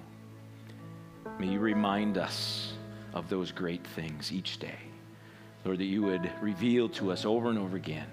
May 1.38 1.48
you 1.48 1.60
remind 1.60 2.18
us 2.18 2.72
of 3.12 3.28
those 3.28 3.52
great 3.52 3.86
things 3.86 4.32
each 4.32 4.58
day. 4.58 4.78
Lord, 5.64 5.78
that 5.78 5.84
you 5.84 6.02
would 6.02 6.30
reveal 6.40 6.88
to 6.90 7.10
us 7.10 7.24
over 7.24 7.48
and 7.48 7.58
over 7.58 7.76
again 7.76 8.06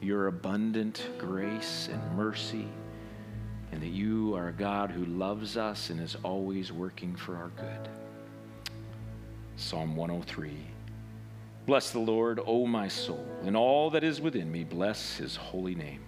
your 0.00 0.26
abundant 0.26 1.08
grace 1.16 1.88
and 1.90 2.16
mercy, 2.16 2.68
and 3.72 3.80
that 3.80 3.88
you 3.88 4.34
are 4.34 4.48
a 4.48 4.52
God 4.52 4.90
who 4.90 5.04
loves 5.06 5.56
us 5.56 5.90
and 5.90 6.00
is 6.00 6.16
always 6.22 6.70
working 6.70 7.16
for 7.16 7.36
our 7.36 7.48
good. 7.48 7.88
Psalm 9.56 9.96
103. 9.96 10.52
Bless 11.64 11.90
the 11.90 11.98
Lord, 11.98 12.40
O 12.46 12.66
my 12.66 12.88
soul, 12.88 13.26
and 13.44 13.56
all 13.56 13.90
that 13.90 14.04
is 14.04 14.20
within 14.20 14.52
me, 14.52 14.64
bless 14.64 15.16
his 15.16 15.34
holy 15.34 15.74
name. 15.74 16.00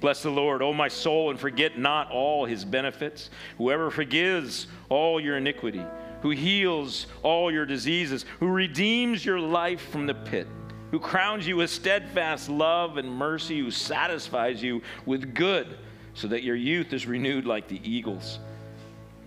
Bless 0.00 0.22
the 0.22 0.30
Lord, 0.30 0.62
O 0.62 0.72
my 0.72 0.88
soul, 0.88 1.30
and 1.30 1.38
forget 1.38 1.78
not 1.78 2.10
all 2.10 2.46
his 2.46 2.64
benefits. 2.64 3.30
Whoever 3.58 3.90
forgives 3.90 4.66
all 4.88 5.20
your 5.20 5.36
iniquity, 5.36 5.84
who 6.22 6.30
heals 6.30 7.06
all 7.22 7.52
your 7.52 7.66
diseases, 7.66 8.24
who 8.38 8.48
redeems 8.48 9.24
your 9.24 9.40
life 9.40 9.80
from 9.90 10.06
the 10.06 10.14
pit, 10.14 10.46
who 10.90 10.98
crowns 10.98 11.46
you 11.46 11.56
with 11.56 11.70
steadfast 11.70 12.48
love 12.48 12.96
and 12.96 13.10
mercy, 13.10 13.58
who 13.58 13.70
satisfies 13.70 14.62
you 14.62 14.82
with 15.06 15.34
good, 15.34 15.78
so 16.14 16.28
that 16.28 16.42
your 16.42 16.56
youth 16.56 16.92
is 16.92 17.06
renewed 17.06 17.46
like 17.46 17.68
the 17.68 17.80
eagles. 17.88 18.38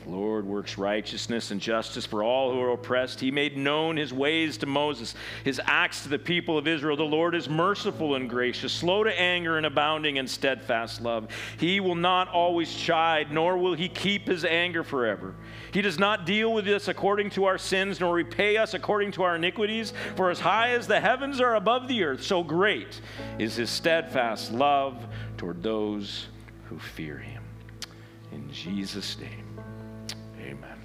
The 0.03 0.09
Lord 0.09 0.45
works 0.45 0.77
righteousness 0.77 1.51
and 1.51 1.61
justice 1.61 2.05
for 2.05 2.23
all 2.23 2.51
who 2.51 2.59
are 2.59 2.71
oppressed. 2.71 3.21
He 3.21 3.31
made 3.31 3.55
known 3.55 3.95
his 3.95 4.11
ways 4.11 4.57
to 4.57 4.65
Moses, 4.65 5.15
his 5.45 5.61
acts 5.63 6.03
to 6.03 6.09
the 6.09 6.19
people 6.19 6.57
of 6.57 6.67
Israel. 6.67 6.97
The 6.97 7.03
Lord 7.03 7.35
is 7.35 7.47
merciful 7.47 8.15
and 8.15 8.29
gracious, 8.29 8.73
slow 8.73 9.05
to 9.05 9.19
anger 9.19 9.55
and 9.55 9.65
abounding 9.65 10.17
in 10.17 10.27
steadfast 10.27 11.01
love. 11.01 11.29
He 11.57 11.79
will 11.79 11.95
not 11.95 12.27
always 12.27 12.73
chide, 12.73 13.31
nor 13.31 13.57
will 13.57 13.75
he 13.75 13.87
keep 13.87 14.27
his 14.27 14.43
anger 14.43 14.83
forever. 14.83 15.35
He 15.71 15.81
does 15.81 15.97
not 15.97 16.25
deal 16.25 16.53
with 16.53 16.67
us 16.67 16.89
according 16.89 17.29
to 17.31 17.45
our 17.45 17.57
sins, 17.57 18.01
nor 18.01 18.13
repay 18.13 18.57
us 18.57 18.73
according 18.73 19.13
to 19.13 19.23
our 19.23 19.37
iniquities. 19.37 19.93
For 20.17 20.29
as 20.29 20.41
high 20.41 20.71
as 20.71 20.85
the 20.85 20.99
heavens 20.99 21.39
are 21.39 21.55
above 21.55 21.87
the 21.87 22.03
earth, 22.03 22.23
so 22.23 22.43
great 22.43 22.99
is 23.39 23.55
his 23.55 23.69
steadfast 23.69 24.51
love 24.51 25.07
toward 25.37 25.63
those 25.63 26.27
who 26.65 26.77
fear 26.77 27.17
him. 27.17 27.41
In 28.33 28.51
Jesus' 28.51 29.17
name. 29.17 29.42
Amen. 30.43 30.77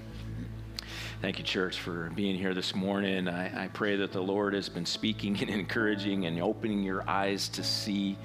Thank 1.21 1.37
you, 1.37 1.43
church, 1.43 1.79
for 1.79 2.09
being 2.15 2.37
here 2.37 2.53
this 2.53 2.73
morning. 2.73 3.27
I, 3.27 3.65
I, 3.65 3.67
pray 3.67 3.97
that 3.97 4.13
the 4.13 4.21
Lord 4.21 4.53
has 4.53 4.69
been 4.69 4.85
speaking 4.85 5.37
and 5.41 5.49
encouraging 5.49 6.25
and 6.25 6.41
opening 6.41 6.81
your 6.81 7.07
eyes 7.09 7.49
to 7.49 7.63
see. 7.63 8.17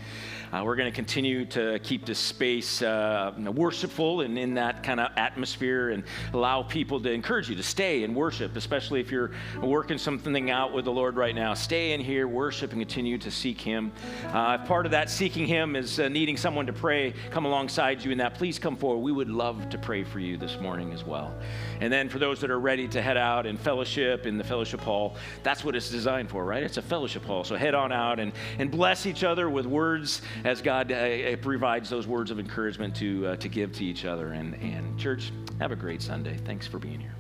Uh, 0.55 0.63
we're 0.63 0.77
going 0.77 0.89
to 0.89 0.95
continue 0.95 1.45
to 1.45 1.81
keep 1.81 2.07
this 2.07 2.19
space 2.19 2.81
uh, 2.81 3.33
worshipful 3.57 4.21
and 4.21 4.39
in 4.39 4.55
that 4.55 4.85
kind 4.85 5.01
of 5.01 5.11
atmosphere 5.17 5.91
and 5.91 6.05
allow 6.33 6.63
people 6.63 7.01
to 7.01 7.11
encourage 7.11 7.51
you 7.51 7.57
to 7.57 7.63
stay 7.63 8.05
and 8.05 8.15
worship, 8.15 8.55
especially 8.55 9.01
if 9.01 9.11
you're 9.11 9.33
working 9.61 9.99
something 9.99 10.51
out 10.53 10.73
with 10.73 10.85
the 10.85 10.93
Lord 10.93 11.17
right 11.17 11.35
now. 11.35 11.55
Stay 11.55 11.91
in 11.91 12.01
here, 12.01 12.29
worship, 12.29 12.71
and 12.71 12.81
continue 12.81 13.19
to 13.19 13.33
seek 13.33 13.61
Him. 13.61 13.91
Uh, 14.27 14.59
if 14.61 14.69
part 14.69 14.87
of 14.87 14.93
that 14.93 15.11
seeking 15.11 15.45
Him 15.45 15.75
is 15.75 15.99
uh, 15.99 16.09
needing 16.09 16.37
someone 16.37 16.67
to 16.67 16.73
pray, 16.73 17.15
come 17.33 17.47
alongside 17.47 18.05
you 18.05 18.13
in 18.13 18.19
that, 18.19 18.35
please 18.35 18.57
come 18.57 18.77
forward. 18.77 19.01
We 19.01 19.11
would 19.11 19.31
love 19.31 19.69
to 19.71 19.79
pray 19.79 20.05
for 20.05 20.21
you 20.21 20.37
this 20.37 20.61
morning 20.61 20.93
as 20.93 21.03
well. 21.03 21.37
And 21.81 21.93
then 21.93 22.09
for 22.09 22.19
those 22.19 22.41
that 22.41 22.51
are 22.51 22.61
ready 22.61 22.89
to 22.89 23.03
head 23.03 23.17
out 23.17 23.47
and 23.47 23.59
fellowship 23.59 24.27
in 24.27 24.39
the 24.39 24.45
fellowship 24.45 24.81
hall, 24.81 25.17
that's 25.43 25.65
what 25.65 25.75
it's 25.75 25.91
designed 25.91 26.31
for, 26.31 26.45
right? 26.45 26.63
It's 26.63 26.77
a 26.77 26.83
fellowship 26.83 27.25
hall. 27.25 27.45
So 27.45 27.57
head 27.57 27.75
on 27.75 27.93
out 27.93 28.19
and, 28.19 28.33
and 28.59 28.71
bless 28.71 29.07
each 29.07 29.25
other 29.25 29.51
with 29.51 29.67
words 29.67 30.23
as 30.45 30.63
God 30.63 30.93
uh, 30.93 31.37
provides 31.37 31.91
those 31.91 32.07
words 32.07 32.31
of 32.31 32.39
encouragement 32.39 32.95
to, 32.97 33.27
uh, 33.27 33.37
to 33.37 33.49
give 33.49 33.73
to 33.73 33.85
each 33.85 34.05
other. 34.05 34.33
And, 34.33 34.55
and 34.57 34.99
church, 34.99 35.33
have 35.61 35.73
a 35.73 35.77
great 35.77 36.03
Sunday. 36.03 36.37
Thanks 36.45 36.67
for 36.67 36.79
being 36.79 37.01
here. 37.01 37.15